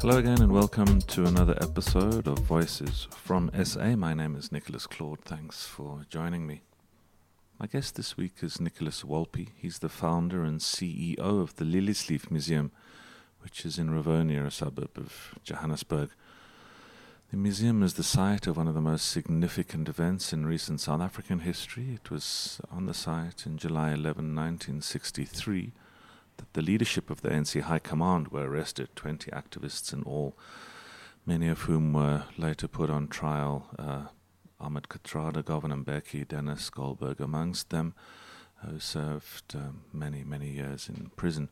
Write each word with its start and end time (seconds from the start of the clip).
Hello 0.00 0.16
again, 0.16 0.40
and 0.40 0.50
welcome 0.50 1.02
to 1.02 1.26
another 1.26 1.54
episode 1.60 2.26
of 2.26 2.38
Voices 2.38 3.06
from 3.14 3.50
SA. 3.62 3.96
My 3.96 4.14
name 4.14 4.34
is 4.34 4.50
Nicholas 4.50 4.86
Claude. 4.86 5.20
Thanks 5.20 5.66
for 5.66 6.06
joining 6.08 6.46
me. 6.46 6.62
My 7.58 7.66
guest 7.66 7.96
this 7.96 8.16
week 8.16 8.36
is 8.40 8.62
Nicholas 8.62 9.02
Wolpe. 9.02 9.50
He's 9.54 9.80
the 9.80 9.90
founder 9.90 10.42
and 10.42 10.60
CEO 10.60 11.18
of 11.18 11.54
the 11.56 11.66
Liliesleaf 11.66 12.30
Museum, 12.30 12.72
which 13.42 13.66
is 13.66 13.78
in 13.78 13.90
Rivonia, 13.90 14.46
a 14.46 14.50
suburb 14.50 14.96
of 14.96 15.34
Johannesburg. 15.44 16.08
The 17.30 17.36
museum 17.36 17.82
is 17.82 17.92
the 17.92 18.02
site 18.02 18.46
of 18.46 18.56
one 18.56 18.68
of 18.68 18.74
the 18.74 18.80
most 18.80 19.06
significant 19.06 19.86
events 19.86 20.32
in 20.32 20.46
recent 20.46 20.80
South 20.80 21.02
African 21.02 21.40
history. 21.40 21.92
It 21.92 22.10
was 22.10 22.58
on 22.72 22.86
the 22.86 22.94
site 22.94 23.44
in 23.44 23.58
July 23.58 23.92
11, 23.92 24.34
1963 24.34 25.72
that 26.40 26.54
the 26.54 26.62
leadership 26.62 27.10
of 27.10 27.20
the 27.20 27.28
ANC 27.28 27.60
High 27.60 27.78
Command 27.78 28.28
were 28.28 28.48
arrested, 28.48 28.88
20 28.96 29.30
activists 29.30 29.92
in 29.92 30.02
all, 30.04 30.34
many 31.26 31.48
of 31.48 31.62
whom 31.62 31.92
were 31.92 32.24
later 32.38 32.66
put 32.66 32.88
on 32.88 33.08
trial. 33.08 33.68
Uh, 33.78 34.04
Ahmed 34.58 34.88
Kathrada, 34.88 35.44
Govan 35.44 35.84
Mbeki, 35.84 36.26
Denis 36.26 36.70
Goldberg 36.70 37.20
amongst 37.20 37.68
them, 37.68 37.94
who 38.64 38.78
served 38.78 39.54
um, 39.54 39.82
many, 39.92 40.24
many 40.24 40.48
years 40.48 40.88
in 40.88 41.10
prison. 41.14 41.50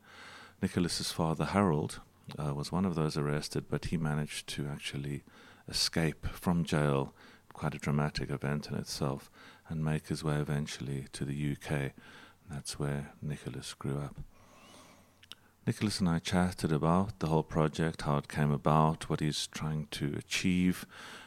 Nicholas's 0.62 1.12
father, 1.12 1.44
Harold, 1.44 2.00
uh, 2.38 2.54
was 2.54 2.72
one 2.72 2.86
of 2.86 2.94
those 2.94 3.18
arrested, 3.18 3.66
but 3.68 3.86
he 3.86 3.98
managed 3.98 4.46
to 4.48 4.68
actually 4.68 5.22
escape 5.68 6.26
from 6.28 6.64
jail, 6.64 7.12
quite 7.52 7.74
a 7.74 7.78
dramatic 7.78 8.30
event 8.30 8.68
in 8.70 8.74
itself, 8.74 9.30
and 9.68 9.84
make 9.84 10.08
his 10.08 10.24
way 10.24 10.36
eventually 10.36 11.04
to 11.12 11.26
the 11.26 11.52
UK. 11.52 11.92
That's 12.50 12.78
where 12.78 13.12
Nicholas 13.20 13.74
grew 13.74 13.98
up. 13.98 14.16
Nicholas 15.68 16.00
and 16.00 16.08
I 16.08 16.18
chatted 16.18 16.72
about 16.72 17.18
the 17.18 17.26
whole 17.26 17.42
project, 17.42 18.00
how 18.00 18.16
it 18.16 18.26
came 18.26 18.50
about, 18.50 19.10
what 19.10 19.20
he's 19.20 19.46
trying 19.48 19.86
to 19.90 20.14
achieve, 20.16 20.86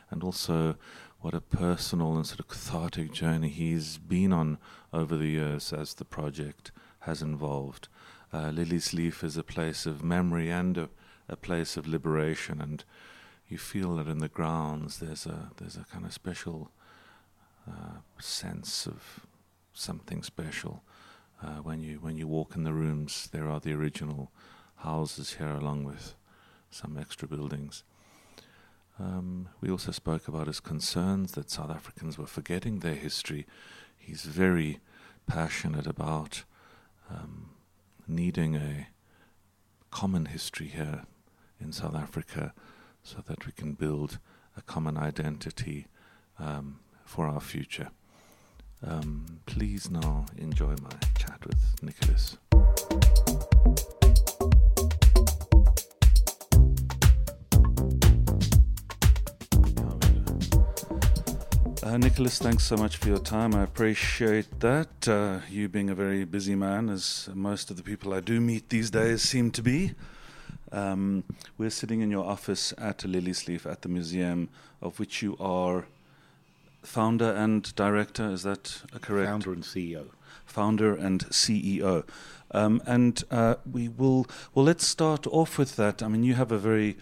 and 0.10 0.24
also 0.24 0.78
what 1.20 1.36
a 1.36 1.42
personal 1.42 2.16
and 2.16 2.26
sort 2.26 2.40
of 2.40 2.48
cathartic 2.48 3.12
journey 3.12 3.50
he's 3.50 4.00
been 4.00 4.34
on 4.34 4.58
over 4.92 5.16
the 5.16 5.28
years 5.28 5.72
as 5.72 5.94
the 5.94 6.06
project 6.06 6.72
has 7.02 7.22
evolved. 7.22 7.88
Uh, 8.34 8.50
Liliesleaf 8.50 9.24
is 9.24 9.38
a 9.38 9.44
place 9.44 9.86
of 9.86 10.04
memory 10.04 10.50
and 10.50 10.76
a, 10.76 10.90
a, 11.30 11.36
place 11.36 11.78
of 11.78 11.86
liberation, 11.86 12.60
and 12.60 12.84
you 13.48 13.60
feel 13.60 13.98
that 13.98 14.08
in 14.08 14.18
the 14.18 14.28
grounds 14.28 14.98
there's 14.98 15.28
a 15.28 15.52
there's 15.58 15.78
a 15.78 15.86
kind 15.94 16.04
of 16.04 16.14
special 16.14 16.72
uh, 17.70 18.00
sense 18.20 18.88
of 18.88 19.20
something 19.72 20.24
special. 20.24 20.82
Uh, 21.44 21.56
when 21.64 21.82
you 21.82 21.98
when 22.00 22.18
you 22.18 22.28
walk 22.28 22.56
in 22.56 22.64
the 22.64 22.74
rooms, 22.74 23.28
there 23.32 23.50
are 23.50 23.60
the 23.60 23.74
original 23.74 24.32
houses 24.78 25.34
here, 25.34 25.50
along 25.50 25.84
with 25.84 26.16
some 26.70 26.98
extra 26.98 27.28
buildings. 27.28 27.84
Um, 29.00 29.50
we 29.60 29.72
also 29.72 29.92
spoke 29.92 30.28
about 30.28 30.48
his 30.48 30.60
concerns 30.60 31.32
that 31.32 31.50
South 31.50 31.72
Africans 31.72 32.18
were 32.18 32.28
forgetting 32.28 32.80
their 32.80 32.96
history. 32.96 33.48
He's 33.98 34.24
very 34.24 34.80
passionate 35.26 35.88
about 35.88 36.44
um, 37.10 37.52
needing 38.08 38.56
a 38.56 38.88
common 39.90 40.26
history 40.26 40.68
here 40.68 41.06
in 41.60 41.72
South 41.72 41.96
Africa 41.96 42.54
so 43.04 43.24
that 43.28 43.46
we 43.46 43.52
can 43.52 43.74
build 43.74 44.20
a 44.56 44.62
common 44.62 44.98
identity 44.98 45.88
um, 46.38 46.80
for 47.04 47.28
our 47.28 47.42
future. 47.42 47.90
Um, 48.84 49.26
please 49.46 49.92
now 49.92 50.26
enjoy 50.38 50.76
my 50.82 50.90
chat 51.18 51.40
with 51.46 51.84
Nicholas. 51.84 52.38
Uh, 61.84 61.98
Nicholas, 61.98 62.40
thanks 62.40 62.64
so 62.64 62.78
much 62.78 62.98
for 62.98 63.10
your 63.10 63.20
time. 63.20 63.54
I 63.54 63.64
appreciate 63.64 64.60
that. 64.62 65.08
Uh, 65.08 65.40
you 65.50 65.68
being 65.68 65.90
a 65.90 65.96
very 65.96 66.24
busy 66.26 66.56
man, 66.56 66.90
as 66.90 67.30
most 67.34 67.70
of 67.70 67.78
the 67.78 67.84
people 67.84 68.14
I 68.14 68.20
do 68.20 68.40
meet 68.40 68.70
these 68.70 68.90
days 68.90 69.22
seem 69.22 69.52
to 69.52 69.62
be. 69.62 69.94
Um, 70.72 71.24
we're 71.58 71.70
sitting 71.70 72.02
in 72.02 72.10
your 72.10 72.26
office 72.26 72.74
at 72.78 73.00
Liliesleaf 73.00 73.70
at 73.70 73.82
the 73.82 73.90
museum, 73.90 74.50
of 74.82 75.00
which 75.00 75.22
you 75.22 75.36
are 75.40 75.86
founder 76.84 77.32
and 77.32 77.74
director. 77.76 78.30
Is 78.30 78.44
that 78.44 78.82
correct? 79.02 79.30
Founder 79.30 79.54
and 79.54 79.64
CEO. 79.64 80.08
Founder 80.46 80.96
and 80.96 81.26
CEO. 81.28 82.04
Um, 82.52 82.82
and 82.86 83.24
uh, 83.32 83.56
we 83.70 83.88
will. 83.88 84.28
Well, 84.54 84.66
let's 84.66 84.86
start 84.86 85.26
off 85.28 85.58
with 85.58 85.76
that. 85.78 86.04
I 86.04 86.08
mean, 86.08 86.24
you 86.24 86.34
have 86.34 86.52
a 86.52 86.58
very 86.58 86.98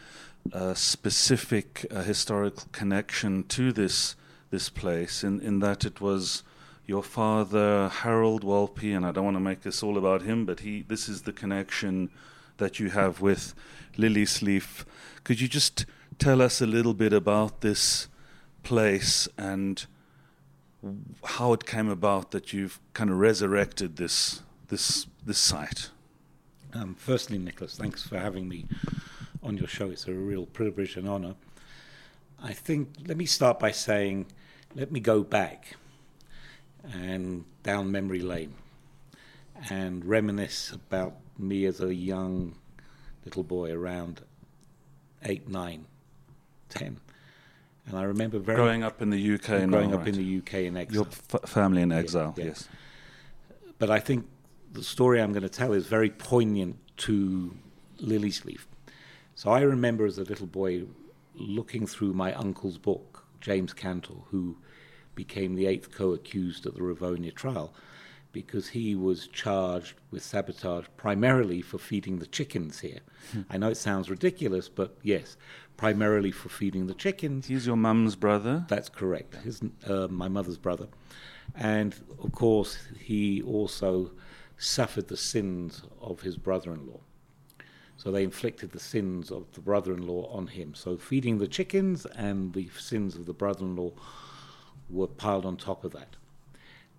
uh, 0.54 0.74
specific 0.74 1.86
uh, 1.92 2.04
historical 2.04 2.68
connection 2.72 3.44
to 3.46 3.72
this 3.72 4.16
this 4.52 4.70
place, 4.70 5.24
in 5.24 5.42
in 5.42 5.60
that 5.60 5.86
it 5.86 6.02
was 6.02 6.44
your 6.86 7.04
father 7.04 7.90
Harold 7.90 8.44
Wolpe, 8.44 8.96
and 8.96 9.06
I 9.06 9.12
don't 9.12 9.26
want 9.26 9.38
to 9.38 9.42
make 9.42 9.62
this 9.62 9.84
all 9.84 9.98
about 9.98 10.22
him, 10.22 10.46
but 10.46 10.60
he. 10.60 10.84
This 10.84 11.10
is 11.10 11.24
the 11.24 11.34
connection 11.34 12.10
that 12.58 12.80
you 12.80 12.90
have 12.90 13.22
with 13.22 13.56
Liliesleaf. 13.98 14.86
Could 15.24 15.42
you 15.42 15.48
just 15.48 15.86
tell 16.20 16.42
us 16.42 16.62
a 16.62 16.68
little 16.68 16.94
bit 16.94 17.14
about 17.14 17.62
this? 17.62 18.08
Place 18.70 19.28
and 19.36 19.88
how 21.24 21.54
it 21.54 21.66
came 21.66 21.90
about 21.90 22.30
that 22.30 22.54
you've 22.54 22.80
kind 22.94 23.10
of 23.10 23.18
resurrected 23.18 23.96
this 23.96 24.44
this 24.68 25.08
this 25.26 25.40
site. 25.40 25.90
Um, 26.76 26.94
firstly, 26.94 27.40
Nicholas, 27.40 27.76
thanks 27.76 28.08
for 28.08 28.20
having 28.20 28.48
me 28.48 28.68
on 29.42 29.58
your 29.58 29.68
show. 29.68 29.90
It's 29.90 30.08
a 30.08 30.14
real 30.14 30.46
privilege 30.46 30.98
and 30.98 31.10
honor. 31.10 31.34
I 32.44 32.54
think 32.54 32.90
let 33.08 33.18
me 33.18 33.26
start 33.26 33.58
by 33.58 33.72
saying, 33.72 34.28
let 34.76 34.92
me 34.92 35.00
go 35.00 35.24
back 35.24 35.76
and 36.94 37.46
down 37.64 37.92
memory 37.92 38.22
lane 38.22 38.54
and 39.72 40.06
reminisce 40.06 40.72
about 40.72 41.16
me 41.40 41.66
as 41.66 41.82
a 41.82 41.92
young 41.92 42.54
little 43.26 43.44
boy 43.44 43.74
around 43.74 44.22
eight, 45.24 45.50
nine, 45.50 45.86
ten 46.70 47.00
and 47.90 47.98
I 47.98 48.04
remember 48.04 48.40
very 48.40 48.56
growing 48.56 48.84
up 48.84 49.02
in 49.02 49.10
the 49.10 49.34
UK, 49.34 49.50
and 49.50 49.72
growing 49.72 49.94
up 49.94 50.02
right. 50.02 50.10
in 50.10 50.16
the 50.16 50.38
UK 50.38 50.66
in 50.66 50.78
exile. 50.78 50.96
Your 50.96 51.08
f- 51.08 51.50
family 51.50 51.82
in 51.82 51.92
exile, 51.92 52.34
yeah, 52.38 52.44
yeah. 52.44 52.50
yes. 52.52 52.70
But 53.80 53.90
I 53.90 54.00
think 54.00 54.28
the 54.72 54.84
story 54.84 55.22
I'm 55.22 55.32
going 55.32 55.44
to 55.44 55.50
tell 55.50 55.74
is 55.74 55.88
very 55.88 56.12
poignant 56.12 56.78
to 56.98 57.56
Liliesleaf. 58.00 58.62
So 59.36 59.50
I 59.50 59.62
remember 59.62 60.06
as 60.06 60.18
a 60.18 60.24
little 60.24 60.48
boy 60.48 60.84
looking 61.34 61.88
through 61.88 62.14
my 62.14 62.34
uncle's 62.34 62.78
book, 62.78 63.26
James 63.42 63.74
Kantor, 63.74 64.24
who 64.30 64.58
became 65.16 65.56
the 65.56 65.66
eighth 65.66 65.92
co-accused 65.92 66.66
at 66.66 66.76
the 66.76 66.82
Rivonia 66.82 67.34
trial, 67.34 67.74
because 68.32 68.70
he 68.70 68.96
was 68.96 69.28
charged 69.28 69.96
with 70.12 70.24
sabotage 70.24 70.86
primarily 70.98 71.62
for 71.62 71.78
feeding 71.78 72.20
the 72.20 72.28
chickens 72.28 72.80
here. 72.80 73.00
Hmm. 73.32 73.42
I 73.50 73.58
know 73.58 73.70
it 73.70 73.78
sounds 73.78 74.10
ridiculous, 74.10 74.70
but 74.70 74.98
yes, 75.02 75.38
primarily 75.78 76.32
for 76.32 76.50
feeding 76.50 76.88
the 76.88 76.94
chickens. 76.94 77.48
He's 77.48 77.66
your 77.66 77.76
mum's 77.76 78.16
brother? 78.16 78.66
That's 78.68 78.90
correct. 78.90 79.36
His, 79.36 79.62
uh, 79.88 80.08
my 80.10 80.28
mother's 80.28 80.58
brother. 80.58 80.88
And 81.56 81.96
of 82.22 82.32
course, 82.32 82.78
he 83.00 83.42
also 83.42 84.12
suffered 84.58 85.08
the 85.08 85.18
sins 85.18 85.84
of 86.02 86.22
his 86.22 86.38
brother 86.38 86.74
in 86.74 86.86
law. 86.86 87.00
So 87.98 88.12
they 88.12 88.24
inflicted 88.24 88.72
the 88.72 88.80
sins 88.80 89.32
of 89.32 89.52
the 89.54 89.62
brother 89.62 89.94
in 89.94 90.06
law 90.06 90.32
on 90.32 90.48
him. 90.48 90.74
So 90.74 90.98
feeding 90.98 91.38
the 91.38 91.48
chickens 91.48 92.06
and 92.06 92.54
the 92.54 92.70
sins 92.78 93.16
of 93.16 93.26
the 93.26 93.34
brother 93.34 93.66
in 93.66 93.76
law 93.76 93.92
were 94.90 95.08
piled 95.08 95.46
on 95.46 95.58
top 95.58 95.84
of 95.84 95.92
that. 95.92 96.16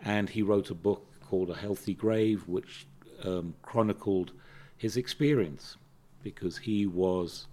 And 0.02 0.28
he 0.30 0.42
wrote 0.42 0.70
a 0.70 0.74
book 0.74 1.06
called 1.30 1.50
A 1.50 1.54
Healthy 1.54 1.94
Grave, 1.94 2.42
which 2.48 2.86
um, 3.24 3.54
chronicled 3.62 4.32
his 4.76 4.96
experience 4.96 5.76
because 6.24 6.58
he 6.58 6.86
was 6.86 7.46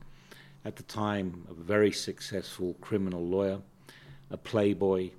at 0.65 0.75
the 0.75 0.83
time 0.83 1.45
a 1.50 1.53
very 1.53 1.91
successful 1.91 2.75
criminal 2.81 3.24
lawyer, 3.24 3.59
a 4.31 4.38
playboy, 4.38 5.12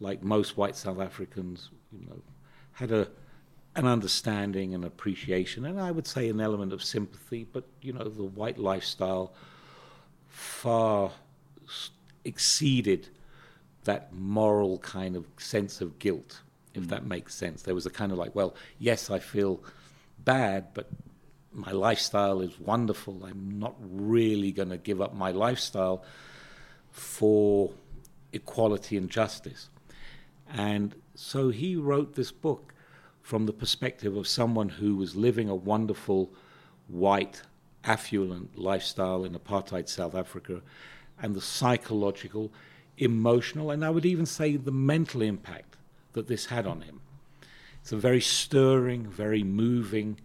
like 0.00 0.22
most 0.22 0.58
white 0.58 0.76
South 0.76 1.00
Africans, 1.00 1.70
you 1.98 2.06
know, 2.06 2.20
had 2.72 2.92
a 2.92 3.08
an 3.74 3.86
understanding 3.86 4.74
and 4.74 4.84
appreciation, 4.84 5.64
and 5.64 5.80
I 5.80 5.92
would 5.92 6.06
say 6.06 6.28
an 6.28 6.40
element 6.40 6.72
of 6.72 6.82
sympathy. 6.82 7.46
But 7.50 7.64
you 7.80 7.92
know, 7.92 8.04
the 8.04 8.24
white 8.24 8.58
lifestyle 8.58 9.32
far 10.28 11.12
exceeded 12.24 13.08
that 13.84 14.12
moral 14.12 14.78
kind 14.78 15.16
of 15.16 15.24
sense 15.38 15.80
of 15.80 15.98
guilt, 15.98 16.42
if 16.78 16.84
mm. 16.84 16.88
that 16.88 17.04
makes 17.06 17.34
sense. 17.34 17.62
There 17.62 17.74
was 17.74 17.86
a 17.86 17.90
kind 17.90 18.12
of 18.12 18.18
like, 18.18 18.34
well, 18.34 18.54
yes, 18.78 19.10
I 19.10 19.18
feel 19.18 19.62
bad, 20.24 20.68
but 20.74 20.88
my 21.52 21.72
lifestyle 21.72 22.40
is 22.40 22.58
wonderful. 22.58 23.24
I'm 23.24 23.58
not 23.58 23.74
really 23.80 24.52
going 24.52 24.70
to 24.70 24.78
give 24.78 25.00
up 25.00 25.14
my 25.14 25.30
lifestyle 25.30 26.04
for 26.90 27.70
equality 28.32 28.96
and 28.96 29.10
justice. 29.10 29.68
And 30.52 30.94
so 31.14 31.50
he 31.50 31.76
wrote 31.76 32.14
this 32.14 32.32
book 32.32 32.74
from 33.20 33.46
the 33.46 33.52
perspective 33.52 34.16
of 34.16 34.26
someone 34.26 34.68
who 34.68 34.96
was 34.96 35.16
living 35.16 35.48
a 35.48 35.54
wonderful 35.54 36.32
white 36.86 37.42
affluent 37.84 38.58
lifestyle 38.58 39.24
in 39.24 39.34
apartheid 39.34 39.88
South 39.88 40.14
Africa 40.14 40.62
and 41.20 41.34
the 41.34 41.40
psychological, 41.40 42.52
emotional, 42.96 43.70
and 43.70 43.84
I 43.84 43.90
would 43.90 44.06
even 44.06 44.26
say 44.26 44.56
the 44.56 44.70
mental 44.70 45.22
impact 45.22 45.77
that 46.12 46.26
this 46.26 46.46
had 46.46 46.66
on 46.66 46.82
him. 46.82 47.00
It's 47.80 47.92
a 47.92 47.96
very 47.96 48.20
stirring, 48.20 49.06
very 49.06 49.42
moving, 49.42 50.18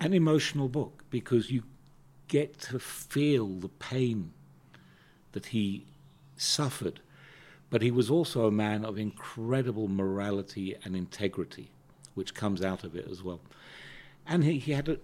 and 0.00 0.14
emotional 0.14 0.68
book 0.68 1.04
because 1.10 1.50
you 1.50 1.64
get 2.28 2.58
to 2.60 2.78
feel 2.78 3.46
the 3.46 3.68
pain 3.68 4.32
that 5.32 5.46
he 5.46 5.86
suffered. 6.36 7.00
But 7.68 7.82
he 7.82 7.90
was 7.90 8.10
also 8.10 8.46
a 8.46 8.50
man 8.50 8.84
of 8.84 8.98
incredible 8.98 9.86
morality 9.86 10.76
and 10.84 10.96
integrity, 10.96 11.70
which 12.14 12.34
comes 12.34 12.62
out 12.62 12.82
of 12.82 12.96
it 12.96 13.06
as 13.08 13.22
well. 13.22 13.40
And 14.26 14.44
he, 14.44 14.58
he 14.58 14.72
had 14.72 14.88
a, 14.88 14.98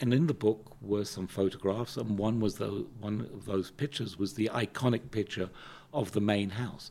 and 0.00 0.14
in 0.14 0.26
the 0.26 0.34
book 0.34 0.76
were 0.80 1.04
some 1.04 1.26
photographs, 1.26 1.96
and 1.96 2.18
one 2.18 2.40
was 2.40 2.56
the 2.56 2.86
one 3.00 3.28
of 3.32 3.46
those 3.46 3.70
pictures 3.70 4.18
was 4.18 4.34
the 4.34 4.50
iconic 4.54 5.10
picture 5.10 5.50
of 5.92 6.12
the 6.12 6.20
main 6.20 6.50
house. 6.50 6.90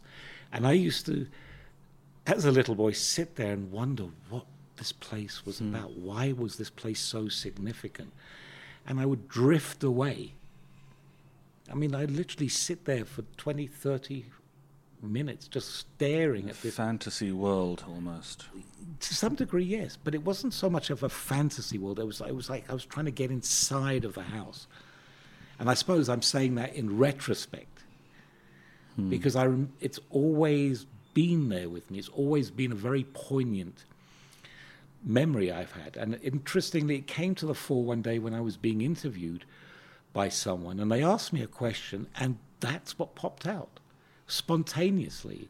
And 0.51 0.65
I 0.65 0.73
used 0.73 1.05
to, 1.07 1.27
as 2.25 2.45
a 2.45 2.51
little 2.51 2.75
boy, 2.75 2.91
sit 2.91 3.35
there 3.35 3.53
and 3.53 3.71
wonder 3.71 4.05
what 4.29 4.45
this 4.77 4.91
place 4.91 5.45
was 5.45 5.59
mm. 5.59 5.69
about. 5.69 5.91
Why 5.91 6.31
was 6.31 6.57
this 6.57 6.69
place 6.69 6.99
so 6.99 7.27
significant? 7.29 8.13
And 8.85 8.99
I 8.99 9.05
would 9.05 9.27
drift 9.27 9.83
away. 9.83 10.33
I 11.69 11.75
mean, 11.75 11.94
I'd 11.94 12.11
literally 12.11 12.47
sit 12.47 12.85
there 12.85 13.03
for 13.03 13.23
20, 13.38 13.67
30 13.67 14.25
minutes 15.01 15.47
just 15.47 15.75
staring 15.75 16.50
at 16.50 16.59
this 16.61 16.75
fantasy 16.75 17.31
world 17.31 17.83
almost 17.88 18.45
to 19.00 19.13
some 19.13 19.35
degree 19.35 19.63
yes 19.63 19.95
but 19.95 20.15
it 20.15 20.23
wasn't 20.23 20.53
so 20.53 20.69
much 20.69 20.89
of 20.89 21.03
a 21.03 21.09
fantasy 21.09 21.77
world 21.77 22.00
it 22.00 22.05
was 22.05 22.19
it 22.21 22.35
was 22.35 22.50
like 22.50 22.67
I 22.69 22.73
was 22.73 22.85
trying 22.85 23.05
to 23.05 23.11
get 23.11 23.29
inside 23.29 24.05
of 24.05 24.15
the 24.15 24.23
house 24.23 24.67
and 25.59 25.69
I 25.69 25.75
suppose 25.75 26.09
I'm 26.09 26.23
saying 26.23 26.55
that 26.55 26.75
in 26.75 26.97
retrospect 26.97 27.76
hmm. 28.97 29.09
because 29.09 29.38
I 29.38 29.49
it's 29.79 29.99
always 30.09 30.85
been 31.13 31.47
there 31.49 31.69
with 31.69 31.89
me 31.89 31.97
it's 31.97 32.09
always 32.09 32.51
been 32.51 32.73
a 32.73 32.75
very 32.75 33.05
poignant 33.13 33.85
memory 35.03 35.51
I've 35.51 35.71
had 35.71 35.95
and 35.95 36.19
interestingly 36.21 36.97
it 36.97 37.07
came 37.07 37.33
to 37.35 37.45
the 37.45 37.55
fore 37.55 37.85
one 37.85 38.01
day 38.01 38.19
when 38.19 38.33
I 38.33 38.41
was 38.41 38.57
being 38.57 38.81
interviewed 38.81 39.45
by 40.11 40.27
someone 40.27 40.79
and 40.79 40.91
they 40.91 41.01
asked 41.03 41.31
me 41.31 41.41
a 41.41 41.47
question 41.47 42.07
and 42.19 42.38
that's 42.59 42.99
what 42.99 43.15
popped 43.15 43.47
out 43.47 43.79
spontaneously. 44.27 45.50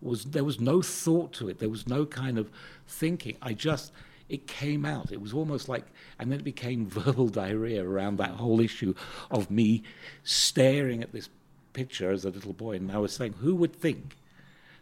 Was 0.00 0.24
there 0.24 0.44
was 0.44 0.60
no 0.60 0.82
thought 0.82 1.32
to 1.34 1.48
it. 1.48 1.58
There 1.58 1.68
was 1.68 1.86
no 1.86 2.06
kind 2.06 2.38
of 2.38 2.50
thinking. 2.86 3.36
I 3.42 3.52
just 3.52 3.92
it 4.28 4.46
came 4.46 4.84
out. 4.84 5.12
It 5.12 5.20
was 5.20 5.34
almost 5.34 5.68
like, 5.68 5.84
and 6.18 6.32
then 6.32 6.40
it 6.40 6.44
became 6.44 6.86
verbal 6.88 7.28
diarrhea 7.28 7.86
around 7.86 8.16
that 8.16 8.30
whole 8.30 8.60
issue 8.60 8.94
of 9.30 9.50
me 9.50 9.82
staring 10.24 11.02
at 11.02 11.12
this 11.12 11.28
picture 11.72 12.10
as 12.10 12.24
a 12.24 12.30
little 12.30 12.52
boy. 12.52 12.76
And 12.76 12.92
I 12.92 12.98
was 12.98 13.12
saying, 13.12 13.34
who 13.34 13.54
would 13.56 13.74
think 13.74 14.16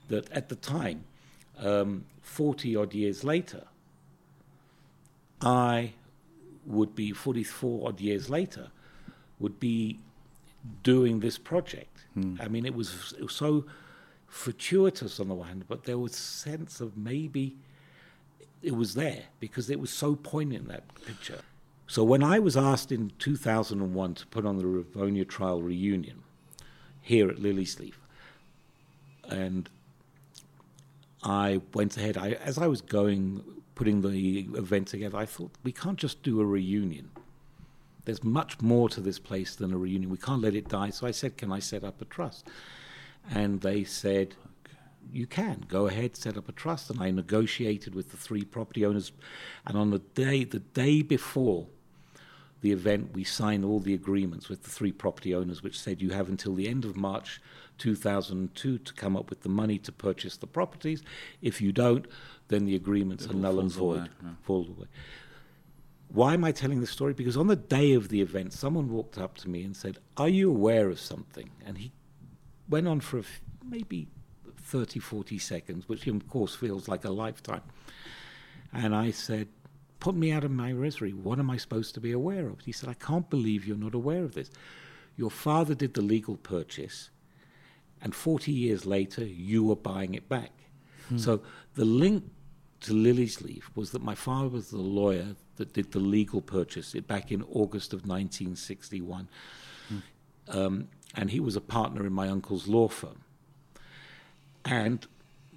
that 0.08 0.30
at 0.32 0.48
the 0.48 0.56
time, 0.56 1.04
um, 1.58 2.04
40 2.22 2.76
odd 2.76 2.94
years 2.94 3.24
later, 3.24 3.64
I 5.40 5.92
would 6.66 6.94
be 6.94 7.12
44 7.12 7.88
odd 7.88 8.00
years 8.00 8.28
later, 8.28 8.68
would 9.38 9.58
be 9.58 9.98
doing 10.82 11.20
this 11.20 11.38
project. 11.38 12.04
Hmm. 12.14 12.36
I 12.40 12.48
mean, 12.48 12.66
it 12.66 12.74
was, 12.74 13.14
it 13.18 13.22
was 13.22 13.34
so 13.34 13.64
fortuitous 14.26 15.18
on 15.18 15.28
the 15.28 15.34
one 15.34 15.48
hand, 15.48 15.64
but 15.68 15.84
there 15.84 15.98
was 15.98 16.12
a 16.12 16.16
sense 16.16 16.80
of 16.80 16.96
maybe 16.96 17.56
it 18.62 18.76
was 18.76 18.94
there 18.94 19.24
because 19.38 19.70
it 19.70 19.80
was 19.80 19.90
so 19.90 20.14
poignant 20.14 20.68
that 20.68 20.82
picture. 21.06 21.40
So 21.86 22.04
when 22.04 22.22
I 22.22 22.38
was 22.38 22.56
asked 22.56 22.92
in 22.92 23.12
2001 23.18 24.14
to 24.14 24.26
put 24.28 24.46
on 24.46 24.58
the 24.58 24.64
Rivonia 24.64 25.26
trial 25.26 25.62
reunion 25.62 26.22
here 27.00 27.28
at 27.28 27.36
Liliesleaf, 27.36 27.94
and 29.28 29.68
I 31.22 31.60
went 31.74 31.96
ahead, 31.96 32.16
I, 32.16 32.32
as 32.32 32.58
I 32.58 32.66
was 32.66 32.80
going, 32.80 33.42
putting 33.74 34.02
the 34.02 34.48
event 34.56 34.88
together, 34.88 35.18
I 35.18 35.26
thought 35.26 35.52
we 35.62 35.72
can't 35.72 35.98
just 35.98 36.22
do 36.22 36.40
a 36.40 36.44
reunion 36.44 37.10
there's 38.04 38.24
much 38.24 38.60
more 38.60 38.88
to 38.88 39.00
this 39.00 39.18
place 39.18 39.54
than 39.54 39.72
a 39.72 39.78
reunion. 39.78 40.10
We 40.10 40.18
can't 40.18 40.42
let 40.42 40.54
it 40.54 40.68
die. 40.68 40.90
So 40.90 41.06
I 41.06 41.10
said, 41.10 41.36
Can 41.36 41.52
I 41.52 41.58
set 41.58 41.84
up 41.84 42.00
a 42.00 42.04
trust? 42.04 42.48
And 43.30 43.60
they 43.60 43.84
said, 43.84 44.34
You 45.12 45.26
can 45.26 45.64
go 45.68 45.86
ahead, 45.86 46.16
set 46.16 46.36
up 46.36 46.48
a 46.48 46.52
trust. 46.52 46.90
And 46.90 47.00
I 47.00 47.10
negotiated 47.10 47.94
with 47.94 48.10
the 48.10 48.16
three 48.16 48.44
property 48.44 48.84
owners. 48.84 49.12
And 49.66 49.76
on 49.76 49.90
the 49.90 50.00
day, 50.00 50.44
the 50.44 50.60
day 50.60 51.02
before 51.02 51.66
the 52.60 52.72
event, 52.72 53.14
we 53.14 53.24
signed 53.24 53.64
all 53.64 53.80
the 53.80 53.94
agreements 53.94 54.48
with 54.48 54.62
the 54.62 54.70
three 54.70 54.92
property 54.92 55.34
owners, 55.34 55.62
which 55.62 55.78
said 55.78 56.02
you 56.02 56.10
have 56.10 56.28
until 56.28 56.54
the 56.54 56.68
end 56.68 56.84
of 56.84 56.96
March 56.96 57.40
2002 57.78 58.78
to 58.78 58.92
come 58.94 59.16
up 59.16 59.30
with 59.30 59.40
the 59.40 59.48
money 59.48 59.78
to 59.78 59.92
purchase 59.92 60.36
the 60.36 60.46
properties. 60.46 61.02
If 61.40 61.60
you 61.60 61.72
don't, 61.72 62.06
then 62.48 62.66
the 62.66 62.76
agreements 62.76 63.24
it 63.24 63.30
are 63.30 63.34
null 63.34 63.60
and 63.60 63.72
void. 63.72 63.98
Away, 63.98 64.08
yeah. 64.22 64.28
Fall 64.42 64.66
away. 64.66 64.86
Why 66.08 66.34
am 66.34 66.44
I 66.44 66.52
telling 66.52 66.80
this 66.80 66.90
story? 66.90 67.14
Because 67.14 67.36
on 67.36 67.46
the 67.46 67.56
day 67.56 67.92
of 67.92 68.08
the 68.08 68.20
event, 68.20 68.52
someone 68.52 68.90
walked 68.90 69.16
up 69.16 69.36
to 69.38 69.48
me 69.48 69.62
and 69.62 69.76
said, 69.76 69.98
Are 70.16 70.28
you 70.28 70.50
aware 70.50 70.88
of 70.88 71.00
something? 71.00 71.50
And 71.64 71.78
he 71.78 71.92
went 72.68 72.88
on 72.88 73.00
for 73.00 73.22
maybe 73.64 74.08
30, 74.58 75.00
40 75.00 75.38
seconds, 75.38 75.88
which 75.88 76.06
of 76.06 76.28
course 76.28 76.54
feels 76.54 76.88
like 76.88 77.04
a 77.04 77.10
lifetime. 77.10 77.62
And 78.72 78.94
I 78.94 79.12
said, 79.12 79.48
Put 80.00 80.14
me 80.14 80.32
out 80.32 80.44
of 80.44 80.50
my 80.50 80.72
misery. 80.72 81.12
What 81.12 81.38
am 81.38 81.50
I 81.50 81.56
supposed 81.56 81.94
to 81.94 82.00
be 82.00 82.12
aware 82.12 82.48
of? 82.48 82.60
He 82.60 82.72
said, 82.72 82.88
I 82.88 82.94
can't 82.94 83.28
believe 83.30 83.66
you're 83.66 83.76
not 83.76 83.94
aware 83.94 84.24
of 84.24 84.34
this. 84.34 84.50
Your 85.16 85.30
father 85.30 85.74
did 85.74 85.94
the 85.94 86.02
legal 86.02 86.36
purchase, 86.36 87.10
and 88.00 88.14
40 88.14 88.50
years 88.50 88.86
later, 88.86 89.24
you 89.24 89.62
were 89.64 89.76
buying 89.76 90.14
it 90.14 90.28
back. 90.28 90.52
Hmm. 91.08 91.18
So 91.18 91.42
the 91.74 91.84
link 91.84 92.24
to 92.80 92.92
Liliesleaf 92.92 93.64
was 93.74 93.90
that 93.90 94.02
my 94.02 94.14
father 94.14 94.48
was 94.48 94.70
the 94.70 94.78
lawyer 94.78 95.36
that 95.56 95.74
did 95.74 95.92
the 95.92 96.00
legal 96.00 96.40
purchase 96.40 96.94
it 96.94 97.06
back 97.06 97.30
in 97.30 97.42
August 97.42 97.92
of 97.92 98.00
1961. 98.00 99.28
Mm. 99.92 100.02
Um, 100.48 100.88
and 101.14 101.30
he 101.30 101.40
was 101.40 101.56
a 101.56 101.60
partner 101.60 102.06
in 102.06 102.12
my 102.12 102.28
uncle's 102.28 102.66
law 102.66 102.88
firm. 102.88 103.20
And 104.64 105.06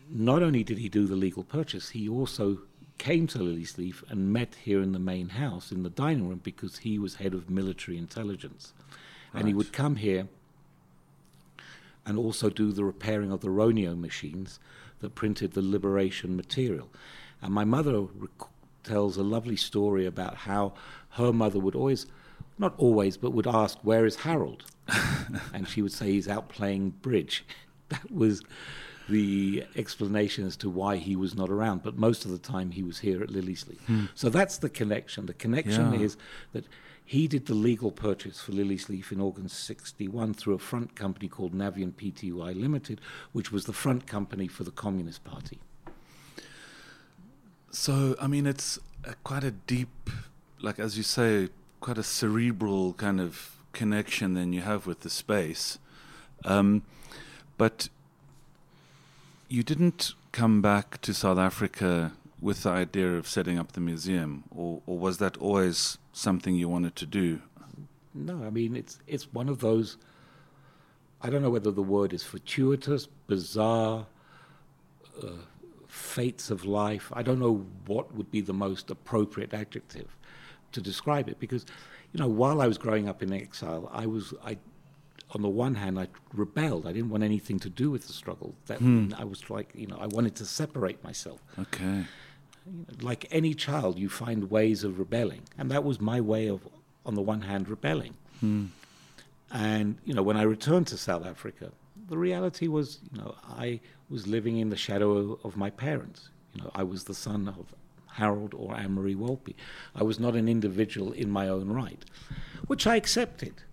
not 0.09 0.43
only 0.43 0.63
did 0.63 0.77
he 0.77 0.89
do 0.89 1.07
the 1.07 1.15
legal 1.15 1.43
purchase, 1.43 1.89
he 1.89 2.09
also 2.09 2.59
came 3.03 3.27
to 3.27 3.39
Liliesleaf 3.39 4.09
and 4.09 4.31
met 4.31 4.55
here 4.63 4.81
in 4.81 4.93
the 4.93 4.99
main 5.13 5.27
house 5.27 5.73
in 5.73 5.83
the 5.83 5.89
dining 5.89 6.29
room 6.29 6.39
because 6.41 6.77
he 6.77 6.97
was 6.97 7.15
head 7.15 7.33
of 7.33 7.49
military 7.49 7.97
intelligence. 7.97 8.71
Right. 9.33 9.39
And 9.39 9.47
he 9.49 9.53
would 9.53 9.73
come 9.73 9.97
here 9.97 10.29
and 12.05 12.17
also 12.17 12.49
do 12.49 12.71
the 12.71 12.85
repairing 12.85 13.29
of 13.29 13.41
the 13.41 13.49
Roneo 13.49 13.99
machines 13.99 14.57
that 15.01 15.15
printed 15.15 15.51
the 15.51 15.61
liberation 15.61 16.37
material. 16.37 16.89
And 17.41 17.53
my 17.53 17.65
mother 17.65 18.03
rec- 18.03 18.49
tells 18.85 19.17
a 19.17 19.23
lovely 19.23 19.57
story 19.57 20.05
about 20.05 20.35
how 20.35 20.73
her 21.09 21.33
mother 21.33 21.59
would 21.59 21.75
always, 21.75 22.05
not 22.57 22.73
always, 22.77 23.17
but 23.17 23.31
would 23.31 23.47
ask, 23.47 23.79
Where 23.81 24.05
is 24.05 24.15
Harold? 24.15 24.63
and 25.53 25.67
she 25.67 25.81
would 25.81 25.91
say, 25.91 26.13
He's 26.13 26.29
out 26.29 26.47
playing 26.47 26.91
bridge. 27.01 27.43
That 27.89 28.09
was 28.11 28.41
the 29.09 29.65
explanation 29.75 30.45
as 30.45 30.55
to 30.57 30.69
why 30.69 30.97
he 30.97 31.15
was 31.15 31.35
not 31.35 31.49
around, 31.49 31.83
but 31.83 31.97
most 31.97 32.25
of 32.25 32.31
the 32.31 32.37
time 32.37 32.71
he 32.71 32.83
was 32.83 32.99
here 32.99 33.21
at 33.21 33.29
Liliesleaf. 33.29 33.79
Hmm. 33.81 34.05
So 34.15 34.29
that's 34.29 34.57
the 34.57 34.69
connection. 34.69 35.25
The 35.25 35.33
connection 35.33 35.93
yeah. 35.93 35.99
is 35.99 36.17
that 36.53 36.65
he 37.05 37.27
did 37.27 37.47
the 37.47 37.53
legal 37.53 37.91
purchase 37.91 38.39
for 38.39 38.53
Liliesleaf 38.53 39.11
in 39.11 39.19
August 39.19 39.63
61 39.65 40.33
through 40.35 40.53
a 40.53 40.59
front 40.59 40.95
company 40.95 41.27
called 41.27 41.53
Navian 41.53 41.91
Pty 41.91 42.55
Limited, 42.55 43.01
which 43.33 43.51
was 43.51 43.65
the 43.65 43.73
front 43.73 44.07
company 44.07 44.47
for 44.47 44.63
the 44.63 44.71
Communist 44.71 45.23
Party. 45.23 45.59
So, 47.71 48.15
I 48.21 48.27
mean, 48.27 48.45
it's 48.45 48.79
a, 49.03 49.15
quite 49.23 49.43
a 49.43 49.51
deep, 49.51 50.09
like 50.61 50.79
as 50.79 50.95
you 50.95 51.03
say, 51.03 51.49
quite 51.81 51.97
a 51.97 52.03
cerebral 52.03 52.93
kind 52.93 53.19
of 53.19 53.57
connection 53.73 54.35
then 54.35 54.53
you 54.53 54.61
have 54.61 54.87
with 54.87 55.01
the 55.01 55.09
space. 55.09 55.79
Um, 56.45 56.83
but 57.57 57.89
you 59.53 59.61
didn't 59.61 60.15
come 60.31 60.63
back 60.63 60.99
to 60.99 61.13
South 61.13 61.37
Africa 61.37 62.13
with 62.41 62.63
the 62.63 62.71
idea 62.71 63.13
of 63.13 63.27
setting 63.27 63.59
up 63.59 63.73
the 63.73 63.79
museum, 63.79 64.43
or, 64.49 64.81
or 64.87 64.97
was 64.97 65.19
that 65.19 65.37
always 65.37 65.99
something 66.11 66.55
you 66.55 66.67
wanted 66.67 66.95
to 66.95 67.05
do? 67.05 67.39
No, 68.15 68.43
I 68.43 68.49
mean 68.49 68.75
it's 68.75 68.97
it's 69.05 69.31
one 69.31 69.47
of 69.49 69.59
those. 69.59 69.97
I 71.21 71.29
don't 71.29 71.43
know 71.43 71.51
whether 71.51 71.69
the 71.69 71.83
word 71.83 72.13
is 72.13 72.23
fortuitous, 72.23 73.07
bizarre, 73.27 74.07
uh, 75.21 75.27
fates 75.87 76.49
of 76.49 76.65
life. 76.65 77.11
I 77.13 77.21
don't 77.21 77.39
know 77.39 77.63
what 77.85 78.13
would 78.15 78.31
be 78.31 78.41
the 78.41 78.53
most 78.53 78.89
appropriate 78.89 79.53
adjective 79.53 80.17
to 80.71 80.81
describe 80.81 81.29
it 81.29 81.39
because, 81.39 81.63
you 82.11 82.19
know, 82.19 82.27
while 82.27 82.59
I 82.59 82.65
was 82.65 82.79
growing 82.79 83.07
up 83.07 83.21
in 83.21 83.31
exile, 83.31 83.87
I 83.93 84.07
was 84.07 84.33
I. 84.43 84.57
On 85.33 85.41
the 85.41 85.49
one 85.49 85.75
hand, 85.75 85.99
I 85.99 86.07
rebelled. 86.33 86.85
I 86.85 86.93
didn't 86.93 87.09
want 87.09 87.23
anything 87.23 87.59
to 87.59 87.69
do 87.69 87.89
with 87.89 88.07
the 88.07 88.13
struggle. 88.13 88.55
That 88.67 88.79
hmm. 88.79 89.13
I 89.17 89.23
was 89.23 89.49
like, 89.49 89.69
you 89.73 89.87
know, 89.87 89.97
I 89.99 90.07
wanted 90.07 90.35
to 90.35 90.45
separate 90.45 91.03
myself. 91.03 91.39
Okay. 91.59 92.05
like 93.01 93.27
any 93.31 93.53
child, 93.53 93.97
you 93.97 94.09
find 94.09 94.49
ways 94.49 94.83
of 94.83 94.99
rebelling, 94.99 95.43
and 95.57 95.69
that 95.71 95.83
was 95.83 95.99
my 95.99 96.21
way 96.21 96.47
of, 96.47 96.67
on 97.05 97.15
the 97.15 97.21
one 97.21 97.41
hand, 97.41 97.67
rebelling. 97.67 98.13
Hmm. 98.39 98.65
And 99.51 99.97
you 100.05 100.13
know, 100.13 100.23
when 100.23 100.37
I 100.37 100.43
returned 100.43 100.87
to 100.87 100.97
South 100.97 101.25
Africa, 101.25 101.71
the 102.07 102.17
reality 102.17 102.67
was, 102.67 102.99
you 103.11 103.21
know, 103.21 103.35
I 103.47 103.79
was 104.09 104.27
living 104.27 104.57
in 104.57 104.69
the 104.69 104.77
shadow 104.77 105.39
of 105.43 105.57
my 105.57 105.69
parents. 105.69 106.29
You 106.53 106.63
know, 106.63 106.71
I 106.75 106.83
was 106.83 107.05
the 107.05 107.13
son 107.13 107.47
of 107.47 107.73
Harold 108.13 108.53
or 108.53 108.75
Anne-Marie 108.75 109.15
Wolpe. 109.15 109.55
I 109.95 110.03
was 110.03 110.19
not 110.19 110.35
an 110.35 110.47
individual 110.47 111.11
in 111.11 111.29
my 111.29 111.47
own 111.47 111.69
right, 111.71 112.03
which 112.67 112.85
I 112.85 112.95
accepted. 112.95 113.63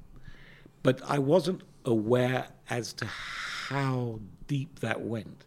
But 0.82 1.00
I 1.06 1.18
wasn't 1.18 1.62
aware 1.84 2.48
as 2.68 2.92
to 2.94 3.06
how 3.06 4.20
deep 4.46 4.80
that 4.80 5.00
went. 5.02 5.44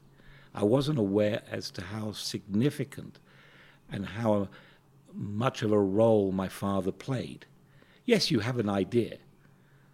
I 0.53 0.63
wasn't 0.63 0.99
aware 0.99 1.41
as 1.49 1.71
to 1.71 1.81
how 1.81 2.11
significant 2.11 3.19
and 3.91 4.05
how 4.05 4.49
much 5.13 5.61
of 5.61 5.71
a 5.71 5.79
role 5.79 6.31
my 6.31 6.47
father 6.47 6.91
played. 6.91 7.45
Yes, 8.05 8.31
you 8.31 8.39
have 8.39 8.59
an 8.59 8.69
idea. 8.69 9.17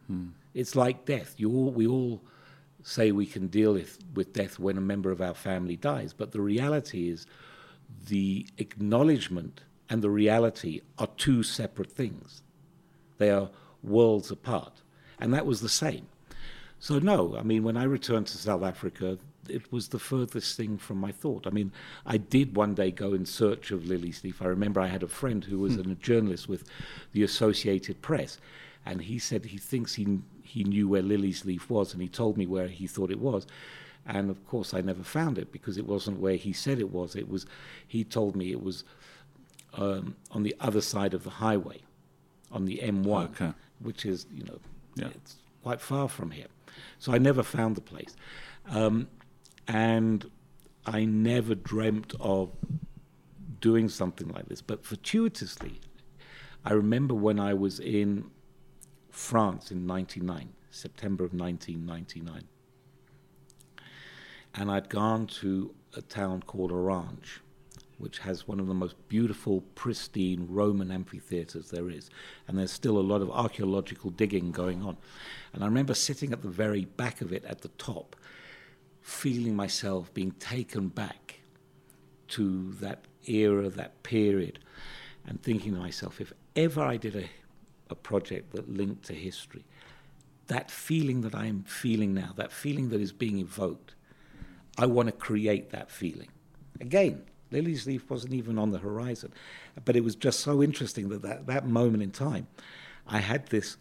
Hmm. 0.08 0.30
It's 0.54 0.76
like 0.76 1.06
death. 1.06 1.36
You 1.38 1.52
all, 1.52 1.72
we 1.72 1.88
all 1.88 2.22
say 2.84 3.12
we 3.12 3.26
can 3.26 3.48
deal 3.48 3.74
with, 3.74 4.00
with 4.14 4.34
death 4.34 4.60
when 4.60 4.78
a 4.78 4.82
member 4.82 5.12
of 5.12 5.22
our 5.22 5.34
family 5.34 5.76
dies, 5.76 6.14
but 6.14 6.32
the 6.32 6.42
reality 6.42 7.10
is 7.10 7.26
the 8.08 8.48
acknowledgement 8.58 9.62
and 9.90 10.02
the 10.02 10.10
reality 10.10 10.82
are 10.98 11.08
two 11.18 11.44
separate 11.44 11.92
things. 11.92 12.42
They 13.18 13.32
are 13.32 13.50
worlds 13.84 14.32
apart. 14.32 14.82
And 15.20 15.34
that 15.34 15.46
was 15.46 15.62
the 15.62 15.70
same. 15.70 16.08
So, 16.80 16.98
no, 17.00 17.36
I 17.38 17.44
mean, 17.44 17.64
when 17.64 17.76
I 17.78 17.84
returned 17.84 18.28
to 18.28 18.38
South 18.38 18.64
Africa, 18.64 19.18
it 19.50 19.72
was 19.72 19.90
the 19.90 20.00
furthest 20.00 20.56
thing 20.56 20.78
from 20.78 20.98
my 20.98 21.12
thought. 21.12 21.46
I 21.46 21.50
mean, 21.50 21.72
I 22.06 22.18
did 22.18 22.56
one 22.56 22.74
day 22.74 22.92
go 22.92 23.14
in 23.14 23.26
search 23.26 23.72
of 23.72 23.82
Liliesleaf. 23.84 24.42
I 24.42 24.46
remember 24.46 24.80
I 24.80 24.88
had 24.88 25.04
a 25.04 25.08
friend 25.08 25.44
who 25.44 25.60
was 25.60 25.76
Hmm. 25.76 25.92
a 25.92 25.96
journalist 25.96 26.48
with 26.48 26.64
the 27.12 27.24
Associated 27.24 28.02
Press, 28.02 28.38
and 28.86 29.02
he 29.02 29.20
said 29.20 29.46
he 29.46 29.58
thinks 29.58 29.96
he 29.96 30.20
he 30.44 30.64
knew 30.64 30.88
where 30.88 31.04
Liliesleaf 31.04 31.70
was, 31.70 31.94
and 31.94 32.02
he 32.02 32.08
told 32.08 32.38
me 32.38 32.46
where 32.48 32.68
he 32.68 32.88
thought 32.88 33.12
it 33.12 33.20
was. 33.20 33.46
And 34.06 34.30
of 34.32 34.44
course, 34.48 34.74
I 34.74 34.82
never 34.82 35.04
found 35.04 35.38
it 35.38 35.52
because 35.52 35.78
it 35.78 35.86
wasn't 35.86 36.20
where 36.20 36.36
he 36.38 36.54
said 36.54 36.80
it 36.80 36.92
was. 36.92 37.16
It 37.16 37.28
was 37.30 37.46
he 37.88 38.04
told 38.04 38.36
me 38.36 38.52
it 38.52 38.64
was 38.64 38.84
um, 39.76 40.16
on 40.32 40.44
the 40.44 40.56
other 40.60 40.82
side 40.82 41.14
of 41.14 41.24
the 41.24 41.30
highway, 41.30 41.80
on 42.52 42.66
the 42.66 42.80
M1, 42.82 43.26
Okay. 43.32 43.54
which 43.80 44.06
is 44.06 44.26
you 44.34 44.44
know 44.46 44.60
Yeah. 45.02 45.08
it's 45.16 45.38
quite 45.64 45.82
far 45.82 46.08
from 46.08 46.32
here. 46.32 46.48
So 46.98 47.14
I 47.14 47.18
never 47.18 47.44
found 47.44 47.76
the 47.76 47.82
place. 47.82 48.16
Um, 48.70 49.08
and 49.68 50.30
I 50.86 51.06
never 51.06 51.56
dreamt 51.56 52.14
of 52.20 52.52
doing 53.60 53.90
something 53.90 54.30
like 54.30 54.48
this. 54.48 54.62
But 54.62 54.84
fortuitously, 54.84 55.80
I 56.66 56.74
remember 56.74 57.14
when 57.14 57.40
I 57.40 57.54
was 57.54 57.80
in 57.80 58.32
France 59.10 59.72
in 59.72 59.86
99, 59.86 60.54
September 60.72 61.24
of 61.24 61.34
1999. 61.34 62.44
And 64.56 64.72
I'd 64.72 64.90
gone 64.90 65.28
to 65.28 65.74
a 65.96 66.02
town 66.02 66.42
called 66.44 66.72
Orange, 66.72 67.42
which 68.00 68.20
has 68.20 68.48
one 68.48 68.60
of 68.60 68.68
the 68.68 68.74
most 68.74 68.96
beautiful, 69.10 69.62
pristine 69.76 70.48
Roman 70.50 70.90
amphitheaters 70.90 71.70
there 71.70 71.90
is. 71.90 72.10
And 72.48 72.58
there's 72.58 72.72
still 72.72 72.98
a 72.98 73.02
lot 73.02 73.22
of 73.22 73.30
archaeological 73.30 74.10
digging 74.10 74.52
going 74.52 74.82
on. 74.82 74.98
And 75.54 75.64
I 75.64 75.68
remember 75.68 75.94
sitting 75.94 76.32
at 76.32 76.42
the 76.42 76.50
very 76.50 76.86
back 76.86 77.22
of 77.22 77.34
it 77.34 77.44
at 77.46 77.62
the 77.62 77.68
top, 77.70 78.16
feeling 79.02 79.56
myself 79.56 80.14
being 80.14 80.32
taken 80.32 80.88
back 80.88 81.42
to 82.30 82.72
that 82.80 83.06
era, 83.28 83.70
that 83.70 84.02
period, 84.04 84.60
and 85.28 85.42
thinking 85.44 85.74
to 85.74 85.80
myself, 85.80 86.22
if 86.22 86.32
ever 86.56 86.82
I 86.82 86.98
did 86.98 87.16
a, 87.16 87.26
a 87.90 87.96
project 87.96 88.54
that 88.54 88.70
linked 88.70 89.06
to 89.06 89.14
history, 89.14 89.66
that 90.48 90.72
feeling 90.72 91.22
that 91.22 91.36
I'm 91.36 91.64
feeling 91.64 92.14
now, 92.14 92.34
that 92.38 92.52
feeling 92.52 92.90
that 92.90 93.02
is 93.02 93.12
being 93.12 93.40
evoked, 93.40 93.96
I 94.78 94.86
want 94.86 95.08
to 95.08 95.12
create 95.12 95.72
that 95.72 95.92
feeling. 95.92 96.30
Again, 96.80 97.24
Liliesleaf 97.52 98.10
wasn't 98.10 98.34
even 98.34 98.58
on 98.58 98.72
the 98.72 98.80
horizon, 98.80 99.32
but 99.86 99.96
it 99.96 100.04
was 100.04 100.16
just 100.16 100.40
so 100.40 100.62
interesting 100.62 101.10
that 101.10 101.22
that, 101.22 101.48
that 101.48 101.68
moment 101.68 102.04
in 102.04 102.12
time, 102.12 102.48
I 103.08 103.20
had 103.20 103.48
this 103.48 103.78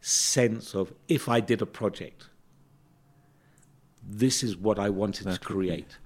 sense 0.00 0.74
of 0.74 0.92
if 1.08 1.28
I 1.28 1.40
did 1.40 1.62
a 1.62 1.66
project, 1.66 2.28
this 4.06 4.42
is 4.42 4.56
what 4.56 4.78
I 4.78 4.90
wanted 4.90 5.26
That 5.26 5.34
to 5.34 5.40
create. 5.40 5.96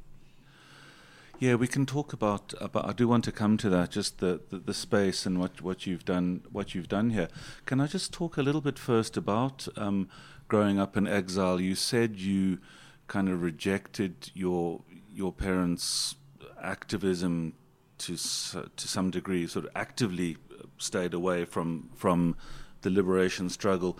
Yeah, 1.39 1.55
we 1.55 1.67
can 1.67 1.87
talk 1.87 2.13
about, 2.13 2.53
about. 2.61 2.87
I 2.87 2.93
do 2.93 3.09
want 3.09 3.25
to 3.25 3.33
come 3.33 3.57
to 3.59 3.71
that, 3.71 3.91
just 3.91 4.19
the, 4.19 4.41
the, 4.51 4.59
the 4.59 4.75
space 4.75 5.25
and 5.25 5.39
what, 5.39 5.63
what 5.63 5.87
you've 5.87 6.05
done. 6.05 6.43
What 6.53 6.75
you've 6.75 6.89
done 6.89 7.11
here. 7.11 7.29
Can 7.65 7.81
I 7.81 7.87
just 7.87 8.13
talk 8.13 8.37
a 8.37 8.43
little 8.43 8.61
bit 8.61 8.79
first 8.79 9.17
about 9.17 9.67
um, 9.77 10.09
growing 10.49 10.79
up 10.79 10.99
in 10.99 11.07
exile? 11.07 11.59
You 11.59 11.75
said 11.75 12.21
you 12.21 12.59
kind 13.07 13.31
of 13.31 13.43
rejected 13.43 14.31
your 14.35 14.83
your 15.15 15.33
parents' 15.33 16.15
activism 16.63 17.55
to 17.99 18.17
to 18.17 18.89
some 18.89 19.11
degree. 19.11 19.47
Sort 19.47 19.65
of 19.67 19.71
actively 19.75 20.37
stayed 20.79 21.15
away 21.15 21.45
from 21.45 21.91
from 21.95 22.37
the 22.83 22.91
liberation 22.91 23.49
struggle. 23.51 23.99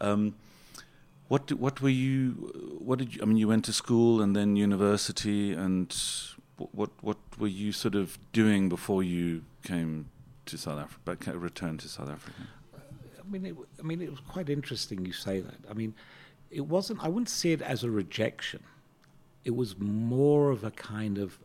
Um, 0.00 0.34
what 1.28 1.46
do- 1.46 1.56
what 1.56 1.80
were 1.80 1.88
you? 1.88 2.78
What 2.78 2.98
did 2.98 3.14
you? 3.14 3.22
I 3.22 3.24
mean, 3.24 3.36
you 3.36 3.48
went 3.48 3.64
to 3.64 3.72
school 3.72 4.22
and 4.22 4.34
then 4.36 4.56
university, 4.56 5.52
and 5.52 5.94
what 6.56 6.90
what 7.00 7.18
were 7.38 7.48
you 7.48 7.72
sort 7.72 7.94
of 7.94 8.18
doing 8.32 8.68
before 8.68 9.02
you 9.02 9.42
came 9.62 10.06
to 10.46 10.56
South 10.56 10.78
Africa? 10.78 11.38
Returned 11.38 11.80
to 11.80 11.88
South 11.88 12.08
Africa. 12.10 12.42
I 13.18 13.28
mean, 13.28 13.44
it, 13.44 13.56
I 13.80 13.82
mean, 13.82 14.00
it 14.00 14.10
was 14.10 14.20
quite 14.20 14.48
interesting 14.48 15.04
you 15.04 15.12
say 15.12 15.40
that. 15.40 15.56
I 15.68 15.74
mean, 15.74 15.94
it 16.50 16.66
wasn't. 16.66 17.02
I 17.02 17.08
wouldn't 17.08 17.28
see 17.28 17.52
it 17.52 17.60
as 17.60 17.82
a 17.82 17.90
rejection. 17.90 18.62
It 19.44 19.56
was 19.56 19.78
more 19.78 20.50
of 20.50 20.64
a 20.64 20.70
kind 20.70 21.18
of 21.18 21.38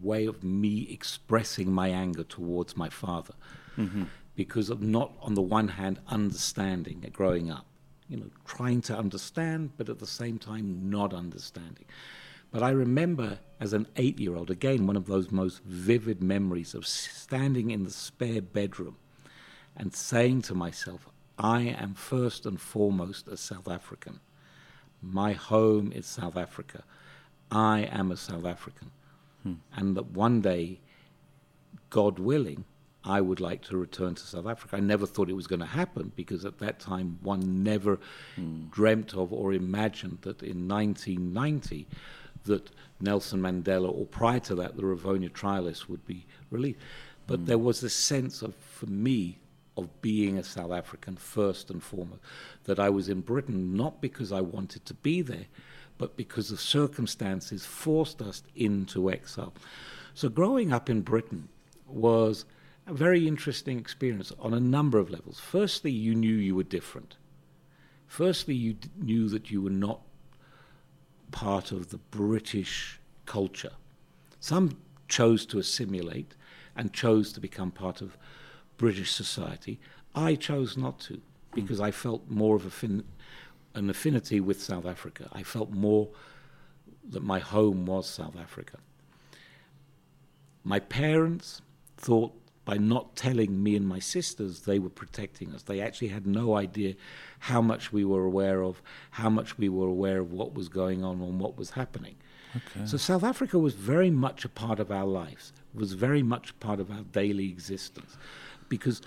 way 0.00 0.26
of 0.26 0.42
me 0.42 0.88
expressing 0.90 1.72
my 1.72 1.88
anger 1.88 2.24
towards 2.24 2.76
my 2.76 2.88
father, 2.88 3.34
Mm-hmm. 3.78 4.04
because 4.34 4.68
of 4.68 4.82
not, 4.82 5.12
on 5.22 5.34
the 5.34 5.42
one 5.42 5.68
hand, 5.68 5.98
understanding 6.08 7.02
it 7.02 7.12
growing 7.12 7.50
up, 7.50 7.64
you 8.08 8.16
know, 8.18 8.30
trying 8.44 8.82
to 8.82 8.96
understand, 8.96 9.70
but 9.78 9.88
at 9.88 9.98
the 9.98 10.06
same 10.06 10.38
time 10.38 10.90
not 10.90 11.14
understanding. 11.14 11.86
But 12.50 12.62
I 12.62 12.68
remember 12.70 13.38
as 13.60 13.72
an 13.72 13.86
eight 13.96 14.18
year 14.20 14.36
old, 14.36 14.50
again, 14.50 14.86
one 14.86 14.96
of 14.96 15.06
those 15.06 15.30
most 15.30 15.62
vivid 15.64 16.22
memories 16.22 16.74
of 16.74 16.86
standing 16.86 17.70
in 17.70 17.84
the 17.84 17.90
spare 17.90 18.42
bedroom 18.42 18.96
and 19.74 19.94
saying 19.94 20.42
to 20.42 20.54
myself, 20.54 21.08
I 21.38 21.62
am 21.62 21.94
first 21.94 22.44
and 22.44 22.60
foremost 22.60 23.26
a 23.28 23.38
South 23.38 23.68
African. 23.68 24.20
My 25.00 25.32
home 25.32 25.92
is 25.92 26.04
South 26.06 26.36
Africa. 26.36 26.84
I 27.50 27.88
am 27.90 28.10
a 28.10 28.18
South 28.18 28.44
African. 28.44 28.90
And 29.76 29.96
that 29.96 30.12
one 30.12 30.40
day, 30.40 30.80
God 31.90 32.18
willing, 32.18 32.64
I 33.04 33.20
would 33.20 33.40
like 33.40 33.62
to 33.64 33.76
return 33.76 34.14
to 34.14 34.22
South 34.22 34.46
Africa. 34.46 34.76
I 34.76 34.80
never 34.80 35.06
thought 35.06 35.28
it 35.28 35.34
was 35.34 35.46
going 35.46 35.60
to 35.60 35.66
happen 35.66 36.12
because 36.14 36.44
at 36.44 36.58
that 36.58 36.78
time 36.78 37.18
one 37.22 37.62
never 37.62 37.98
hmm. 38.36 38.66
dreamt 38.70 39.14
of 39.14 39.32
or 39.32 39.52
imagined 39.52 40.18
that 40.22 40.42
in 40.42 40.68
1990 40.68 41.88
that 42.44 42.70
Nelson 43.00 43.40
Mandela 43.40 43.90
or 43.90 44.06
prior 44.06 44.40
to 44.40 44.54
that 44.56 44.76
the 44.76 44.82
Rivonia 44.82 45.30
trialists 45.30 45.88
would 45.88 46.06
be 46.06 46.26
released. 46.50 46.78
But 47.26 47.40
hmm. 47.40 47.46
there 47.46 47.58
was 47.58 47.80
this 47.80 47.94
sense 47.94 48.42
of, 48.42 48.54
for 48.54 48.86
me, 48.86 49.38
of 49.76 50.02
being 50.02 50.38
a 50.38 50.44
South 50.44 50.70
African 50.70 51.16
first 51.16 51.70
and 51.70 51.82
foremost, 51.82 52.20
that 52.64 52.78
I 52.78 52.90
was 52.90 53.08
in 53.08 53.20
Britain 53.20 53.74
not 53.74 54.00
because 54.00 54.30
I 54.30 54.40
wanted 54.40 54.84
to 54.86 54.94
be 54.94 55.22
there, 55.22 55.46
but 55.98 56.16
because 56.16 56.48
the 56.48 56.56
circumstances 56.56 57.64
forced 57.64 58.20
us 58.20 58.42
into 58.56 59.10
exile. 59.10 59.54
So 60.14 60.28
growing 60.28 60.72
up 60.72 60.90
in 60.90 61.02
Britain 61.02 61.48
was 61.86 62.44
a 62.86 62.92
very 62.92 63.28
interesting 63.28 63.78
experience 63.78 64.32
on 64.38 64.52
a 64.52 64.60
number 64.60 64.98
of 64.98 65.10
levels. 65.10 65.38
Firstly, 65.38 65.90
you 65.90 66.14
knew 66.14 66.34
you 66.34 66.54
were 66.54 66.62
different. 66.64 67.16
Firstly, 68.06 68.54
you 68.54 68.74
d- 68.74 68.90
knew 69.00 69.28
that 69.28 69.50
you 69.50 69.62
were 69.62 69.70
not 69.70 70.00
part 71.30 71.72
of 71.72 71.90
the 71.90 71.98
British 71.98 73.00
culture. 73.24 73.72
Some 74.40 74.78
chose 75.08 75.46
to 75.46 75.58
assimilate 75.58 76.34
and 76.76 76.92
chose 76.92 77.32
to 77.32 77.40
become 77.40 77.70
part 77.70 78.00
of 78.00 78.16
British 78.76 79.12
society. 79.12 79.78
I 80.14 80.34
chose 80.34 80.76
not 80.76 80.98
to 81.00 81.20
because 81.54 81.80
I 81.80 81.90
felt 81.90 82.28
more 82.28 82.56
of 82.56 82.66
a 82.66 82.70
fin- 82.70 83.04
an 83.74 83.90
affinity 83.90 84.40
with 84.40 84.62
South 84.62 84.86
Africa. 84.86 85.28
I 85.32 85.42
felt 85.42 85.70
more 85.70 86.08
that 87.08 87.22
my 87.22 87.38
home 87.38 87.86
was 87.86 88.08
South 88.08 88.36
Africa. 88.38 88.78
My 90.64 90.78
parents 90.78 91.62
thought 91.96 92.32
by 92.64 92.76
not 92.76 93.16
telling 93.16 93.62
me 93.62 93.74
and 93.74 93.86
my 93.86 93.98
sisters 93.98 94.60
they 94.60 94.78
were 94.78 94.88
protecting 94.88 95.52
us. 95.52 95.62
They 95.62 95.80
actually 95.80 96.08
had 96.08 96.26
no 96.26 96.56
idea 96.56 96.94
how 97.40 97.60
much 97.60 97.92
we 97.92 98.04
were 98.04 98.24
aware 98.24 98.62
of, 98.62 98.80
how 99.10 99.28
much 99.28 99.58
we 99.58 99.68
were 99.68 99.88
aware 99.88 100.20
of 100.20 100.32
what 100.32 100.54
was 100.54 100.68
going 100.68 101.02
on 101.02 101.20
and 101.20 101.40
what 101.40 101.56
was 101.56 101.70
happening. 101.70 102.14
Okay. 102.54 102.86
So 102.86 102.96
South 102.96 103.24
Africa 103.24 103.58
was 103.58 103.74
very 103.74 104.10
much 104.10 104.44
a 104.44 104.48
part 104.48 104.78
of 104.78 104.92
our 104.92 105.06
lives, 105.06 105.52
was 105.74 105.94
very 105.94 106.22
much 106.22 106.50
a 106.50 106.54
part 106.54 106.78
of 106.78 106.90
our 106.90 107.02
daily 107.10 107.48
existence, 107.48 108.16
because 108.68 109.02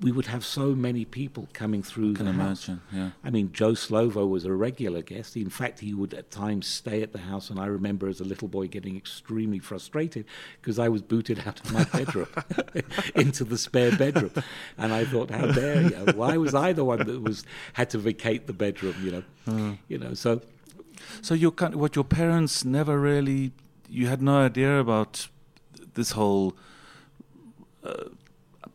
we 0.00 0.12
would 0.12 0.26
have 0.26 0.44
so 0.44 0.74
many 0.76 1.04
people 1.04 1.48
coming 1.52 1.82
through 1.82 2.12
I 2.12 2.14
can 2.16 2.26
the 2.26 2.32
house. 2.32 2.68
imagine. 2.68 2.82
Yeah. 2.92 3.10
I 3.24 3.30
mean, 3.30 3.50
Joe 3.52 3.72
Slovo 3.72 4.28
was 4.28 4.44
a 4.44 4.52
regular 4.52 5.02
guest. 5.02 5.36
In 5.36 5.50
fact, 5.50 5.80
he 5.80 5.92
would 5.92 6.14
at 6.14 6.30
times 6.30 6.68
stay 6.68 7.02
at 7.02 7.12
the 7.12 7.18
house, 7.18 7.50
and 7.50 7.58
I 7.58 7.66
remember 7.66 8.08
as 8.08 8.20
a 8.20 8.24
little 8.24 8.46
boy 8.46 8.68
getting 8.68 8.96
extremely 8.96 9.58
frustrated 9.58 10.24
because 10.60 10.78
I 10.78 10.88
was 10.88 11.02
booted 11.02 11.40
out 11.46 11.58
of 11.60 11.72
my 11.72 11.82
bedroom 11.92 12.28
into 13.16 13.42
the 13.44 13.58
spare 13.58 13.90
bedroom, 13.96 14.30
and 14.76 14.92
I 14.92 15.04
thought, 15.04 15.30
how 15.30 15.46
dare 15.46 15.82
you? 15.82 16.12
Why 16.14 16.36
was 16.36 16.54
I 16.54 16.72
the 16.72 16.84
one 16.84 17.04
that 17.06 17.20
was 17.22 17.44
had 17.72 17.90
to 17.90 17.98
vacate 17.98 18.46
the 18.46 18.52
bedroom? 18.52 18.94
You 19.02 19.10
know, 19.10 19.22
Mm. 19.48 19.78
you 19.88 19.98
know. 19.98 20.14
So 20.14 20.42
So 21.22 21.34
your 21.34 21.52
what 21.72 21.96
your 21.96 22.04
parents 22.04 22.64
never 22.64 23.00
really 23.00 23.52
you 23.88 24.06
had 24.06 24.20
no 24.22 24.36
idea 24.38 24.78
about 24.78 25.28
this 25.94 26.10
whole 26.12 26.54
uh, 27.82 28.04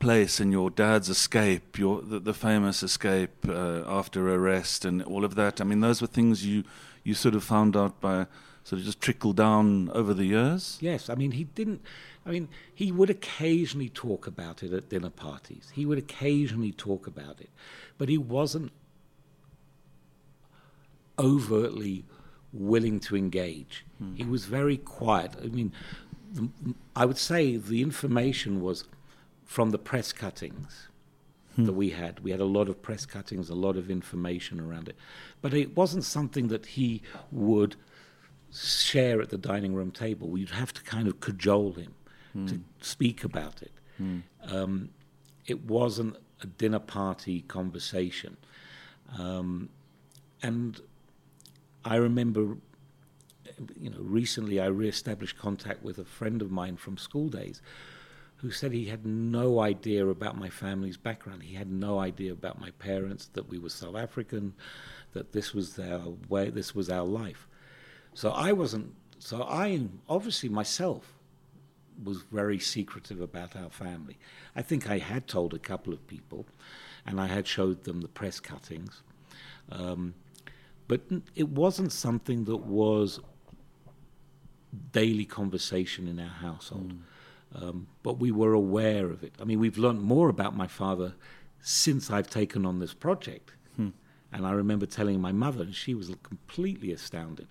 place 0.04 0.40
and 0.42 0.52
your 0.52 0.70
dad's 0.70 1.10
escape, 1.10 1.80
your 1.80 2.02
the, 2.02 2.20
the 2.20 2.34
famous 2.34 2.84
escape 2.84 3.48
uh, 3.48 3.84
after 3.88 4.20
arrest 4.36 4.84
and 4.86 5.02
all 5.04 5.24
of 5.24 5.36
that. 5.36 5.62
I 5.62 5.64
mean, 5.64 5.80
those 5.80 6.02
were 6.02 6.08
things 6.08 6.46
you 6.46 6.64
you 7.04 7.14
sort 7.14 7.36
of 7.36 7.44
found 7.44 7.76
out 7.78 8.02
by 8.02 8.28
sort 8.64 8.80
of 8.80 8.86
just 8.86 9.00
trickled 9.00 9.38
down 9.38 9.90
over 9.94 10.14
the 10.14 10.26
years. 10.26 10.78
Yes, 10.82 11.10
I 11.10 11.16
mean 11.16 11.32
he 11.32 11.46
didn't. 11.46 11.82
I 12.26 12.32
mean 12.32 12.50
he 12.76 12.92
would 12.92 13.10
occasionally 13.10 13.90
talk 13.90 14.28
about 14.28 14.62
it 14.62 14.74
at 14.74 14.90
dinner 14.90 15.10
parties. 15.10 15.72
He 15.74 15.86
would 15.86 15.98
occasionally 15.98 16.74
talk 16.74 17.08
about 17.08 17.40
it, 17.40 17.50
but 17.98 18.10
he 18.10 18.18
wasn't 18.18 18.72
overtly 21.18 22.04
willing 22.52 23.00
to 23.00 23.16
engage. 23.16 23.86
He 24.16 24.26
was 24.26 24.46
very 24.46 24.78
quiet. 24.78 25.32
I 25.42 25.48
mean, 25.48 25.72
the, 26.34 26.50
I 26.96 27.06
would 27.06 27.18
say 27.18 27.56
the 27.56 27.82
information 27.82 28.62
was 28.62 28.84
from 29.54 29.70
the 29.70 29.78
press 29.78 30.12
cuttings 30.12 30.88
that 31.58 31.74
we 31.74 31.92
had. 31.92 32.22
We 32.22 32.32
had 32.32 32.40
a 32.40 32.46
lot 32.58 32.68
of 32.70 32.82
press 32.82 33.06
cuttings, 33.06 33.52
a 33.52 33.54
lot 33.68 33.78
of 33.78 33.92
information 33.92 34.60
around 34.60 34.90
it, 34.90 34.96
but 35.44 35.54
it 35.54 35.78
wasn't 35.78 36.06
something 36.06 36.48
that 36.48 36.66
he 36.66 37.04
would 37.32 37.76
share 38.52 39.22
at 39.22 39.30
the 39.30 39.38
dining 39.38 39.76
room 39.76 39.92
table. 39.92 40.28
We'd 40.28 40.50
have 40.50 40.74
to 40.74 40.82
kind 40.82 41.08
of 41.08 41.20
cajole 41.20 41.74
him 41.74 41.94
to 42.48 42.62
speak 42.82 43.24
about 43.24 43.62
it. 43.62 43.72
Um, 44.48 44.90
it 45.46 45.66
wasn't 45.66 46.16
a 46.42 46.48
dinner 46.48 46.80
party 46.80 47.42
conversation. 47.42 48.38
Um, 49.20 49.70
and 50.42 50.82
I 51.86 51.98
remember, 51.98 52.58
you 53.80 53.92
know, 53.92 54.00
recently 54.00 54.60
I 54.60 54.66
re-established 54.66 55.38
contact 55.38 55.84
with 55.84 56.00
a 56.00 56.06
friend 56.06 56.42
of 56.42 56.50
mine 56.50 56.76
from 56.78 56.98
school 56.98 57.30
days 57.30 57.62
who 58.44 58.52
said 58.52 58.74
he 58.74 58.86
had 58.86 59.06
no 59.06 59.62
idea 59.62 60.06
about 60.06 60.38
my 60.38 60.50
family's 60.50 60.98
background. 60.98 61.42
He 61.42 61.56
had 61.56 61.72
no 61.72 62.00
idea 62.00 62.34
about 62.34 62.60
my 62.60 62.72
parents, 62.72 63.30
that 63.34 63.48
we 63.50 63.58
were 63.58 63.70
South 63.70 63.96
African, 63.96 64.54
that 65.14 65.32
this 65.32 65.54
was 65.54 65.80
our 65.80 66.10
way, 66.28 66.50
this 66.50 66.76
was 66.76 66.90
our 66.90 67.06
life. 67.06 67.48
So 68.14 68.32
I 68.32 68.52
wasn't, 68.52 68.94
so 69.18 69.44
I 69.44 69.88
obviously 70.10 70.50
myself 70.50 71.14
was 72.04 72.24
very 72.24 72.60
secretive 72.60 73.22
about 73.22 73.56
our 73.56 73.70
family. 73.70 74.18
I 74.58 74.62
think 74.62 74.90
I 74.90 74.98
had 74.98 75.26
told 75.26 75.54
a 75.54 75.60
couple 75.60 75.94
of 75.94 76.06
people, 76.08 76.46
and 77.06 77.22
I 77.22 77.28
had 77.28 77.48
showed 77.48 77.86
them 77.86 78.02
the 78.02 78.10
press 78.10 78.42
cuttings. 78.42 79.04
Um, 79.72 80.16
but 80.90 81.00
it 81.34 81.48
wasn't 81.48 81.94
something 81.94 82.44
that 82.44 82.58
was 82.58 83.22
daily 84.92 85.24
conversation 85.24 86.10
in 86.10 86.20
our 86.20 86.28
household. 86.28 86.96
Um, 87.56 87.88
but 88.02 88.18
we 88.20 88.32
were 88.32 88.54
aware 88.54 89.06
of 89.12 89.24
it. 89.24 89.34
I 89.40 89.44
mean, 89.44 89.60
we've 89.60 89.78
learned 89.78 90.02
more 90.02 90.30
about 90.30 90.56
my 90.56 90.68
father 90.68 91.14
since 91.62 92.10
I've 92.10 92.30
taken 92.30 92.66
on 92.66 92.80
this 92.80 92.94
project. 92.94 93.52
And 94.36 94.48
I 94.48 94.52
remember 94.52 94.88
telling 94.88 95.22
my 95.22 95.32
mother, 95.32 95.62
and 95.64 95.76
she 95.76 95.94
was 95.94 96.10
completely 96.24 96.92
astounded. 96.92 97.48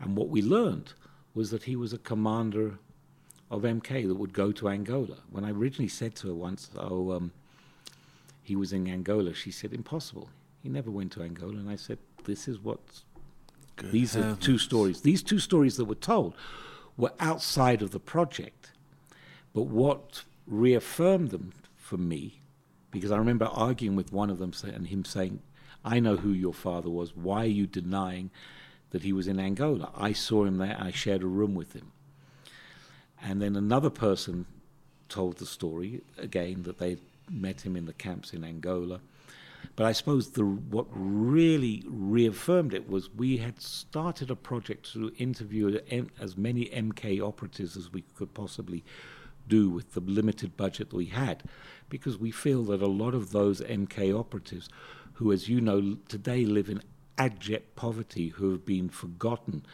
And 0.00 0.16
what 0.16 0.28
we 0.28 0.42
learned 0.42 0.92
was 1.34 1.50
that 1.50 1.62
he 1.62 1.76
was 1.76 1.92
a 1.92 1.98
commander 1.98 2.78
of 3.48 3.62
MK 3.62 4.08
that 4.08 4.16
would 4.16 4.32
go 4.32 4.50
to 4.52 4.68
Angola. 4.68 5.18
When 5.30 5.44
I 5.44 5.52
originally 5.52 5.88
said 5.88 6.16
to 6.16 6.28
her 6.28 6.34
once, 6.34 6.68
"Oh, 6.76 7.12
um, 7.12 7.30
he 8.42 8.56
was 8.56 8.72
in 8.72 8.88
Angola," 8.88 9.34
she 9.34 9.52
said, 9.52 9.72
"Impossible. 9.72 10.28
He 10.62 10.68
never 10.68 10.90
went 10.90 11.12
to 11.12 11.22
Angola." 11.22 11.56
And 11.58 11.70
I 11.70 11.76
said, 11.76 11.98
"This 12.24 12.48
is 12.48 12.58
what 12.58 12.80
these 13.92 14.16
are 14.16 14.34
two 14.36 14.58
stories. 14.58 15.02
These 15.02 15.22
two 15.22 15.38
stories 15.38 15.76
that 15.76 15.84
were 15.84 15.94
told 15.94 16.34
were 16.96 17.12
outside 17.20 17.82
of 17.82 17.92
the 17.92 18.00
project. 18.00 18.69
But 19.52 19.62
what 19.62 20.24
reaffirmed 20.46 21.30
them 21.30 21.52
for 21.76 21.96
me, 21.96 22.40
because 22.90 23.10
I 23.10 23.18
remember 23.18 23.46
arguing 23.46 23.96
with 23.96 24.12
one 24.12 24.30
of 24.30 24.38
them 24.38 24.52
and 24.64 24.86
him 24.86 25.04
saying, 25.04 25.40
I 25.84 26.00
know 26.00 26.16
who 26.16 26.30
your 26.30 26.54
father 26.54 26.90
was. 26.90 27.16
Why 27.16 27.44
are 27.44 27.46
you 27.46 27.66
denying 27.66 28.30
that 28.90 29.02
he 29.02 29.12
was 29.12 29.26
in 29.26 29.40
Angola? 29.40 29.90
I 29.96 30.12
saw 30.12 30.44
him 30.44 30.58
there. 30.58 30.76
I 30.78 30.90
shared 30.90 31.22
a 31.22 31.26
room 31.26 31.54
with 31.54 31.72
him. 31.72 31.92
And 33.22 33.40
then 33.40 33.56
another 33.56 33.90
person 33.90 34.46
told 35.08 35.38
the 35.38 35.46
story 35.46 36.02
again 36.16 36.62
that 36.64 36.78
they 36.78 36.98
met 37.30 37.62
him 37.62 37.76
in 37.76 37.86
the 37.86 37.92
camps 37.92 38.32
in 38.32 38.44
Angola. 38.44 39.00
But 39.76 39.86
I 39.86 39.92
suppose 39.92 40.30
the 40.30 40.44
what 40.44 40.86
really 40.90 41.84
reaffirmed 41.86 42.74
it 42.74 42.88
was 42.88 43.10
we 43.14 43.38
had 43.38 43.60
started 43.60 44.30
a 44.30 44.36
project 44.36 44.92
to 44.92 45.12
interview 45.18 45.78
as 46.18 46.36
many 46.36 46.66
MK 46.66 47.20
operatives 47.20 47.76
as 47.76 47.92
we 47.92 48.02
could 48.16 48.32
possibly 48.34 48.84
do 49.50 49.68
with 49.68 49.92
the 49.92 50.00
limited 50.00 50.56
budget 50.56 50.88
that 50.88 50.96
we 50.96 51.06
had, 51.06 51.42
because 51.90 52.16
we 52.16 52.30
feel 52.30 52.62
that 52.64 52.80
a 52.80 52.86
lot 52.86 53.14
of 53.14 53.32
those 53.32 53.60
MK 53.60 54.18
operatives, 54.18 54.70
who, 55.14 55.30
as 55.30 55.48
you 55.50 55.60
know, 55.60 55.98
today 56.08 56.46
live 56.46 56.70
in 56.70 56.82
abject 57.18 57.76
poverty, 57.76 58.28
who 58.28 58.50
have 58.52 58.64
been 58.64 58.88
forgotten, 58.88 59.66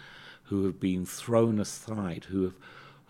who 0.45 0.65
have 0.65 0.81
been 0.81 1.07
thrown 1.07 1.61
aside, 1.61 2.25
who 2.31 2.43
have 2.43 2.55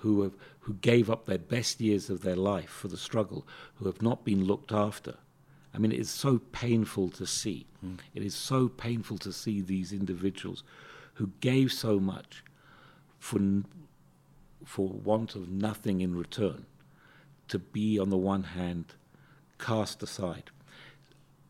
who 0.00 0.22
have 0.22 0.34
who 0.60 0.74
gave 0.74 1.08
up 1.08 1.24
their 1.24 1.38
best 1.38 1.80
years 1.80 2.10
of 2.10 2.20
their 2.20 2.36
life 2.36 2.68
for 2.68 2.88
the 2.88 2.98
struggle, 2.98 3.46
who 3.76 3.86
have 3.86 4.02
not 4.02 4.24
been 4.24 4.44
looked 4.44 4.72
after. 4.72 5.14
I 5.72 5.78
mean, 5.78 5.92
it 5.92 6.00
is 6.00 6.10
so 6.10 6.38
painful 6.52 7.10
to 7.10 7.26
see. 7.26 7.66
Hmm. 7.80 7.94
It 8.14 8.22
is 8.22 8.34
so 8.34 8.68
painful 8.68 9.18
to 9.18 9.32
see 9.32 9.60
these 9.60 9.92
individuals 9.92 10.62
who 11.14 11.30
gave 11.40 11.72
so 11.72 11.98
much 11.98 12.42
for 13.18 13.38
for 14.66 14.88
want 14.88 15.36
of 15.36 15.48
nothing 15.48 16.00
in 16.00 16.14
return, 16.16 16.66
to 17.48 17.58
be 17.58 17.98
on 17.98 18.10
the 18.10 18.16
one 18.16 18.42
hand 18.42 18.94
cast 19.58 20.02
aside. 20.02 20.50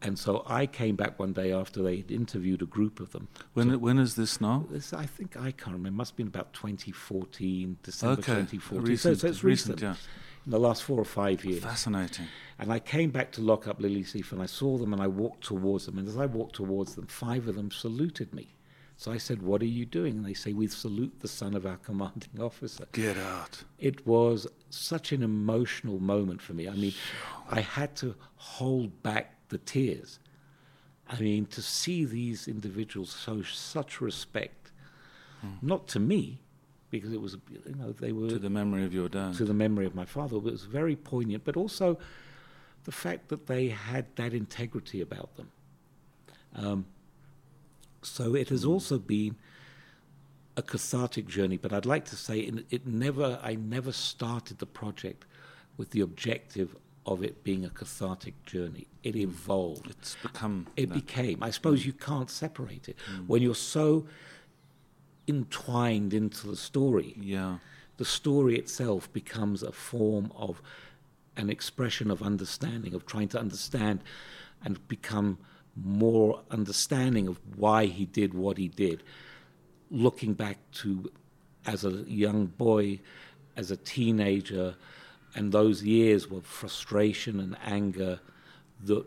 And 0.03 0.19
so 0.19 0.45
I 0.47 0.67
came 0.67 0.95
back 0.95 1.19
one 1.19 1.33
day 1.33 1.51
after 1.51 1.83
they 1.83 1.97
had 1.97 2.11
interviewed 2.11 2.61
a 2.61 2.67
group 2.67 3.01
of 3.01 3.13
them. 3.13 3.29
When 3.55 3.81
when 3.81 3.99
is 3.99 4.15
this 4.15 4.41
now? 4.41 4.67
This, 4.71 4.93
I 4.93 5.07
think 5.07 5.37
I 5.37 5.51
can't 5.51 5.73
remember. 5.73 5.89
It 5.89 5.93
must 5.93 6.11
have 6.13 6.17
been 6.19 6.27
about 6.27 6.53
2014, 6.53 7.79
December 7.83 8.13
Okay, 8.21 8.33
2014. 8.35 8.85
recent, 8.85 9.17
so, 9.17 9.21
so 9.21 9.29
it's 9.29 9.43
recent, 9.43 9.81
recent, 9.81 9.81
yeah. 9.81 10.45
in 10.45 10.51
the 10.51 10.61
last 10.61 10.83
four 10.83 11.01
or 11.01 11.07
five 11.07 11.43
years. 11.45 11.63
Fascinating. 11.63 12.27
And 12.59 12.71
I 12.71 12.79
came 12.79 13.11
back 13.11 13.33
to 13.33 13.41
lock 13.41 13.67
up 13.67 13.81
Liliesleaf 13.81 14.31
and 14.31 14.43
I 14.43 14.47
saw 14.47 14.77
them 14.77 14.93
and 14.93 15.01
I 15.01 15.07
walked 15.07 15.45
towards 15.45 15.87
them. 15.87 15.97
And 15.97 16.07
as 16.07 16.19
I 16.19 16.27
walked 16.27 16.57
towards 16.57 16.95
them, 16.95 17.07
five 17.07 17.49
of 17.49 17.57
them 17.57 17.71
saluted 17.71 18.35
me. 18.35 18.56
So 18.97 19.13
I 19.13 19.19
said, 19.19 19.43
What 19.43 19.61
are 19.63 19.67
you 19.67 19.85
doing? 19.85 20.17
And 20.17 20.25
they 20.27 20.35
say, 20.35 20.53
We 20.53 20.67
salute 20.69 21.21
the 21.21 21.29
son 21.29 21.55
of 21.55 21.67
our 21.67 21.77
commanding 21.77 22.41
officer. 22.41 22.87
Get 22.93 23.17
out. 23.19 23.63
It 23.79 24.07
was 24.07 24.47
such 24.71 25.13
an 25.13 25.23
emotional 25.23 25.99
moment 26.01 26.41
for 26.41 26.55
me. 26.55 26.69
I 26.69 26.73
mean, 26.75 26.95
I 27.51 27.61
had 27.61 27.95
to 27.97 28.15
hold 28.37 29.03
back 29.03 29.35
the 29.49 29.59
tears. 29.59 30.19
I 31.09 31.21
mean, 31.21 31.47
to 31.47 31.63
see 31.63 32.05
these 32.05 32.49
individuals 32.49 33.21
show 33.25 33.43
such 33.43 34.01
respect, 34.01 34.73
not 35.63 35.87
to 35.89 36.01
me, 36.01 36.41
because 36.91 37.13
it 37.13 37.21
was, 37.21 37.37
you 37.49 37.75
know, 37.77 37.93
they 37.93 38.11
were 38.11 38.29
To 38.31 38.39
the 38.41 38.51
memory 38.51 38.85
of 38.85 38.93
your 38.93 39.09
dad. 39.09 39.35
to 39.35 39.45
the 39.45 39.55
memory 39.55 39.87
of 39.87 39.95
my 39.95 40.05
father. 40.05 40.37
It 40.39 40.43
was 40.43 40.65
very 40.65 40.97
poignant, 40.97 41.45
but 41.45 41.57
also 41.57 41.99
the 42.83 42.91
fact 42.91 43.29
that 43.29 43.47
they 43.47 43.69
had 43.69 44.07
that 44.17 44.35
integrity 44.35 45.01
about 45.01 45.37
them. 45.37 45.51
Um, 46.57 46.87
so 48.07 48.35
it 48.35 48.49
has 48.49 48.65
also 48.65 48.99
been 48.99 49.37
a 50.57 50.63
cathartic 50.63 51.27
journey, 51.27 51.57
but 51.57 51.73
I'd 51.73 51.87
like 51.87 52.05
to 52.07 52.17
say 52.17 52.41
it, 52.41 52.67
it 52.71 52.87
never. 52.87 53.39
I 53.43 53.55
never 53.55 53.93
started 53.93 54.59
the 54.59 54.67
project 54.67 55.27
with 55.77 55.91
the 55.91 56.01
objective 56.01 56.77
of 57.05 57.23
it 57.23 57.45
being 57.45 57.65
a 57.65 57.71
cathartic 57.71 58.43
journey. 58.45 58.87
It 59.03 59.17
evolved 59.17 59.91
it's 59.91 60.17
become 60.23 60.67
it 60.77 60.89
that. 60.89 60.95
became. 60.95 61.43
I 61.43 61.51
suppose 61.51 61.85
you 61.85 61.93
can't 61.93 62.31
separate 62.31 62.89
it 62.89 62.97
hmm. 63.07 63.27
when 63.27 63.43
you're 63.43 63.55
so 63.55 64.07
entwined 65.29 66.15
into 66.15 66.47
the 66.47 66.57
story. 66.57 67.15
yeah. 67.21 67.59
The 67.99 68.05
story 68.05 68.59
itself 68.59 69.11
becomes 69.15 69.63
a 69.63 69.73
form 69.73 70.31
of 70.37 70.61
an 71.37 71.49
expression 71.49 72.11
of 72.11 72.23
understanding, 72.23 72.93
of 72.93 73.07
trying 73.07 73.29
to 73.29 73.41
understand 73.41 74.01
and 74.63 74.87
become 74.87 75.39
more 75.77 76.43
understanding 76.51 77.29
of 77.29 77.39
why 77.57 77.87
he 77.87 78.07
did 78.07 78.35
what 78.35 78.59
he 78.59 78.69
did, 78.69 79.03
looking 79.91 80.35
back 80.35 80.59
to 80.73 81.11
as 81.67 81.85
a 81.85 82.05
young 82.07 82.47
boy, 82.47 83.01
as 83.57 83.71
a 83.71 83.77
teenager, 83.77 84.75
and 85.35 85.53
those 85.53 85.83
years 85.83 86.27
of 86.27 86.47
frustration 86.47 87.41
and 87.41 87.57
anger 87.65 88.21
that 88.85 89.05